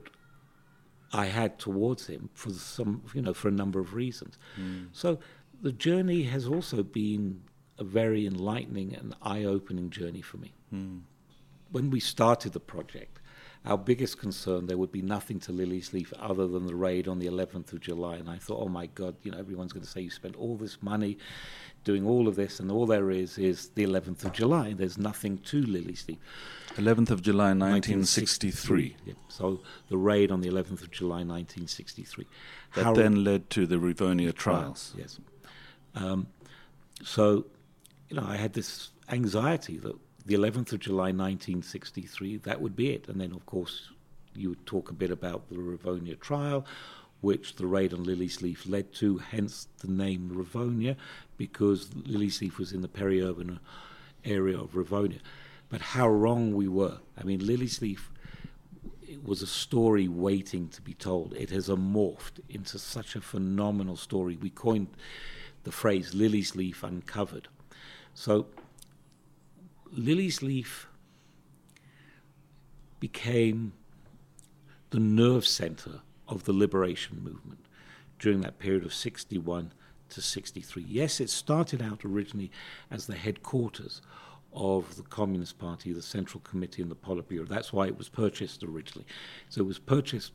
I 1.12 1.26
had 1.26 1.58
towards 1.58 2.08
him 2.08 2.30
for 2.34 2.52
some, 2.52 3.02
you 3.14 3.22
know, 3.22 3.34
for 3.34 3.48
a 3.48 3.52
number 3.52 3.80
of 3.80 3.94
reasons. 3.94 4.38
Mm. 4.60 4.90
So 4.92 5.18
the 5.62 5.72
journey 5.72 6.24
has 6.24 6.48
also 6.48 6.84
been 6.84 7.42
a 7.80 7.84
very 7.84 8.28
enlightening 8.28 8.94
and 8.94 9.16
eye-opening 9.22 9.90
journey 9.90 10.22
for 10.22 10.38
me. 10.38 10.54
Mm. 10.74 11.02
When 11.72 11.90
we 11.90 12.00
started 12.00 12.54
the 12.54 12.60
project, 12.60 13.19
our 13.66 13.78
biggest 13.78 14.18
concern 14.18 14.68
there 14.68 14.78
would 14.78 14.92
be 14.92 15.02
nothing 15.02 15.40
to 15.42 15.52
Liliesleaf 15.52 16.14
other 16.20 16.48
than 16.48 16.66
the 16.66 16.76
raid 16.76 17.08
on 17.08 17.20
the 17.20 17.28
11th 17.28 17.74
of 17.74 17.82
July, 17.82 18.16
and 18.16 18.30
I 18.30 18.38
thought, 18.38 18.62
oh 18.62 18.70
my 18.70 18.86
God, 18.88 19.16
you 19.24 19.32
know, 19.32 19.38
everyone's 19.38 19.74
going 19.74 19.84
to 19.84 19.90
say 19.90 20.02
you 20.02 20.10
spent 20.10 20.36
all 20.38 20.56
this 20.56 20.82
money 20.82 21.18
doing 21.84 22.06
all 22.06 22.28
of 22.28 22.36
this, 22.36 22.60
and 22.60 22.72
all 22.72 22.86
there 22.86 23.12
is 23.12 23.38
is 23.38 23.70
the 23.70 23.86
11th 23.86 24.24
of 24.26 24.32
July. 24.32 24.74
There's 24.74 24.98
nothing 24.98 25.40
to 25.40 25.64
Liliesleaf. 25.64 26.18
11th 26.76 27.12
of 27.12 27.22
July, 27.22 27.54
1963. 27.54 28.96
1963 28.96 28.96
yeah. 29.06 29.14
So 29.28 29.62
the 29.90 29.98
raid 29.98 30.32
on 30.32 30.42
the 30.42 30.50
11th 30.50 30.82
of 30.82 30.92
July, 30.92 31.24
1963. 31.24 32.26
That 32.76 32.84
How 32.84 32.94
then 32.94 33.24
led 33.24 33.50
to 33.52 33.66
the 33.68 33.76
Rivonia 33.76 34.34
trials. 34.34 34.94
Yes. 34.98 35.20
Um, 35.96 36.28
so, 37.04 37.46
you 38.10 38.16
know, 38.16 38.26
I 38.26 38.38
had 38.38 38.54
this 38.54 38.92
anxiety 39.10 39.78
that 39.78 39.96
the 40.30 40.36
11th 40.36 40.74
of 40.74 40.80
July 40.80 41.12
1963, 41.12 42.38
that 42.38 42.62
would 42.62 42.76
be 42.76 42.92
it. 42.92 43.08
And 43.08 43.20
then, 43.20 43.32
of 43.32 43.44
course, 43.48 43.90
you 44.36 44.50
would 44.50 44.64
talk 44.68 44.92
a 44.92 44.94
bit 44.94 45.10
about 45.10 45.50
the 45.50 45.56
Rivonia 45.56 46.20
trial, 46.20 46.68
which 47.22 47.56
the 47.56 47.66
raid 47.66 47.96
on 47.96 48.06
Liliesleaf 48.06 48.70
led 48.70 48.94
to, 48.94 49.18
hence 49.18 49.68
the 49.80 49.88
name 49.88 50.30
Rivonia, 50.32 50.98
because 51.36 51.88
Liliesleaf 51.88 52.60
was 52.60 52.72
in 52.72 52.82
the 52.82 52.88
peri-urban 52.88 53.60
area 54.24 54.60
of 54.60 54.74
Rivonia. 54.74 55.18
But 55.68 55.82
how 55.82 56.08
wrong 56.08 56.54
we 56.54 56.68
were. 56.68 57.00
I 57.20 57.24
mean, 57.24 57.40
Liliesleaf 57.40 58.02
was 59.24 59.42
a 59.42 59.48
story 59.48 60.08
waiting 60.08 60.70
to 60.70 60.82
be 60.84 60.94
told. 60.94 61.34
It 61.34 61.50
has 61.50 61.70
morphed 61.70 62.40
into 62.50 62.78
such 62.78 63.16
a 63.16 63.22
phenomenal 63.22 63.98
story. 63.98 64.38
We 64.40 64.52
coined 64.52 64.90
the 65.64 65.72
phrase 65.72 66.14
Liliesleaf 66.14 66.84
Uncovered. 66.84 67.48
So, 68.14 68.46
Liliesleaf 69.96 70.86
became 73.00 73.74
the 74.90 75.00
nerve 75.00 75.46
center 75.46 76.02
of 76.28 76.46
the 76.46 76.54
liberation 76.54 77.24
movement 77.24 77.66
during 78.20 78.42
that 78.42 78.60
period 78.60 78.86
of 78.86 78.94
61 78.94 79.72
to 80.10 80.22
63. 80.22 80.84
Yes, 80.88 81.20
it 81.20 81.30
started 81.30 81.82
out 81.82 82.04
originally 82.04 82.52
as 82.92 83.08
the 83.08 83.16
headquarters 83.16 84.02
of 84.54 84.96
the 84.96 85.04
Communist 85.04 85.60
Party, 85.60 85.94
the 85.94 86.02
Central 86.02 86.42
Committee, 86.42 86.82
and 86.82 86.90
the 86.90 86.96
Politburo. 86.96 87.48
That's 87.48 87.72
why 87.72 87.88
it 87.88 87.98
was 87.98 88.10
purchased 88.10 88.64
originally. 88.64 89.06
So 89.50 89.62
it 89.62 89.68
was 89.68 89.80
purchased 89.80 90.34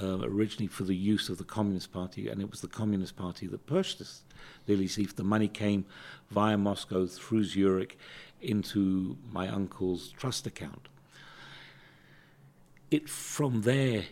uh, 0.00 0.18
originally 0.22 0.66
for 0.66 0.84
the 0.84 0.94
use 0.94 1.28
of 1.28 1.38
the 1.38 1.44
Communist 1.44 1.92
Party, 1.92 2.28
and 2.28 2.40
it 2.40 2.50
was 2.50 2.60
the 2.60 2.68
Communist 2.68 3.16
Party 3.16 3.46
that 3.46 3.66
purchased 3.66 4.22
Liliesleaf. 4.68 5.16
The 5.16 5.24
money 5.24 5.48
came 5.48 5.86
via 6.30 6.58
Moscow 6.58 7.06
through 7.06 7.44
Zurich 7.44 7.98
into 8.40 9.16
my 9.30 9.48
uncle's 9.48 10.10
trust 10.10 10.46
account. 10.46 10.88
It 12.90 13.08
from 13.08 13.62
there 13.62 14.04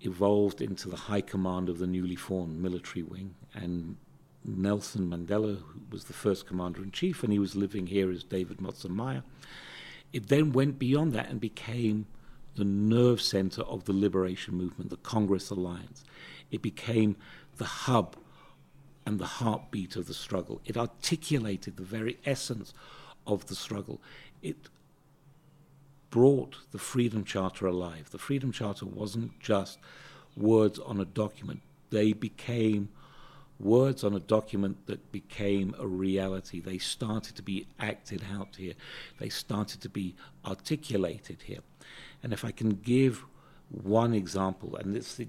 evolved 0.00 0.60
into 0.60 0.88
the 0.88 0.96
high 0.96 1.20
command 1.20 1.68
of 1.68 1.78
the 1.78 1.86
newly 1.86 2.16
formed 2.16 2.60
military 2.60 3.02
wing, 3.02 3.34
and 3.54 3.96
Nelson 4.44 5.08
Mandela, 5.08 5.58
who 5.58 5.80
was 5.90 6.04
the 6.04 6.12
first 6.12 6.46
commander 6.46 6.82
in 6.82 6.90
chief, 6.90 7.22
and 7.22 7.32
he 7.32 7.38
was 7.38 7.54
living 7.54 7.86
here 7.86 8.10
as 8.10 8.24
David 8.24 8.58
Motsamayi. 8.58 9.22
It 10.12 10.28
then 10.28 10.52
went 10.52 10.78
beyond 10.78 11.12
that 11.12 11.30
and 11.30 11.40
became 11.40 12.06
the 12.56 12.64
nerve 12.64 13.20
center 13.20 13.62
of 13.62 13.84
the 13.84 13.92
liberation 13.92 14.54
movement, 14.54 14.90
the 14.90 14.96
Congress 14.96 15.50
Alliance. 15.50 16.04
It 16.50 16.60
became 16.60 17.16
the 17.56 17.64
hub 17.64 18.16
and 19.06 19.18
the 19.18 19.26
heartbeat 19.26 19.96
of 19.96 20.06
the 20.06 20.14
struggle. 20.14 20.60
It 20.64 20.76
articulated 20.76 21.76
the 21.76 21.82
very 21.82 22.18
essence 22.24 22.74
of 23.26 23.46
the 23.46 23.54
struggle. 23.54 24.00
It 24.42 24.68
brought 26.10 26.58
the 26.72 26.78
Freedom 26.78 27.24
Charter 27.24 27.66
alive. 27.66 28.10
The 28.10 28.18
Freedom 28.18 28.52
Charter 28.52 28.86
wasn't 28.86 29.40
just 29.40 29.78
words 30.36 30.78
on 30.78 31.00
a 31.00 31.04
document, 31.04 31.60
they 31.90 32.12
became 32.12 32.88
words 33.58 34.02
on 34.02 34.14
a 34.14 34.20
document 34.20 34.86
that 34.86 35.12
became 35.12 35.74
a 35.78 35.86
reality. 35.86 36.60
They 36.60 36.78
started 36.78 37.36
to 37.36 37.42
be 37.42 37.66
acted 37.78 38.24
out 38.34 38.56
here, 38.56 38.74
they 39.18 39.28
started 39.28 39.80
to 39.82 39.88
be 39.88 40.14
articulated 40.44 41.42
here. 41.42 41.60
And 42.22 42.32
if 42.32 42.44
I 42.44 42.50
can 42.50 42.70
give 42.70 43.24
one 43.70 44.14
example, 44.14 44.76
and 44.76 44.94
this, 44.94 45.20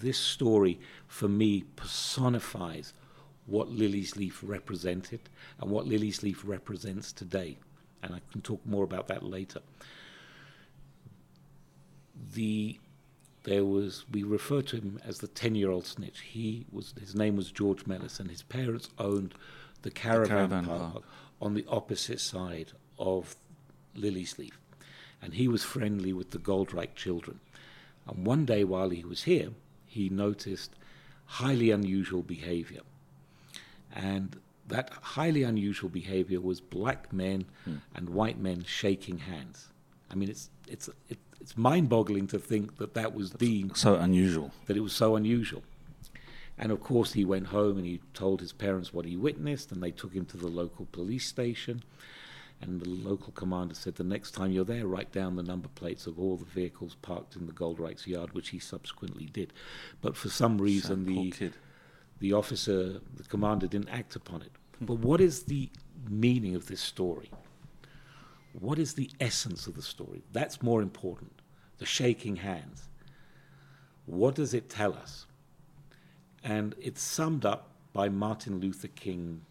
this 0.00 0.18
story 0.18 0.80
for 1.06 1.28
me 1.28 1.64
personifies 1.76 2.92
what 3.48 3.70
Liliesleaf 3.70 4.34
represented 4.42 5.20
and 5.60 5.70
what 5.70 5.86
Liliesleaf 5.86 6.38
represents 6.44 7.12
today. 7.12 7.56
And 8.02 8.14
I 8.14 8.20
can 8.30 8.42
talk 8.42 8.64
more 8.64 8.84
about 8.84 9.08
that 9.08 9.22
later 9.22 9.60
the 12.34 12.78
there 13.44 13.64
was 13.64 14.04
we 14.10 14.22
refer 14.22 14.60
to 14.62 14.76
him 14.76 15.00
as 15.04 15.18
the 15.18 15.28
ten 15.28 15.54
year 15.54 15.70
old 15.70 15.86
snitch. 15.86 16.20
He 16.20 16.66
was 16.70 16.94
his 16.98 17.14
name 17.14 17.36
was 17.36 17.50
George 17.50 17.86
Mellis, 17.86 18.20
and 18.20 18.30
his 18.30 18.42
parents 18.42 18.90
owned 18.98 19.34
the 19.82 19.90
caravan, 19.90 20.22
the 20.22 20.34
caravan 20.34 20.64
park, 20.66 20.92
park, 20.92 21.04
on 21.40 21.54
the 21.54 21.64
opposite 21.68 22.20
side 22.20 22.72
of 22.98 23.36
Liliesleaf, 23.96 24.52
and 25.22 25.34
he 25.34 25.48
was 25.48 25.62
friendly 25.64 26.12
with 26.12 26.30
the 26.30 26.38
Goldreich 26.38 26.94
children. 26.94 27.40
And 28.06 28.26
one 28.26 28.44
day 28.44 28.64
while 28.64 28.90
he 28.90 29.04
was 29.04 29.24
here, 29.24 29.50
he 29.86 30.08
noticed 30.08 30.72
highly 31.26 31.70
unusual 31.70 32.22
behavior, 32.22 32.80
and 33.98 34.40
that 34.68 34.90
highly 35.02 35.42
unusual 35.42 35.90
behavior 35.90 36.40
was 36.40 36.60
black 36.60 37.12
men 37.12 37.46
hmm. 37.64 37.76
and 37.94 38.08
white 38.08 38.38
men 38.38 38.62
shaking 38.64 39.18
hands. 39.18 39.68
I 40.10 40.14
mean, 40.14 40.30
it's 40.30 40.48
it's 40.68 40.88
it, 41.08 41.18
it's 41.40 41.56
mind-boggling 41.56 42.28
to 42.28 42.38
think 42.38 42.78
that 42.78 42.94
that 42.94 43.14
was 43.14 43.30
deemed 43.30 43.76
so 43.76 43.96
unusual. 43.96 44.52
That 44.66 44.76
it 44.76 44.80
was 44.80 44.92
so 44.92 45.16
unusual. 45.16 45.62
And 46.56 46.72
of 46.72 46.80
course, 46.80 47.12
he 47.12 47.24
went 47.24 47.48
home 47.48 47.76
and 47.76 47.86
he 47.86 48.00
told 48.14 48.40
his 48.40 48.52
parents 48.52 48.92
what 48.92 49.04
he 49.04 49.16
witnessed, 49.16 49.70
and 49.72 49.82
they 49.82 49.92
took 49.92 50.12
him 50.12 50.24
to 50.26 50.36
the 50.36 50.48
local 50.48 50.86
police 50.86 51.26
station. 51.26 51.82
And 52.60 52.80
the 52.80 52.88
local 52.88 53.32
commander 53.32 53.76
said, 53.76 53.94
The 53.94 54.02
next 54.02 54.32
time 54.32 54.50
you're 54.50 54.64
there, 54.64 54.84
write 54.84 55.12
down 55.12 55.36
the 55.36 55.44
number 55.44 55.68
plates 55.68 56.08
of 56.08 56.18
all 56.18 56.36
the 56.36 56.44
vehicles 56.44 56.96
parked 57.02 57.36
in 57.36 57.46
the 57.46 57.52
Goldreich's 57.52 58.08
yard, 58.08 58.34
which 58.34 58.48
he 58.48 58.58
subsequently 58.58 59.26
did. 59.26 59.52
But 60.00 60.16
for 60.16 60.28
some 60.28 60.58
reason, 60.58 61.04
the, 61.04 61.32
the 62.20 62.32
officer, 62.32 63.00
the 63.16 63.24
commander, 63.28 63.66
didn't 63.66 63.90
act 63.90 64.16
upon 64.16 64.42
it. 64.42 64.52
But 64.80 64.98
what 64.98 65.20
is 65.20 65.44
the 65.44 65.70
meaning 66.08 66.54
of 66.54 66.66
this 66.66 66.80
story? 66.80 67.30
What 68.52 68.78
is 68.78 68.94
the 68.94 69.10
essence 69.20 69.66
of 69.66 69.74
the 69.74 69.82
story? 69.82 70.22
That's 70.32 70.62
more 70.62 70.82
important. 70.82 71.32
The 71.78 71.86
shaking 71.86 72.36
hands. 72.36 72.88
What 74.06 74.34
does 74.34 74.54
it 74.54 74.68
tell 74.68 74.94
us? 74.94 75.26
And 76.42 76.74
it's 76.80 77.02
summed 77.02 77.44
up 77.44 77.70
by 77.92 78.08
Martin 78.08 78.60
Luther 78.60 78.88
King 78.88 79.42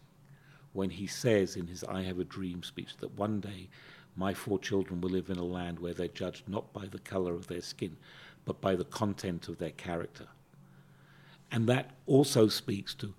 when 0.72 0.90
he 0.90 1.06
says 1.06 1.56
in 1.56 1.66
his 1.66 1.84
I 1.84 2.02
Have 2.02 2.18
a 2.18 2.24
Dream 2.24 2.62
speech 2.62 2.96
that 2.98 3.16
one 3.16 3.40
day 3.40 3.68
my 4.16 4.34
four 4.34 4.58
children 4.58 5.00
will 5.00 5.10
live 5.10 5.30
in 5.30 5.38
a 5.38 5.44
land 5.44 5.78
where 5.78 5.94
they're 5.94 6.08
judged 6.08 6.48
not 6.48 6.72
by 6.72 6.86
the 6.86 6.98
color 6.98 7.34
of 7.34 7.46
their 7.46 7.62
skin, 7.62 7.96
but 8.44 8.60
by 8.60 8.74
the 8.74 8.84
content 8.84 9.48
of 9.48 9.58
their 9.58 9.70
character. 9.70 10.26
And 11.50 11.66
that 11.68 11.90
also 12.06 12.48
speaks 12.48 12.94
to 12.96 13.14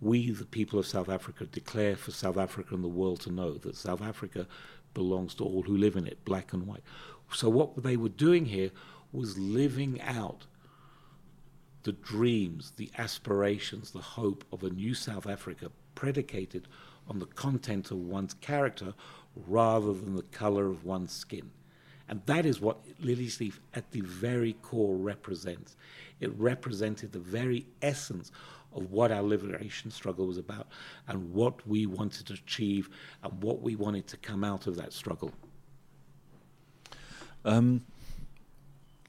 we, 0.00 0.30
the 0.30 0.44
people 0.44 0.78
of 0.78 0.86
South 0.86 1.08
Africa, 1.08 1.46
declare 1.46 1.96
for 1.96 2.10
South 2.10 2.36
Africa 2.36 2.74
and 2.74 2.84
the 2.84 2.88
world 2.88 3.20
to 3.20 3.32
know 3.32 3.54
that 3.54 3.76
South 3.76 4.02
Africa 4.02 4.46
belongs 4.92 5.34
to 5.34 5.44
all 5.44 5.62
who 5.62 5.76
live 5.76 5.96
in 5.96 6.06
it, 6.06 6.24
black 6.24 6.52
and 6.52 6.66
white. 6.66 6.82
So 7.32 7.48
what 7.48 7.82
they 7.82 7.96
were 7.96 8.08
doing 8.08 8.46
here 8.46 8.70
was 9.12 9.38
living 9.38 10.00
out 10.02 10.46
the 11.84 11.92
dreams, 11.92 12.72
the 12.76 12.90
aspirations, 12.98 13.90
the 13.90 14.00
hope 14.00 14.44
of 14.52 14.62
a 14.62 14.70
new 14.70 14.94
South 14.94 15.26
Africa 15.26 15.70
predicated 15.94 16.66
on 17.08 17.18
the 17.18 17.26
content 17.26 17.90
of 17.90 17.98
one's 17.98 18.34
character 18.34 18.94
rather 19.46 19.92
than 19.92 20.16
the 20.16 20.22
color 20.22 20.66
of 20.66 20.84
one's 20.84 21.12
skin. 21.12 21.50
And 22.08 22.20
that 22.26 22.44
is 22.44 22.60
what 22.60 22.78
Liliesleaf 23.02 23.58
at 23.74 23.90
the 23.92 24.02
very 24.02 24.54
core 24.62 24.96
represents. 24.96 25.76
It 26.20 26.32
represented 26.38 27.12
the 27.12 27.18
very 27.18 27.66
essence 27.82 28.30
of 28.74 28.90
what 28.90 29.12
our 29.12 29.22
liberation 29.22 29.90
struggle 29.90 30.26
was 30.26 30.36
about 30.36 30.66
and 31.08 31.32
what 31.32 31.66
we 31.66 31.86
wanted 31.86 32.26
to 32.26 32.34
achieve 32.34 32.90
and 33.22 33.42
what 33.42 33.62
we 33.62 33.76
wanted 33.76 34.06
to 34.08 34.16
come 34.16 34.44
out 34.44 34.66
of 34.66 34.76
that 34.76 34.92
struggle. 34.92 35.32
Um, 37.44 37.84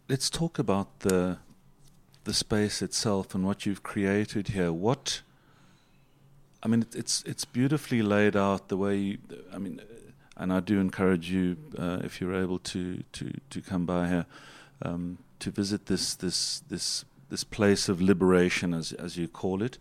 let's 0.08 0.30
talk 0.30 0.60
about 0.60 1.00
the 1.00 1.38
the 2.26 2.34
space 2.34 2.82
itself 2.82 3.36
and 3.36 3.46
what 3.46 3.66
you've 3.66 3.84
created 3.84 4.50
here. 4.50 4.74
What 4.74 5.22
I 6.64 6.68
mean, 6.68 6.86
it's 6.94 7.24
it's 7.24 7.46
beautifully 7.46 8.02
laid 8.02 8.36
out 8.36 8.68
the 8.70 8.78
way. 8.78 8.98
You, 8.98 9.18
I 9.54 9.58
mean, 9.58 9.82
and 10.38 10.52
I 10.52 10.60
do 10.60 10.80
encourage 10.80 11.30
you 11.30 11.58
uh, 11.78 12.00
if 12.04 12.20
you're 12.20 12.36
able 12.36 12.60
to 12.60 13.04
to 13.14 13.32
to 13.50 13.62
come 13.62 13.86
by 13.86 14.08
here 14.08 14.26
um, 14.82 15.18
to 15.40 15.52
visit 15.52 15.86
this 15.86 16.16
this 16.16 16.62
this 16.70 17.06
this 17.30 17.44
place 17.44 17.90
of 17.90 18.02
liberation, 18.02 18.74
as 18.74 18.94
as 18.94 19.18
you 19.18 19.28
call 19.28 19.62
it. 19.62 19.78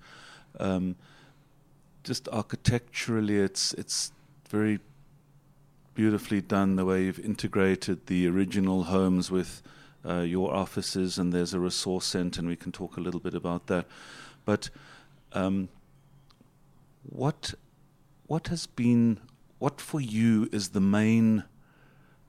Um, 0.60 0.96
just 2.04 2.28
architecturally, 2.28 3.38
it's 3.38 3.74
it's 3.74 4.12
very 4.48 4.78
beautifully 5.94 6.40
done 6.40 6.76
the 6.76 6.84
way 6.84 7.04
you've 7.04 7.20
integrated 7.20 8.06
the 8.06 8.26
original 8.26 8.84
homes 8.84 9.30
with 9.30 9.62
uh, 10.04 10.20
your 10.20 10.54
offices, 10.54 11.18
and 11.18 11.32
there's 11.32 11.54
a 11.54 11.60
resource 11.60 12.06
center, 12.06 12.40
and 12.40 12.48
we 12.48 12.56
can 12.56 12.72
talk 12.72 12.96
a 12.96 13.00
little 13.00 13.20
bit 13.20 13.34
about 13.34 13.66
that. 13.66 13.86
But 14.44 14.70
um, 15.32 15.68
what 17.02 17.54
what 18.26 18.48
has 18.48 18.66
been 18.66 19.18
what 19.64 19.80
for 19.80 19.98
you 19.98 20.46
is 20.52 20.68
the 20.68 20.80
main 20.80 21.42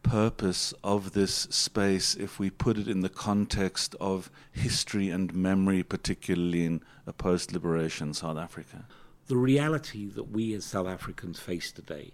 purpose 0.03 0.73
of 0.85 1.11
this 1.11 1.33
space 1.33 2.15
if 2.15 2.39
we 2.39 2.49
put 2.49 2.77
it 2.77 2.87
in 2.87 3.01
the 3.01 3.09
context 3.09 3.93
of 3.99 4.31
history 4.53 5.09
and 5.09 5.33
memory, 5.33 5.83
particularly 5.83 6.65
in 6.65 6.81
a 7.05 7.11
post 7.11 7.51
liberation 7.51 8.13
South 8.13 8.37
Africa? 8.37 8.85
The 9.27 9.35
reality 9.35 10.05
that 10.05 10.31
we 10.31 10.53
as 10.53 10.63
South 10.63 10.87
Africans 10.87 11.37
face 11.37 11.73
today 11.73 12.13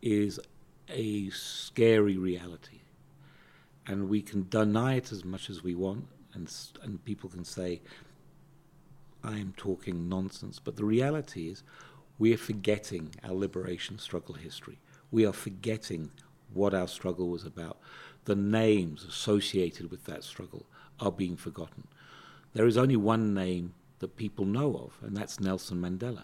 is 0.00 0.40
a 0.88 1.28
scary 1.28 2.16
reality. 2.16 2.80
And 3.86 4.08
we 4.08 4.22
can 4.22 4.48
deny 4.48 4.94
it 4.94 5.12
as 5.12 5.26
much 5.26 5.50
as 5.50 5.62
we 5.62 5.74
want, 5.74 6.06
and, 6.32 6.50
and 6.82 7.04
people 7.04 7.28
can 7.28 7.44
say, 7.44 7.82
I'm 9.22 9.52
talking 9.58 10.08
nonsense. 10.08 10.58
But 10.58 10.76
the 10.76 10.86
reality 10.86 11.50
is, 11.50 11.62
we 12.22 12.32
are 12.32 12.38
forgetting 12.38 13.12
our 13.24 13.34
liberation 13.34 13.98
struggle 13.98 14.36
history. 14.36 14.78
We 15.10 15.26
are 15.26 15.32
forgetting 15.32 16.12
what 16.54 16.72
our 16.72 16.86
struggle 16.86 17.28
was 17.28 17.42
about. 17.44 17.80
The 18.26 18.36
names 18.36 19.04
associated 19.04 19.90
with 19.90 20.04
that 20.04 20.22
struggle 20.22 20.64
are 21.00 21.10
being 21.10 21.36
forgotten. 21.36 21.88
There 22.54 22.68
is 22.68 22.78
only 22.78 22.94
one 22.94 23.34
name 23.34 23.74
that 23.98 24.16
people 24.16 24.44
know 24.44 24.76
of, 24.76 25.04
and 25.04 25.16
that's 25.16 25.40
Nelson 25.40 25.80
Mandela. 25.82 26.22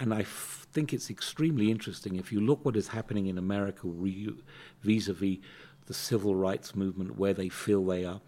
And 0.00 0.12
I 0.12 0.22
f- 0.22 0.66
think 0.72 0.92
it's 0.92 1.10
extremely 1.10 1.70
interesting 1.70 2.16
if 2.16 2.32
you 2.32 2.40
look 2.40 2.64
what 2.64 2.74
is 2.74 2.88
happening 2.88 3.28
in 3.28 3.38
America 3.38 3.82
vis 4.82 5.06
a 5.06 5.12
vis 5.12 5.38
the 5.86 5.94
civil 5.94 6.34
rights 6.34 6.74
movement, 6.74 7.16
where 7.20 7.34
they 7.34 7.48
feel 7.48 7.84
they 7.84 8.04
are. 8.04 8.20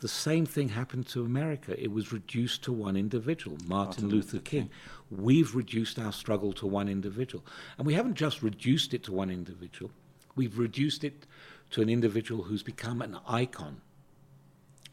The 0.00 0.08
same 0.08 0.46
thing 0.46 0.68
happened 0.68 1.08
to 1.08 1.24
America. 1.24 1.80
It 1.80 1.90
was 1.90 2.12
reduced 2.12 2.62
to 2.64 2.72
one 2.72 2.96
individual, 2.96 3.56
Martin, 3.66 3.68
Martin 3.68 4.04
Luther, 4.04 4.36
Luther 4.36 4.38
King. 4.38 4.62
King. 4.62 4.70
We've 5.10 5.54
reduced 5.54 5.98
our 5.98 6.12
struggle 6.12 6.52
to 6.54 6.66
one 6.66 6.88
individual. 6.88 7.44
And 7.76 7.86
we 7.86 7.94
haven't 7.94 8.14
just 8.14 8.42
reduced 8.42 8.94
it 8.94 9.02
to 9.04 9.12
one 9.12 9.30
individual, 9.30 9.90
we've 10.36 10.58
reduced 10.58 11.02
it 11.02 11.26
to 11.70 11.82
an 11.82 11.88
individual 11.88 12.44
who's 12.44 12.62
become 12.62 13.02
an 13.02 13.18
icon. 13.26 13.80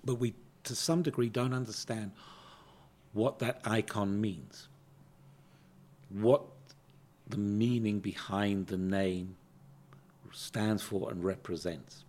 But 0.04 0.16
we, 0.16 0.34
to 0.64 0.76
some 0.76 1.04
degree, 1.04 1.30
don't 1.30 1.54
understand 1.54 2.12
what 3.14 3.40
that 3.40 3.62
icon 3.64 4.20
means, 4.20 4.68
what 6.10 6.44
the 7.28 7.38
meaning 7.38 8.00
behind 8.00 8.68
the 8.68 8.78
name 8.78 9.36
stands 10.32 10.84
for 10.84 11.12
and 11.12 11.24
represents. 11.24 12.04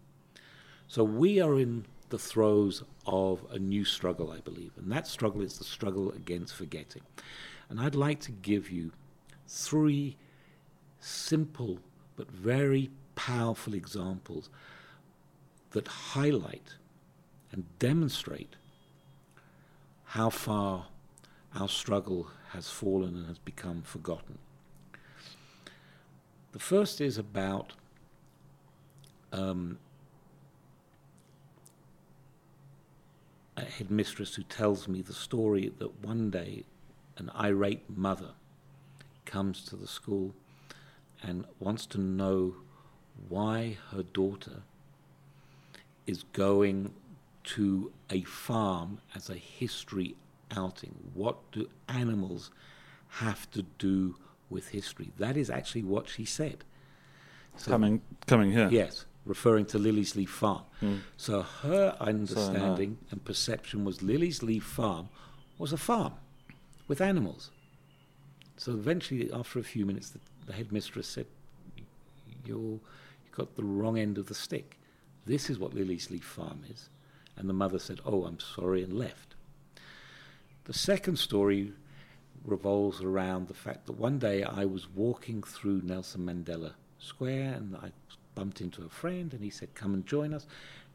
So 0.89 1.05
we 1.05 1.41
are 1.41 1.59
in 1.59 1.85
the 2.09 2.19
throes 2.19 2.83
of 3.07 3.45
a 3.51 3.59
new 3.59 3.85
struggle, 3.85 4.31
I 4.31 4.41
believe, 4.41 4.73
and 4.77 4.91
that 4.93 5.07
struggle 5.07 5.43
is 5.43 5.59
the 5.59 5.65
struggle 5.65 6.11
against 6.13 6.55
forgetting. 6.55 7.03
And 7.69 7.81
I'd 7.81 7.95
like 7.95 8.21
to 8.21 8.33
give 8.33 8.71
you 8.71 8.93
three 9.49 10.17
simple 11.01 11.79
but 12.17 12.31
very 12.31 12.91
powerful 13.15 13.75
examples 13.75 14.49
that 15.71 15.89
highlight 15.89 16.75
and 17.53 17.65
demonstrate 17.79 18.57
how 20.05 20.31
far 20.31 20.87
our 21.55 21.69
struggle 21.69 22.29
has 22.51 22.71
fallen 22.71 23.17
and 23.17 23.27
has 23.27 23.39
become 23.39 23.83
forgotten. 23.83 24.39
The 26.53 26.59
first 26.59 27.01
is 27.01 27.19
about 27.19 27.73
um, 29.33 29.79
a 33.57 33.65
headmistress 33.65 34.35
who 34.35 34.43
tells 34.43 34.87
me 34.87 35.03
the 35.03 35.13
story 35.13 35.73
that 35.79 36.05
one 36.05 36.31
day 36.31 36.65
an 37.17 37.31
irate 37.35 37.85
mother 37.89 38.33
comes 39.25 39.65
to 39.65 39.77
the 39.77 39.87
school 39.87 40.35
and 41.23 41.45
wants 41.59 41.87
to 41.87 41.99
know 41.99 42.57
why 43.29 43.79
her 43.91 44.03
daughter 44.03 44.63
is 46.07 46.25
going 46.33 46.93
to 47.43 47.93
a 48.11 48.23
farm 48.23 48.99
as 49.15 49.31
a 49.31 49.35
history 49.35 50.17
outing. 50.55 50.95
What 51.15 51.37
do 51.53 51.69
animals 51.89 52.51
have 53.09 53.51
to 53.53 53.63
do 53.79 54.17
with 54.51 54.69
history? 54.69 55.11
That 55.19 55.37
is 55.37 55.49
actually 55.49 55.85
what 55.85 56.09
she 56.09 56.25
said. 56.25 56.65
So, 57.57 57.71
coming, 57.71 58.03
coming 58.27 58.53
here. 58.53 58.69
Yes, 58.71 59.07
referring 59.27 59.67
to 59.67 59.79
Liliesleaf 59.79 60.29
Farm. 60.29 60.63
Mm. 60.81 61.01
So 61.17 61.43
her 61.43 61.97
understanding 62.01 62.97
so, 63.03 63.07
and 63.11 63.25
perception 63.25 63.85
was 63.85 63.99
Liliesleaf 63.99 64.63
Farm 64.63 65.09
was 65.59 65.73
a 65.73 65.77
farm 65.77 66.15
with 66.89 67.01
animals. 67.01 67.51
So 68.57 68.73
eventually, 68.73 69.31
after 69.33 69.59
a 69.59 69.65
few 69.65 69.85
minutes, 69.85 70.11
the, 70.11 70.21
the 70.47 70.53
headmistress 70.53 71.09
said, 71.09 71.27
You're, 72.47 72.57
you 72.57 72.81
got 73.33 73.57
the 73.57 73.65
wrong 73.65 73.99
end 73.99 74.17
of 74.17 74.27
the 74.27 74.35
stick. 74.35 74.79
This 75.27 75.51
is 75.51 75.59
what 75.59 75.75
Liliesleaf 75.75 76.23
Farm 76.23 76.63
is. 76.71 76.89
And 77.37 77.49
the 77.49 77.55
mother 77.55 77.79
said, 77.79 78.01
Oh, 78.07 78.25
I'm 78.25 78.39
sorry, 78.39 78.83
and 78.83 78.99
left. 78.99 79.35
The 80.65 80.73
second 80.73 81.19
story 81.19 81.73
revolves 82.45 83.03
around 83.03 83.49
the 83.49 83.55
fact 83.55 83.87
that 83.87 83.93
one 83.93 84.19
day 84.19 84.43
I 84.43 84.65
was 84.65 84.89
walking 84.89 85.43
through 85.43 85.83
Nelson 85.83 86.27
Mandela 86.27 86.73
Square 86.99 87.55
and 87.55 87.77
I 87.77 87.91
bumped 88.37 88.61
into 88.61 88.85
a 88.85 88.89
friend 88.89 89.33
and 89.33 89.43
he 89.43 89.51
said, 89.51 89.75
Come 89.75 89.95
and 89.95 90.07
join 90.07 90.33
us 90.33 90.47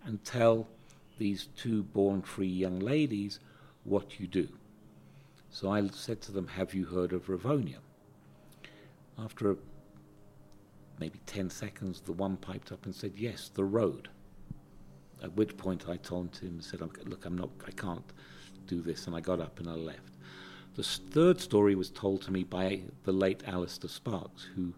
and 0.05 0.23
tell 0.23 0.69
these 1.17 1.47
two 1.57 1.83
born 1.83 2.21
free 2.21 2.47
young 2.47 2.79
ladies 2.79 3.39
what 3.83 4.17
you 4.19 4.27
do. 4.27 4.47
So 5.49 5.69
I 5.69 5.85
said 5.89 6.21
to 6.21 6.31
them, 6.31 6.47
Have 6.47 6.73
you 6.73 6.85
heard 6.85 7.11
of 7.11 7.27
Rivonia? 7.27 7.79
After 9.19 9.57
maybe 10.99 11.19
10 11.25 11.49
seconds, 11.49 11.99
the 11.99 12.13
one 12.13 12.37
piped 12.37 12.71
up 12.71 12.85
and 12.85 12.95
said, 12.95 13.13
Yes, 13.17 13.51
the 13.53 13.65
road. 13.65 14.07
At 15.21 15.35
which 15.35 15.57
point 15.57 15.89
I 15.89 15.97
taunted 15.97 16.43
him 16.43 16.53
and 16.53 16.63
said, 16.63 16.79
Look, 16.79 17.25
I'm 17.25 17.37
not, 17.37 17.49
I 17.67 17.71
can't 17.71 18.13
do 18.67 18.81
this. 18.81 19.07
And 19.07 19.15
I 19.15 19.19
got 19.19 19.41
up 19.41 19.59
and 19.59 19.67
I 19.69 19.73
left. 19.73 20.13
The 20.75 20.83
third 20.83 21.41
story 21.41 21.75
was 21.75 21.89
told 21.89 22.21
to 22.23 22.31
me 22.31 22.43
by 22.43 22.83
the 23.03 23.11
late 23.11 23.43
Allister 23.45 23.89
Sparks, 23.89 24.47
who 24.55 24.73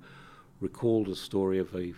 recalled 0.59 1.07
a 1.07 1.15
story 1.15 1.59
of 1.59 1.73
a 1.75 1.93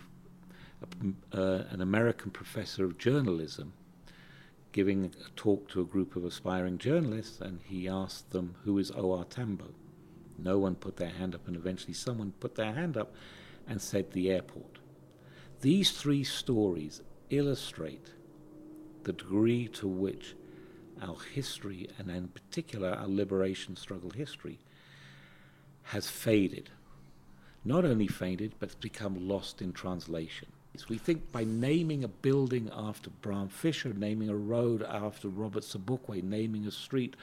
uh, 1.33 1.63
an 1.69 1.81
American 1.81 2.31
professor 2.31 2.85
of 2.85 2.97
journalism 2.97 3.73
giving 4.75 5.05
a 5.05 5.29
talk 5.37 5.69
to 5.69 5.79
a 5.79 5.85
group 5.85 6.17
of 6.17 6.25
aspiring 6.25 6.77
journalists, 6.77 7.39
and 7.39 7.61
he 7.63 7.87
asked 7.87 8.31
them, 8.31 8.55
Who 8.65 8.77
is 8.77 8.91
O.R. 8.91 9.23
Tambo? 9.23 9.69
No 10.37 10.59
one 10.59 10.75
put 10.75 10.97
their 10.97 11.11
hand 11.11 11.33
up, 11.33 11.47
and 11.47 11.55
eventually 11.55 11.93
someone 11.93 12.33
put 12.41 12.55
their 12.55 12.73
hand 12.73 12.97
up 12.97 13.15
and 13.65 13.81
said, 13.81 14.11
The 14.11 14.29
airport. 14.29 14.79
These 15.61 15.91
three 15.91 16.25
stories 16.25 17.01
illustrate 17.29 18.11
the 19.03 19.13
degree 19.13 19.69
to 19.69 19.87
which 19.87 20.35
our 21.01 21.15
history, 21.33 21.87
and 21.97 22.11
in 22.11 22.27
particular 22.27 22.89
our 22.89 23.07
liberation 23.07 23.77
struggle 23.77 24.09
history, 24.09 24.59
has 25.83 26.09
faded. 26.09 26.69
Not 27.63 27.85
only 27.85 28.07
faded, 28.07 28.55
but 28.59 28.79
become 28.81 29.27
lost 29.27 29.61
in 29.61 29.71
translation. 29.71 30.49
We 30.89 30.97
think 30.97 31.31
by 31.31 31.43
naming 31.43 32.03
a 32.03 32.07
building 32.07 32.69
after 32.73 33.09
Bram 33.09 33.49
Fischer, 33.49 33.93
naming 33.93 34.29
a 34.29 34.35
road 34.35 34.83
after 34.83 35.27
Robert 35.27 35.63
Sobukwe, 35.63 36.23
naming 36.23 36.65
a 36.65 36.71
street 36.71 37.15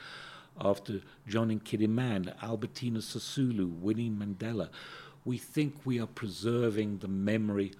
after 0.60 1.00
John 1.28 1.48
Nkidi 1.60 2.34
Albertina 2.42 2.98
Sisulu, 3.00 3.78
Winnie 3.80 4.10
Mandela, 4.10 4.68
we 5.24 5.38
think 5.38 5.74
we 5.84 6.00
are 6.00 6.06
preserving 6.06 6.98
the 6.98 7.08
memory 7.08 7.72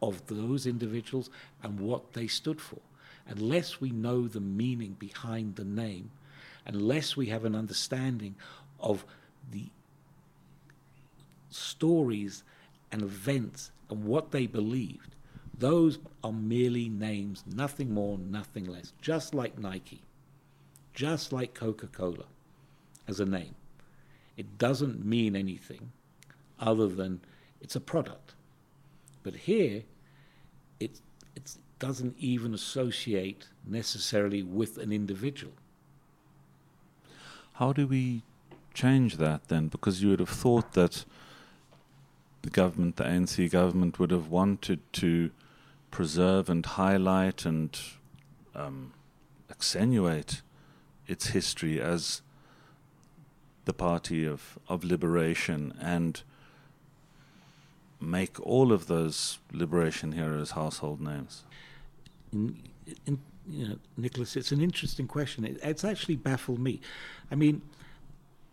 of 0.00 0.26
those 0.26 0.66
individuals 0.66 1.30
and 1.62 1.80
what 1.80 2.12
they 2.12 2.26
stood 2.26 2.60
for. 2.60 2.80
Unless 3.26 3.80
we 3.80 3.90
know 3.90 4.26
the 4.26 4.40
meaning 4.40 4.96
behind 4.98 5.56
the 5.56 5.64
name, 5.64 6.10
unless 6.66 7.16
we 7.16 7.26
have 7.26 7.44
an 7.44 7.54
understanding 7.54 8.34
of 8.80 9.04
the 9.50 9.66
stories 11.50 12.42
and 12.92 13.02
events 13.02 13.72
and 13.90 14.04
what 14.04 14.30
they 14.30 14.46
believed, 14.46 15.16
Those 15.62 15.98
are 16.24 16.32
merely 16.32 16.88
names, 16.88 17.44
nothing 17.46 17.92
more, 17.94 18.18
nothing 18.18 18.64
less. 18.64 18.92
Just 19.00 19.32
like 19.34 19.58
Nike, 19.58 20.02
just 20.92 21.32
like 21.32 21.54
Coca 21.54 21.86
Cola 21.86 22.24
as 23.06 23.20
a 23.20 23.24
name. 23.24 23.54
It 24.36 24.58
doesn't 24.58 25.04
mean 25.04 25.36
anything 25.36 25.92
other 26.58 26.88
than 26.88 27.20
it's 27.60 27.76
a 27.76 27.80
product. 27.80 28.34
But 29.22 29.34
here, 29.34 29.84
it, 30.80 31.00
it 31.36 31.56
doesn't 31.78 32.16
even 32.18 32.54
associate 32.54 33.46
necessarily 33.64 34.42
with 34.42 34.78
an 34.78 34.90
individual. 34.92 35.52
How 37.54 37.72
do 37.72 37.86
we 37.86 38.22
change 38.74 39.18
that 39.18 39.48
then? 39.48 39.68
Because 39.68 40.02
you 40.02 40.10
would 40.10 40.20
have 40.20 40.28
thought 40.28 40.72
that 40.72 41.04
the 42.42 42.50
government, 42.50 42.96
the 42.96 43.04
ANC 43.04 43.50
government, 43.50 43.98
would 43.98 44.10
have 44.10 44.28
wanted 44.28 44.80
to 44.94 45.30
preserve 45.90 46.48
and 46.48 46.64
highlight 46.66 47.44
and 47.44 47.78
um, 48.54 48.92
accentuate 49.50 50.42
its 51.06 51.28
history 51.28 51.80
as 51.80 52.22
the 53.64 53.72
party 53.72 54.24
of, 54.26 54.58
of 54.68 54.82
liberation 54.82 55.72
and 55.80 56.22
make 58.00 58.40
all 58.40 58.72
of 58.72 58.88
those 58.88 59.38
liberation 59.52 60.12
heroes 60.12 60.52
household 60.52 61.00
names? 61.00 61.44
In, 62.32 62.58
in, 63.06 63.18
you 63.48 63.68
know, 63.68 63.78
Nicholas, 63.96 64.36
it's 64.36 64.50
an 64.52 64.60
interesting 64.60 65.06
question. 65.06 65.44
It, 65.44 65.60
it's 65.62 65.84
actually 65.84 66.16
baffled 66.16 66.58
me. 66.58 66.80
I 67.30 67.36
mean, 67.36 67.62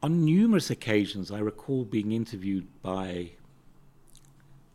on 0.04 0.24
numerous 0.24 0.70
occasions, 0.70 1.32
I 1.32 1.40
recall 1.40 1.84
being 1.84 2.12
interviewed 2.12 2.68
by 2.82 3.32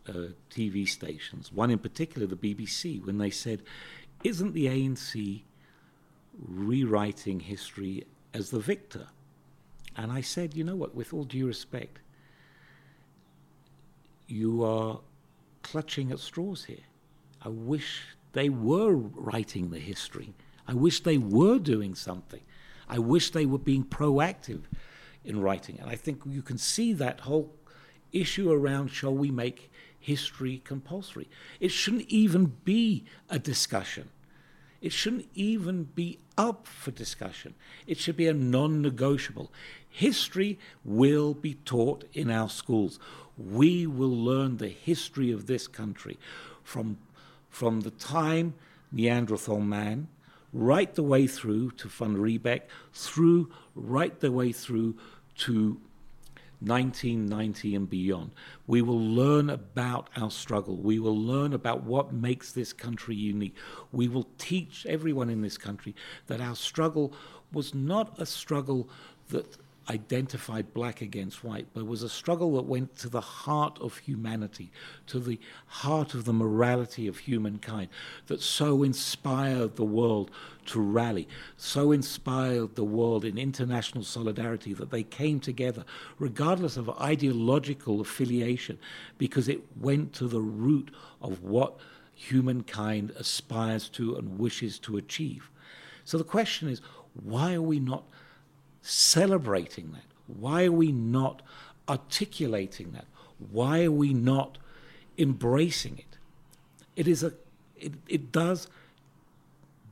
uh, 0.09 0.33
TV 0.51 0.89
stations, 0.89 1.53
one 1.53 1.71
in 1.71 1.79
particular, 1.79 2.27
the 2.27 2.37
BBC, 2.37 3.05
when 3.05 3.19
they 3.19 3.31
said, 3.31 3.63
Isn't 4.23 4.53
the 4.53 4.67
ANC 4.67 5.43
rewriting 6.39 7.41
history 7.41 8.05
as 8.33 8.51
the 8.51 8.61
victor? 8.61 9.09
And 9.97 10.13
I 10.13 10.21
said, 10.21 10.55
You 10.55 10.65
know 10.65 10.77
what, 10.77 10.95
with 10.95 11.13
all 11.13 11.25
due 11.25 11.47
respect, 11.47 12.01
you 14.27 14.65
are 14.65 15.01
clutching 15.63 16.11
at 16.13 16.19
straws 16.19 16.65
here. 16.65 16.87
I 17.43 17.49
wish 17.49 18.03
they 18.33 18.49
were 18.49 18.95
writing 18.95 19.71
the 19.71 19.79
history. 19.79 20.35
I 20.67 20.75
wish 20.75 21.01
they 21.01 21.19
were 21.19 21.59
doing 21.59 21.95
something. 21.95 22.41
I 22.89 22.99
wish 22.99 23.31
they 23.31 23.47
were 23.47 23.59
being 23.59 23.85
proactive 23.85 24.63
in 25.25 25.41
writing. 25.41 25.79
And 25.81 25.91
I 25.91 25.97
think 25.97 26.23
you 26.27 26.43
can 26.43 26.59
see 26.59 26.93
that 26.95 27.21
whole 27.21 27.55
issue 28.13 28.51
around 28.51 28.89
shall 28.89 29.15
we 29.15 29.31
make 29.31 29.71
history 30.05 30.61
compulsory? 30.65 31.29
It 31.61 31.71
shouldn't 31.71 32.09
even 32.09 32.57
be 32.65 33.05
a 33.31 33.39
discussion. 33.39 34.11
It 34.83 34.93
shouldn't 34.93 35.29
even 35.35 35.85
be 35.85 36.19
up 36.37 36.67
for 36.67 36.91
discussion. 36.91 37.55
It 37.87 37.97
should 37.97 38.17
be 38.17 38.29
a 38.29 38.35
non 38.35 38.83
negotiable. 38.83 39.51
History 39.89 40.59
will 40.85 41.33
be 41.33 41.55
taught 41.55 42.05
in 42.13 42.31
our 42.31 42.51
schools. 42.51 42.99
We 43.39 43.87
will 43.87 44.15
learn 44.15 44.59
the 44.59 44.69
history 44.69 45.33
of 45.33 45.47
this 45.47 45.67
country 45.67 46.19
from, 46.63 46.99
from 47.49 47.81
the 47.81 47.91
time 47.91 48.55
Neanderthal 48.93 49.61
man 49.61 50.09
right 50.53 50.95
the 50.95 51.03
way 51.03 51.27
through 51.27 51.71
to 51.73 51.89
Van 51.89 52.17
Riebeeck, 52.17 52.63
through 52.93 53.51
right 53.75 54.19
the 54.21 54.31
way 54.31 54.53
through 54.53 54.97
to 55.39 55.81
1990 56.67 57.75
and 57.75 57.89
beyond. 57.91 58.31
We 58.67 58.83
will 58.83 59.01
learn 59.01 59.51
about 59.51 60.11
our 60.17 60.31
struggle. 60.31 60.77
We 60.77 60.99
will 60.99 61.17
learn 61.17 61.53
about 61.53 61.85
what 61.85 62.13
makes 62.13 62.53
this 62.53 62.73
country 62.73 63.15
unique. 63.15 63.57
We 63.93 64.09
will 64.09 64.29
teach 64.39 64.87
everyone 64.87 65.31
in 65.31 65.43
this 65.43 65.59
country 65.59 65.95
that 66.27 66.41
our 66.41 66.57
struggle 66.57 67.15
was 67.53 67.75
not 67.75 68.19
a 68.21 68.27
struggle 68.27 68.89
that 69.29 69.57
identified 69.91 70.73
black 70.73 71.03
against 71.03 71.45
white, 71.45 71.67
but 71.75 71.87
was 71.87 72.03
a 72.03 72.09
struggle 72.09 72.55
that 72.55 72.65
went 72.65 72.97
to 72.99 73.09
the 73.09 73.21
heart 73.21 73.79
of 73.81 73.99
humanity, 73.99 74.71
to 75.07 75.19
the 75.19 75.39
heart 75.67 76.15
of 76.15 76.25
the 76.25 76.33
morality 76.33 77.07
of 77.07 77.19
humankind, 77.19 77.89
that 78.27 78.41
so 78.41 78.83
inspired 78.83 79.77
the 79.77 79.85
world 79.85 80.31
to 80.67 80.81
rally, 80.81 81.29
so 81.57 81.93
inspired 81.93 82.75
the 82.75 82.85
world 82.85 83.25
in 83.25 83.37
international 83.37 84.05
solidarity 84.05 84.73
that 84.73 84.91
they 84.91 85.03
came 85.03 85.39
together, 85.39 85.85
regardless 86.19 86.77
of 86.77 86.89
ideological 87.01 88.01
affiliation, 88.01 88.79
because 89.19 89.49
it 89.49 89.61
went 89.79 90.13
to 90.15 90.27
the 90.27 90.41
root 90.41 90.91
of 91.21 91.43
what 91.43 91.79
humankind 92.15 93.13
aspires 93.19 93.89
to 93.91 94.17
and 94.17 94.39
wishes 94.39 94.79
to 94.79 94.97
achieve. 94.97 95.51
So 96.05 96.17
the 96.17 96.25
question 96.25 96.69
is, 96.69 96.81
why 97.23 97.55
are 97.55 97.63
we 97.63 97.81
not 97.81 98.05
celebrating 98.85 99.93
that? 99.93 100.05
Why 100.27 100.65
are 100.65 100.73
we 100.73 100.93
not 100.93 101.43
articulating 101.89 102.93
that? 102.93 103.07
Why 103.51 103.85
are 103.85 103.91
we 103.91 104.13
not 104.13 104.59
embracing 105.19 105.99
it? 105.99 106.19
It 106.95 107.09
is 107.09 107.23
a 107.23 107.33
it, 107.77 107.95
it 108.09 108.31
does 108.31 108.69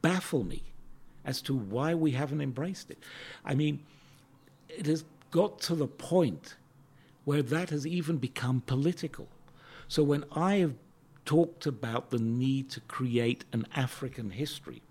baffle 0.03 0.45
me 0.45 0.63
as 1.25 1.41
to 1.43 1.55
why 1.55 1.95
we 1.95 2.13
haven't 2.13 2.41
embraced 2.41 2.91
it. 2.91 2.99
I 3.45 3.55
mean, 3.55 3.81
it 4.69 4.87
has 4.87 5.05
got 5.31 5.61
to 5.63 5.75
the 5.75 5.87
point 5.87 6.57
where 7.25 7.43
that 7.43 7.71
has 7.71 7.87
even 7.87 8.19
become 8.19 8.63
political. 8.67 9.29
So 9.89 10.03
when 10.03 10.25
I 10.35 10.57
have 10.57 10.75
talked 11.25 11.67
about 11.67 12.11
the 12.11 12.19
need 12.19 12.71
to 12.71 12.81
create 12.81 13.45
an 13.53 13.67
African 13.75 14.31
history, 14.31 14.83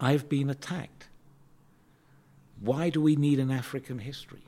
I've 0.00 0.28
been 0.28 0.48
attacked. 0.48 1.08
Why 2.62 2.90
do 2.90 3.00
we 3.00 3.16
need 3.16 3.40
an 3.40 3.50
African 3.50 3.98
history? 3.98 4.44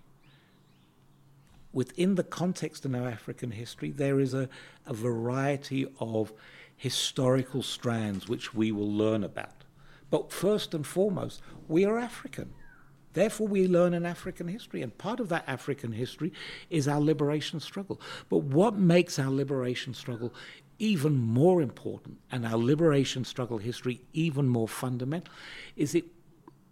Within 1.72 2.14
the 2.14 2.22
context 2.22 2.84
of 2.84 2.94
our 2.94 3.08
African 3.08 3.50
history, 3.50 3.90
there 3.90 4.20
is 4.20 4.32
a, 4.34 4.48
a 4.86 4.94
variety 4.94 5.88
of 5.98 6.32
historical 6.76 7.62
strands 7.62 8.28
which 8.28 8.54
we 8.54 8.70
will 8.70 8.90
learn 8.90 9.24
about. 9.24 9.64
But 10.10 10.30
first 10.30 10.74
and 10.74 10.86
foremost, 10.86 11.42
we 11.66 11.84
are 11.84 11.98
African. 11.98 12.52
Therefore, 13.14 13.48
we 13.48 13.66
learn 13.66 13.94
an 13.94 14.06
African 14.06 14.46
history, 14.46 14.82
and 14.82 14.96
part 14.96 15.18
of 15.18 15.28
that 15.30 15.44
African 15.48 15.90
history 15.90 16.32
is 16.70 16.86
our 16.86 17.00
liberation 17.00 17.58
struggle. 17.58 18.00
But 18.28 18.38
what 18.38 18.76
makes 18.76 19.18
our 19.18 19.30
liberation 19.30 19.92
struggle 19.92 20.32
even 20.78 21.16
more 21.16 21.60
important 21.62 22.18
and 22.30 22.46
our 22.46 22.58
liberation 22.58 23.24
struggle 23.24 23.58
history 23.58 24.00
even 24.12 24.48
more 24.48 24.68
fundamental 24.68 25.32
is 25.76 25.94
it 25.94 26.04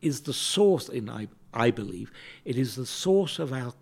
is 0.03 0.23
the 0.23 0.33
source, 0.33 0.89
in 0.89 1.09
I, 1.09 1.29
I 1.55 1.71
believe, 1.71 2.11
it 2.45 2.59
is 2.59 2.77
the 2.77 2.87
source 2.87 3.39
of 3.39 3.53
our 3.53 3.73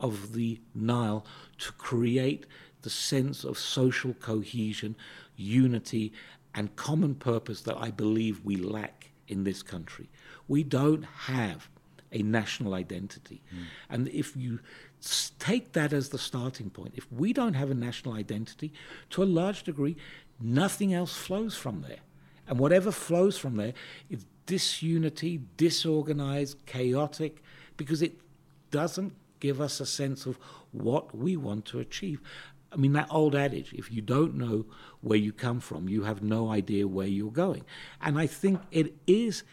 of 0.00 0.32
the 0.32 0.58
Nile 0.74 1.26
to 1.58 1.72
create 1.72 2.46
the 2.82 2.90
sense 2.90 3.44
of 3.44 3.58
social 3.58 4.14
cohesion, 4.14 4.96
unity, 5.36 6.12
and 6.54 6.74
common 6.74 7.14
purpose 7.14 7.60
that 7.62 7.76
I 7.76 7.90
believe 7.90 8.44
we 8.44 8.56
lack 8.56 9.10
in 9.28 9.44
this 9.44 9.62
country. 9.62 10.08
We 10.48 10.64
don't 10.64 11.02
have 11.02 11.68
a 12.12 12.22
national 12.22 12.74
identity. 12.74 13.42
Mm. 13.54 13.64
And 13.88 14.08
if 14.08 14.36
you 14.36 14.60
take 15.38 15.72
that 15.72 15.92
as 15.92 16.08
the 16.08 16.18
starting 16.18 16.70
point, 16.70 16.94
if 16.96 17.10
we 17.12 17.32
don't 17.32 17.54
have 17.54 17.70
a 17.70 17.74
national 17.74 18.14
identity, 18.14 18.72
to 19.10 19.22
a 19.22 19.24
large 19.24 19.62
degree, 19.62 19.96
nothing 20.40 20.92
else 20.92 21.14
flows 21.14 21.56
from 21.56 21.82
there. 21.82 22.00
And 22.48 22.58
whatever 22.58 22.90
flows 22.90 23.38
from 23.38 23.56
there 23.56 23.74
is 24.08 24.26
disunity, 24.50 25.40
disorganized, 25.56 26.66
chaotic, 26.66 27.40
because 27.76 28.02
it 28.02 28.14
doesn't 28.72 29.14
give 29.38 29.60
us 29.60 29.78
a 29.78 29.86
sense 29.86 30.26
of 30.26 30.40
what 30.72 31.16
we 31.16 31.36
want 31.36 31.64
to 31.66 31.78
achieve. 31.78 32.20
I 32.72 32.76
mean, 32.76 32.92
that 32.94 33.06
old 33.10 33.36
adage 33.36 33.72
if 33.72 33.92
you 33.92 34.02
don't 34.02 34.34
know 34.34 34.66
where 35.02 35.18
you 35.18 35.32
come 35.32 35.60
from, 35.60 35.88
you 35.88 36.02
have 36.02 36.20
no 36.20 36.50
idea 36.50 36.88
where 36.88 37.06
you're 37.06 37.30
going. 37.30 37.64
And 38.00 38.18
I 38.18 38.26
think 38.26 38.60
it 38.72 38.92
is 39.06 39.44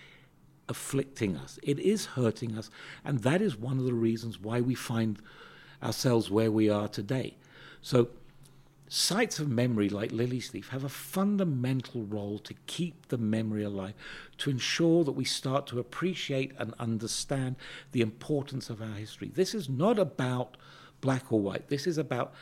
afflicting 0.68 1.38
us, 1.38 1.60
it 1.62 1.78
is 1.78 2.08
hurting 2.08 2.58
us, 2.58 2.72
and 3.06 3.20
that 3.20 3.40
is 3.40 3.56
one 3.56 3.78
of 3.78 3.86
the 3.86 3.94
reasons 3.94 4.40
why 4.40 4.62
we 4.62 4.74
find 4.74 5.22
ourselves 5.84 6.32
where 6.32 6.52
we 6.52 6.72
are 6.72 6.88
today. 6.88 7.38
So, 7.84 8.10
Sites 8.90 9.40
of 9.40 9.50
memory 9.50 9.90
like 9.90 10.12
Liliesleaf 10.12 10.70
have 10.70 10.86
a 10.86 10.90
fundamental 10.90 12.04
role 12.04 12.40
to 12.40 12.54
keep 12.68 13.10
the 13.10 13.18
memory 13.18 13.64
alive, 13.64 13.94
to 14.38 14.50
ensure 14.50 15.04
that 15.04 15.12
we 15.12 15.26
start 15.26 15.68
to 15.68 15.80
appreciate 15.80 16.54
and 16.58 16.74
understand 16.80 17.58
the 17.92 18.00
importance 18.00 18.70
of 18.70 18.82
our 18.82 18.96
history. 18.96 19.30
This 19.34 19.54
is 19.54 19.68
not 19.68 20.00
about 20.00 20.56
black 21.02 21.34
or 21.34 21.42
white, 21.42 21.68
this 21.68 21.86
is 21.86 21.98
about 21.98 22.34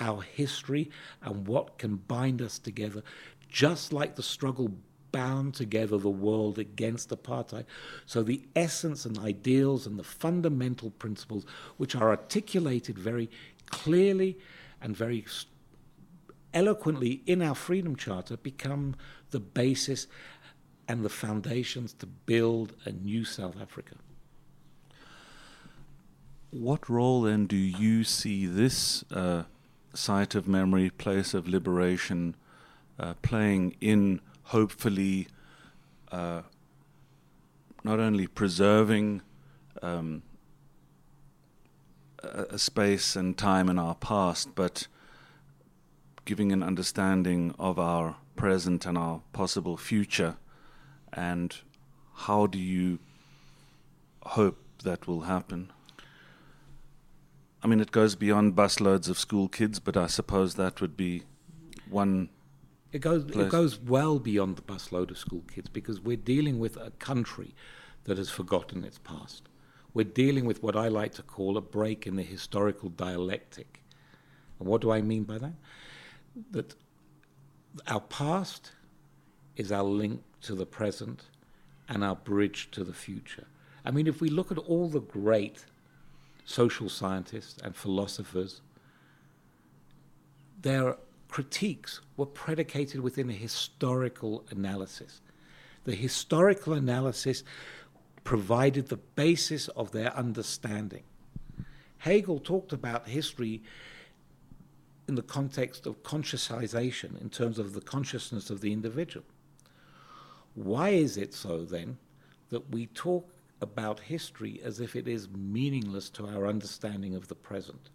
our 0.00 0.22
history 0.22 0.90
and 1.22 1.46
what 1.46 1.78
can 1.78 1.96
bind 1.96 2.42
us 2.42 2.58
together, 2.58 3.02
just 3.48 3.92
like 3.92 4.16
the 4.16 4.22
struggle 4.24 4.72
bound 5.12 5.54
together 5.54 5.98
the 5.98 6.10
world 6.10 6.58
against 6.58 7.10
apartheid. 7.10 7.66
So, 8.06 8.22
the 8.22 8.42
essence 8.56 9.04
and 9.04 9.18
ideals 9.18 9.86
and 9.86 9.98
the 9.98 10.04
fundamental 10.04 10.90
principles, 10.90 11.46
which 11.76 11.94
are 11.94 12.10
articulated 12.10 12.98
very 12.98 13.30
clearly 13.70 14.38
and 14.80 14.96
very 14.96 15.18
eloquently 16.54 17.22
in 17.26 17.42
our 17.42 17.54
Freedom 17.54 17.96
Charter 17.96 18.36
become 18.36 18.96
the 19.30 19.40
basis 19.40 20.06
and 20.88 21.04
the 21.04 21.08
foundations 21.08 21.92
to 21.94 22.06
build 22.06 22.74
a 22.84 22.92
new 22.92 23.24
South 23.24 23.60
Africa. 23.60 23.94
What 26.50 26.88
role 26.90 27.22
then 27.22 27.46
do 27.46 27.56
you 27.56 28.04
see 28.04 28.46
this 28.46 29.04
uh, 29.10 29.44
site 29.94 30.34
of 30.34 30.46
memory, 30.46 30.90
place 30.90 31.32
of 31.32 31.48
liberation, 31.48 32.36
uh, 32.98 33.14
playing 33.22 33.76
in 33.80 34.20
hopefully 34.44 35.28
uh, 36.10 36.42
not 37.84 37.98
only 37.98 38.26
preserving 38.26 39.22
um, 39.80 40.22
a, 42.22 42.42
a 42.50 42.58
space 42.58 43.16
and 43.16 43.36
time 43.36 43.68
in 43.68 43.78
our 43.78 43.94
past, 43.94 44.54
but 44.54 44.86
giving 46.24 46.52
an 46.52 46.62
understanding 46.62 47.54
of 47.58 47.78
our 47.78 48.16
present 48.36 48.86
and 48.86 48.96
our 48.96 49.22
possible 49.32 49.76
future, 49.76 50.36
and 51.12 51.56
how 52.14 52.46
do 52.46 52.58
you 52.58 52.98
hope 54.22 54.58
that 54.84 55.06
will 55.06 55.22
happen? 55.22 55.72
I 57.62 57.68
mean, 57.68 57.80
it 57.80 57.92
goes 57.92 58.16
beyond 58.16 58.56
busloads 58.56 59.08
of 59.08 59.18
school 59.18 59.48
kids, 59.48 59.78
but 59.78 59.96
I 59.96 60.08
suppose 60.08 60.56
that 60.56 60.80
would 60.80 60.96
be 60.96 61.22
one. 61.88 62.28
It 62.90 63.00
goes. 63.00 63.24
place. 63.24 63.46
It 63.46 63.50
goes 63.50 63.78
well 63.78 64.18
beyond 64.18 64.56
the 64.56 64.62
busload 64.62 65.10
of 65.10 65.18
school 65.18 65.44
kids 65.52 65.68
because 65.68 66.00
we're 66.00 66.16
dealing 66.16 66.58
with 66.58 66.76
a 66.76 66.90
country 66.92 67.54
that 68.04 68.18
has 68.18 68.30
forgotten 68.30 68.84
its 68.84 68.98
past. 68.98 69.48
We're 69.94 70.04
dealing 70.04 70.44
with 70.44 70.62
what 70.62 70.74
I 70.74 70.88
like 70.88 71.12
to 71.14 71.22
call 71.22 71.56
a 71.56 71.60
break 71.60 72.06
in 72.06 72.16
the 72.16 72.22
historical 72.22 72.88
dialectic. 72.88 73.82
And 74.58 74.68
what 74.68 74.80
do 74.80 74.90
I 74.90 75.02
mean 75.02 75.24
by 75.24 75.38
that? 75.38 75.54
That 76.50 76.74
our 77.86 78.00
past 78.00 78.72
is 79.56 79.72
our 79.72 79.82
link 79.82 80.22
to 80.42 80.54
the 80.54 80.66
present 80.66 81.24
and 81.88 82.02
our 82.02 82.16
bridge 82.16 82.70
to 82.72 82.84
the 82.84 82.92
future. 82.92 83.46
I 83.84 83.90
mean, 83.90 84.06
if 84.06 84.20
we 84.20 84.28
look 84.28 84.50
at 84.52 84.58
all 84.58 84.88
the 84.88 85.00
great 85.00 85.64
social 86.44 86.88
scientists 86.88 87.58
and 87.62 87.74
philosophers, 87.74 88.60
their 90.60 90.96
critiques 91.28 92.00
were 92.16 92.26
predicated 92.26 93.00
within 93.00 93.30
a 93.30 93.34
historical 93.34 94.44
analysis. 94.50 95.20
The 95.84 95.94
historical 95.94 96.74
analysis 96.74 97.42
provided 98.22 98.88
the 98.88 98.98
basis 98.98 99.68
of 99.68 99.90
their 99.90 100.14
understanding. 100.16 101.02
Hegel 101.98 102.38
talked 102.38 102.72
about 102.72 103.08
history 103.08 103.62
in 105.08 105.14
the 105.14 105.22
context 105.22 105.86
of 105.86 106.02
consciousization, 106.02 107.20
in 107.20 107.28
terms 107.28 107.58
of 107.58 107.74
the 107.74 107.80
consciousness 107.80 108.50
of 108.50 108.60
the 108.60 108.72
individual. 108.72 109.24
Why 110.54 110.90
is 110.90 111.16
it 111.16 111.34
so 111.34 111.64
then 111.64 111.98
that 112.50 112.70
we 112.70 112.86
talk 112.86 113.28
about 113.60 114.00
history 114.00 114.60
as 114.64 114.80
if 114.80 114.94
it 114.94 115.08
is 115.08 115.28
meaningless 115.30 116.10
to 116.10 116.26
our 116.26 116.46
understanding 116.46 117.14
of 117.14 117.28
the 117.28 117.34
present? 117.34 117.90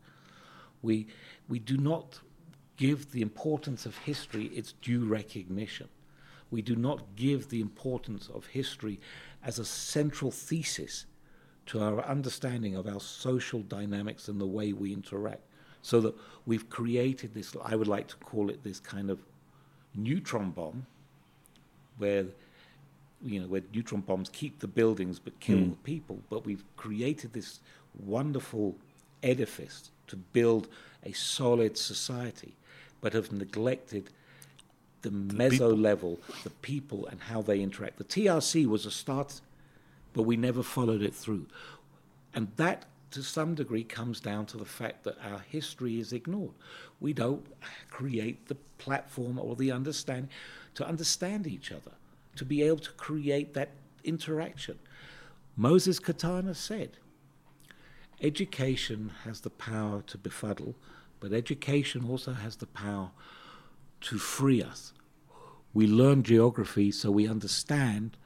We, 0.82 1.08
we 1.47 1.60
do 1.60 1.78
not 1.78 2.20
give 2.78 3.12
the 3.12 3.22
importance 3.22 3.86
of 3.86 3.97
history 3.97 4.45
its 4.45 4.74
due 4.74 5.05
recognition. 5.05 5.89
We 6.49 6.62
do 6.62 6.76
not 6.76 7.16
give 7.16 7.49
the 7.49 7.62
importance 7.62 8.30
of 8.34 8.45
history 8.47 8.99
as 9.43 9.60
a 9.60 9.66
central 9.66 10.32
thesis 10.32 11.05
to 11.68 11.82
our 11.82 12.01
understanding 12.05 12.76
of 12.76 12.88
our 12.88 13.01
social 13.01 13.62
dynamics 13.62 14.28
and 14.28 14.39
the 14.39 14.47
way 14.47 14.72
we 14.72 14.93
interact. 14.93 15.41
So 15.82 16.01
that 16.01 16.15
we've 16.45 16.69
created 16.69 17.34
this, 17.34 17.55
I 17.63 17.75
would 17.75 17.88
like 17.88 18.07
to 18.09 18.15
call 18.17 18.49
it 18.49 18.63
this 18.63 18.80
kind 18.80 19.09
of 19.09 19.19
neutron 19.95 20.51
bomb, 20.51 20.86
where 21.97 22.25
you 23.23 23.39
know, 23.39 23.47
where 23.47 23.61
neutron 23.73 24.01
bombs 24.01 24.30
keep 24.30 24.59
the 24.59 24.67
buildings 24.67 25.17
but 25.17 25.39
kill 25.39 25.57
Mm. 25.57 25.69
the 25.71 25.75
people. 25.78 26.19
But 26.30 26.45
we've 26.45 26.63
created 26.75 27.34
this 27.34 27.59
wonderful 28.05 28.75
edifice 29.23 29.89
to 30.07 30.15
build 30.15 30.67
a 31.03 31.13
solid 31.13 31.78
society, 31.80 32.53
but 33.01 33.13
have 33.13 33.32
neglected 33.32 34.11
the 35.01 35.09
meso 35.09 35.49
people. 35.51 35.75
level, 35.78 36.19
the 36.43 36.51
people, 36.61 37.07
and 37.07 37.19
how 37.21 37.41
they 37.41 37.59
interact. 37.59 37.97
The 37.97 38.03
TRC 38.03 38.67
was 38.67 38.86
a 38.86 38.91
start, 38.91 39.41
but 40.13 40.23
we 40.23 40.38
never 40.38 40.61
followed 40.61 41.01
it 41.01 41.15
through. 41.15 41.47
And 42.36 42.49
that, 42.57 42.86
to 43.12 43.24
some 43.24 43.55
degree, 43.55 43.84
comes 43.84 44.20
down 44.20 44.45
to 44.47 44.58
the 44.58 44.66
fact 44.66 45.03
that 45.03 45.18
our 45.24 45.39
history 45.39 45.99
is 45.99 46.14
ignored. 46.14 46.53
We 46.99 47.14
don't 47.14 47.45
create 47.89 48.47
the 48.47 48.55
platform 48.78 49.39
or 49.39 49.55
the 49.55 49.72
understanding 49.72 50.30
to 50.76 50.88
understand 50.88 51.47
each 51.47 51.72
other, 51.72 51.91
to 52.36 52.45
be 52.45 52.62
able 52.64 52.80
to 52.80 52.91
create 52.91 53.53
that 53.53 53.72
interaction. 54.03 54.78
Moses 55.55 55.99
Kotane 55.99 56.55
said, 56.55 56.97
Education 58.22 59.12
has 59.24 59.41
the 59.41 59.49
power 59.49 60.01
to 60.08 60.18
befuddle, 60.18 60.76
but 61.20 61.34
education 61.34 62.05
also 62.10 62.34
has 62.34 62.55
the 62.58 62.66
power 62.68 63.12
to 64.01 64.18
free 64.18 64.62
us. 64.62 64.93
We 65.74 65.88
learn 65.88 66.24
geography 66.24 66.91
so 66.91 67.12
we 67.12 67.28
understand 67.28 68.18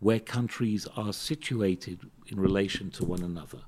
where 0.00 0.20
countries 0.20 0.86
are 0.96 1.12
situated 1.12 2.00
in 2.26 2.40
relation 2.40 2.90
to 2.92 3.04
one 3.04 3.22
another. 3.22 3.60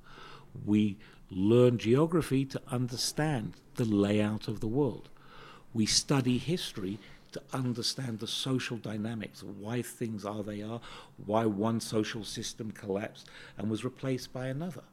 We 0.64 0.96
learn 1.30 1.78
geography 1.78 2.44
to 2.46 2.60
understand 2.70 3.54
the 3.74 3.84
layout 3.84 4.48
of 4.48 4.60
the 4.60 4.66
world. 4.66 5.08
We 5.74 5.86
study 5.86 6.38
history 6.38 6.98
to 7.32 7.42
understand 7.52 8.20
the 8.20 8.26
social 8.26 8.78
dynamics, 8.78 9.42
of 9.42 9.58
why 9.58 9.82
things 9.82 10.24
are 10.24 10.42
they 10.42 10.62
are, 10.62 10.80
why 11.24 11.44
one 11.44 11.80
social 11.80 12.24
system 12.24 12.70
collapsed 12.70 13.28
and 13.58 13.68
was 13.68 13.84
replaced 13.84 14.32
by 14.32 14.46
another. 14.46 14.84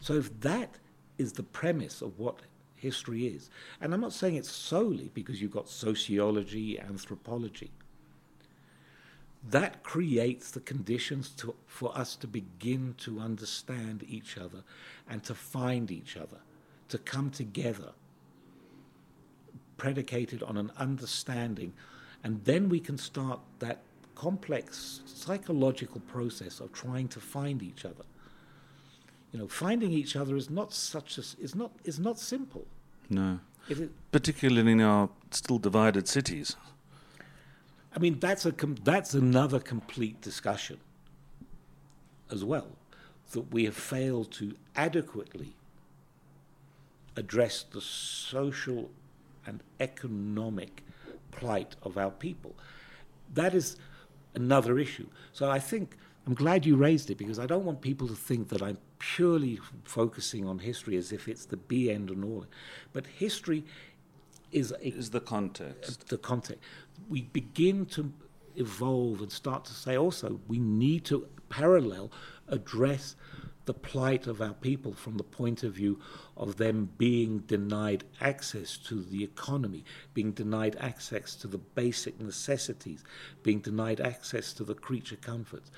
So 0.00 0.14
if 0.14 0.40
that 0.40 0.76
is 1.18 1.32
the 1.32 1.42
premise 1.42 2.00
of 2.00 2.18
what 2.18 2.40
history 2.74 3.26
is, 3.26 3.50
and 3.80 3.92
I'm 3.92 4.00
not 4.00 4.12
saying 4.12 4.36
it's 4.36 4.50
solely 4.50 5.10
because 5.12 5.42
you've 5.42 5.50
got 5.50 5.68
sociology, 5.68 6.78
anthropology, 6.78 7.70
that 9.50 9.82
creates 9.82 10.50
the 10.50 10.60
conditions 10.60 11.30
to, 11.30 11.54
for 11.66 11.96
us 11.96 12.16
to 12.16 12.26
begin 12.26 12.94
to 12.98 13.20
understand 13.20 14.04
each 14.08 14.38
other 14.38 14.62
and 15.08 15.22
to 15.24 15.34
find 15.34 15.90
each 15.90 16.16
other, 16.16 16.38
to 16.88 16.98
come 16.98 17.30
together, 17.30 17.92
predicated 19.76 20.42
on 20.42 20.56
an 20.56 20.70
understanding, 20.78 21.72
and 22.22 22.42
then 22.44 22.68
we 22.68 22.80
can 22.80 22.96
start 22.96 23.40
that 23.58 23.82
complex 24.14 25.00
psychological 25.04 26.00
process 26.00 26.60
of 26.60 26.72
trying 26.72 27.08
to 27.08 27.20
find 27.20 27.62
each 27.62 27.84
other. 27.84 28.04
You 29.32 29.40
know, 29.40 29.48
finding 29.48 29.90
each 29.90 30.16
other 30.16 30.36
is 30.36 30.48
not 30.48 30.72
such 30.72 31.18
as 31.18 31.36
is 31.40 31.54
not 31.54 31.72
is 31.84 31.98
not 31.98 32.18
simple. 32.18 32.66
No. 33.10 33.40
It 33.68 33.90
Particularly 34.12 34.72
in 34.72 34.80
our 34.80 35.08
still 35.30 35.58
divided 35.58 36.06
cities. 36.06 36.56
I 37.94 37.98
mean, 37.98 38.18
that's 38.18 38.44
a 38.44 38.52
com- 38.52 38.76
that's 38.82 39.14
another 39.14 39.60
complete 39.60 40.20
discussion 40.20 40.78
as 42.30 42.44
well 42.44 42.68
that 43.32 43.52
we 43.52 43.64
have 43.64 43.76
failed 43.76 44.32
to 44.32 44.54
adequately 44.76 45.54
address 47.16 47.64
the 47.70 47.80
social 47.80 48.90
and 49.46 49.62
economic 49.78 50.82
plight 51.30 51.76
of 51.82 51.96
our 51.96 52.10
people. 52.10 52.54
That 53.32 53.54
is 53.54 53.76
another 54.34 54.78
issue. 54.78 55.06
So 55.32 55.50
I 55.50 55.58
think 55.58 55.96
I'm 56.26 56.34
glad 56.34 56.66
you 56.66 56.76
raised 56.76 57.10
it 57.10 57.18
because 57.18 57.38
I 57.38 57.46
don't 57.46 57.64
want 57.64 57.80
people 57.80 58.08
to 58.08 58.14
think 58.14 58.48
that 58.48 58.62
I'm 58.62 58.78
purely 58.98 59.60
focusing 59.84 60.46
on 60.46 60.58
history 60.60 60.96
as 60.96 61.12
if 61.12 61.28
it's 61.28 61.44
the 61.44 61.56
be 61.56 61.90
end 61.90 62.10
and 62.10 62.24
all. 62.24 62.46
But 62.92 63.06
history 63.06 63.64
is 64.50 64.72
a 64.72 64.86
Is 64.86 65.10
the 65.10 65.20
context. 65.20 66.08
the 66.08 66.18
context. 66.18 66.62
We 67.08 67.22
begin 67.22 67.86
to 67.86 68.12
evolve 68.56 69.20
and 69.20 69.32
start 69.32 69.64
to 69.66 69.72
say 69.72 69.96
also 69.96 70.40
we 70.46 70.58
need 70.58 71.04
to 71.06 71.26
parallel 71.48 72.10
address 72.48 73.16
the 73.64 73.74
plight 73.74 74.26
of 74.26 74.42
our 74.42 74.52
people 74.52 74.92
from 74.92 75.16
the 75.16 75.24
point 75.24 75.62
of 75.62 75.72
view 75.72 75.98
of 76.36 76.56
them 76.56 76.90
being 76.98 77.38
denied 77.38 78.04
access 78.20 78.76
to 78.76 79.02
the 79.02 79.24
economy, 79.24 79.84
being 80.12 80.32
denied 80.32 80.76
access 80.78 81.34
to 81.36 81.46
the 81.46 81.58
basic 81.58 82.20
necessities, 82.20 83.02
being 83.42 83.60
denied 83.60 84.00
access 84.00 84.52
to 84.52 84.64
the 84.64 84.74
creature 84.74 85.16
comforts. 85.16 85.70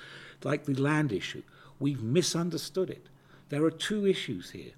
Like 0.43 0.65
the 0.65 0.73
land 0.73 1.13
issue, 1.13 1.43
we've 1.79 2.03
misunderstood 2.03 2.89
it. 2.89 3.07
There 3.49 3.63
are 3.63 3.71
two 3.71 4.05
issues 4.05 4.51
here. 4.51 4.73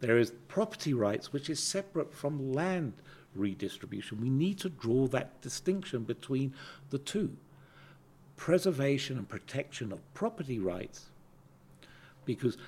There 0.00 0.18
is 0.18 0.32
property 0.48 0.92
rights, 0.92 1.32
which 1.32 1.48
is 1.48 1.62
separate 1.62 2.12
from 2.12 2.52
land 2.52 2.94
redistribution. 3.38 4.20
We 4.20 4.30
need 4.30 4.58
to 4.58 4.68
draw 4.68 5.06
that 5.08 5.40
distinction 5.40 6.04
between 6.04 6.54
the 6.90 6.98
two 6.98 7.36
preservation 8.36 9.16
and 9.16 9.28
protection 9.28 9.92
of 9.92 10.14
property 10.14 10.58
rights, 10.58 11.06
because 12.24 12.58